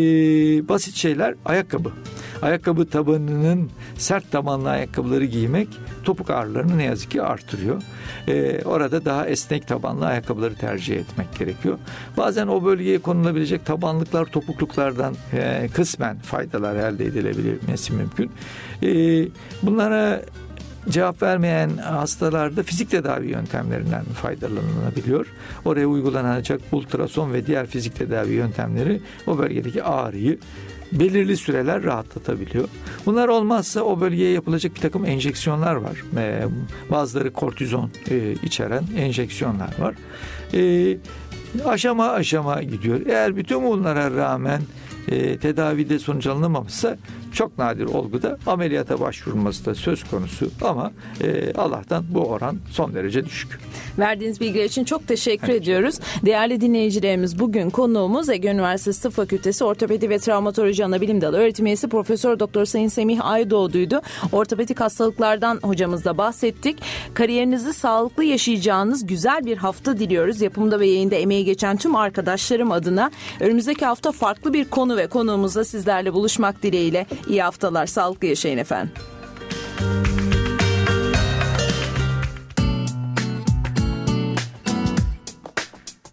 basit 0.69 0.95
şeyler 0.95 1.35
ayakkabı. 1.45 1.93
Ayakkabı 2.43 2.87
tabanının 2.87 3.71
sert 3.97 4.33
tabanlı 4.33 4.71
ayakkabıları 4.71 5.25
giymek 5.25 5.69
topuk 6.05 6.31
ağrılarını 6.31 6.79
ne 6.79 6.85
yazık 6.85 7.11
ki 7.11 7.23
artırıyor. 7.23 7.83
Ee, 8.29 8.63
orada 8.65 9.05
daha 9.05 9.27
esnek 9.27 9.69
tabanlı 9.69 10.07
ayakkabıları 10.07 10.55
tercih 10.55 10.97
etmek 10.97 11.39
gerekiyor. 11.39 11.79
Bazen 12.17 12.47
o 12.47 12.65
bölgeye 12.65 12.99
konulabilecek 12.99 13.67
tabanlıklar, 13.67 14.25
topukluklardan 14.25 15.15
e, 15.33 15.69
kısmen 15.75 16.19
faydalar 16.19 16.77
elde 16.77 17.05
edilebilmesi 17.05 17.93
mümkün. 17.93 18.31
E, 18.83 18.89
bunlara 19.63 20.23
cevap 20.89 21.23
vermeyen 21.23 21.77
hastalarda 21.77 22.63
fizik 22.63 22.91
tedavi 22.91 23.31
yöntemlerinden 23.31 24.05
faydalanılabiliyor. 24.05 25.27
Oraya 25.65 25.87
uygulanacak 25.87 26.61
ultrason 26.73 27.33
ve 27.33 27.47
diğer 27.47 27.67
fizik 27.67 27.97
tedavi 27.97 28.33
yöntemleri 28.33 29.01
o 29.27 29.39
bölgedeki 29.39 29.83
ağrıyı 29.83 30.39
belirli 30.93 31.37
süreler 31.37 31.83
rahatlatabiliyor. 31.83 32.69
Bunlar 33.07 33.29
olmazsa 33.29 33.81
o 33.81 34.01
bölgeye 34.01 34.33
yapılacak 34.33 34.75
bir 34.75 34.81
takım 34.81 35.05
enjeksiyonlar 35.05 35.75
var. 35.75 36.03
Ee, 36.17 36.43
bazıları 36.91 37.33
kortizon 37.33 37.91
e, 38.11 38.33
içeren 38.33 38.85
enjeksiyonlar 38.97 39.79
var. 39.79 39.95
Ee, 40.55 40.99
aşama 41.65 42.09
aşama 42.09 42.63
gidiyor. 42.63 43.01
Eğer 43.07 43.37
bütün 43.37 43.65
bunlara 43.65 44.11
rağmen 44.11 44.63
e, 45.09 45.39
tedavide 45.39 45.99
sonuç 45.99 46.27
alınamamışsa 46.27 46.99
çok 47.33 47.59
nadir 47.59 47.85
olguda 47.85 48.39
ameliyata 48.47 49.01
başvurulması 49.01 49.67
da 49.67 49.75
söz 49.75 50.05
konusu 50.05 50.51
ama 50.63 50.93
e, 51.21 51.53
Allah'tan 51.53 52.05
bu 52.11 52.21
oran 52.21 52.59
son 52.71 52.95
derece 52.95 53.25
düşük. 53.25 53.59
Verdiğiniz 53.99 54.41
bilgiler 54.41 54.65
için 54.65 54.85
çok 54.85 55.09
teşekkür 55.09 55.49
evet. 55.49 55.63
ediyoruz. 55.63 55.99
Değerli 56.27 56.61
dinleyicilerimiz 56.61 57.39
bugün 57.39 57.71
konuğumuz 57.71 58.29
Ege 58.29 58.51
Üniversitesi 58.51 59.03
Tıp 59.03 59.13
Fakültesi 59.13 59.65
Ortopedi 59.65 60.11
ve 60.11 60.19
Travmatoloji 60.19 60.85
Anabilim 60.85 61.21
Dalı 61.21 61.37
öğretim 61.37 61.67
üyesi 61.67 61.89
Profesör 61.89 62.39
Doktor 62.39 62.65
Sayın 62.65 62.89
Semih 62.89 63.27
Aydoğdu'ydu. 63.27 64.03
Ortopedik 64.33 64.81
hastalıklardan 64.81 65.59
hocamızla 65.63 66.19
bahsettik. 66.19 66.79
Kariyerinizi 67.15 67.73
sağlıklı 67.73 68.25
yaşayacağınız 68.25 69.07
güzel 69.07 69.47
bir 69.47 69.57
hafta 69.57 69.99
diliyoruz. 69.99 70.41
Yapımda 70.41 70.81
ve 70.81 70.87
yayında 70.87 71.15
emeği 71.15 71.45
geçen 71.45 71.77
tüm 71.77 71.97
arkadaşlarım 71.97 72.73
adına 72.73 73.11
önümüzdeki 73.41 73.85
hafta 73.85 74.13
farklı 74.13 74.53
bir 74.53 74.65
konu 74.65 74.97
ve 74.97 75.07
konuğumuzla 75.07 75.65
sizlerle 75.65 76.13
buluşmak 76.13 76.63
dileğiyle 76.63 77.07
iyi 77.29 77.43
haftalar. 77.43 77.87
Sağlıklı 77.87 78.27
yaşayın 78.27 78.59
efendim. 78.59 78.93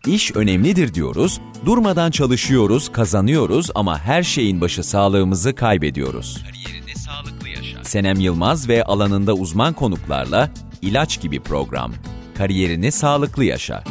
İş 0.08 0.36
önemlidir 0.36 0.94
diyoruz, 0.94 1.42
durmadan 1.66 2.12
çalışıyoruz, 2.12 2.92
kazanıyoruz 2.92 3.70
ama 3.76 4.00
her 4.00 4.24
şeyin 4.24 4.62
başı 4.62 4.84
sağlığımızı 4.84 5.56
kaybediyoruz. 5.56 6.44
Kariyerinde 6.46 6.96
sağlıklı 6.96 7.50
yaşa. 7.50 7.84
Senem 7.84 8.20
Yılmaz 8.20 8.70
ve 8.70 8.84
alanında 8.84 9.34
uzman 9.34 9.74
konuklarla 9.74 10.50
ilaç 10.82 11.22
gibi 11.22 11.40
program. 11.40 11.94
Kariyerini 12.38 12.92
sağlıklı 12.92 13.46
yaşa. 13.46 13.84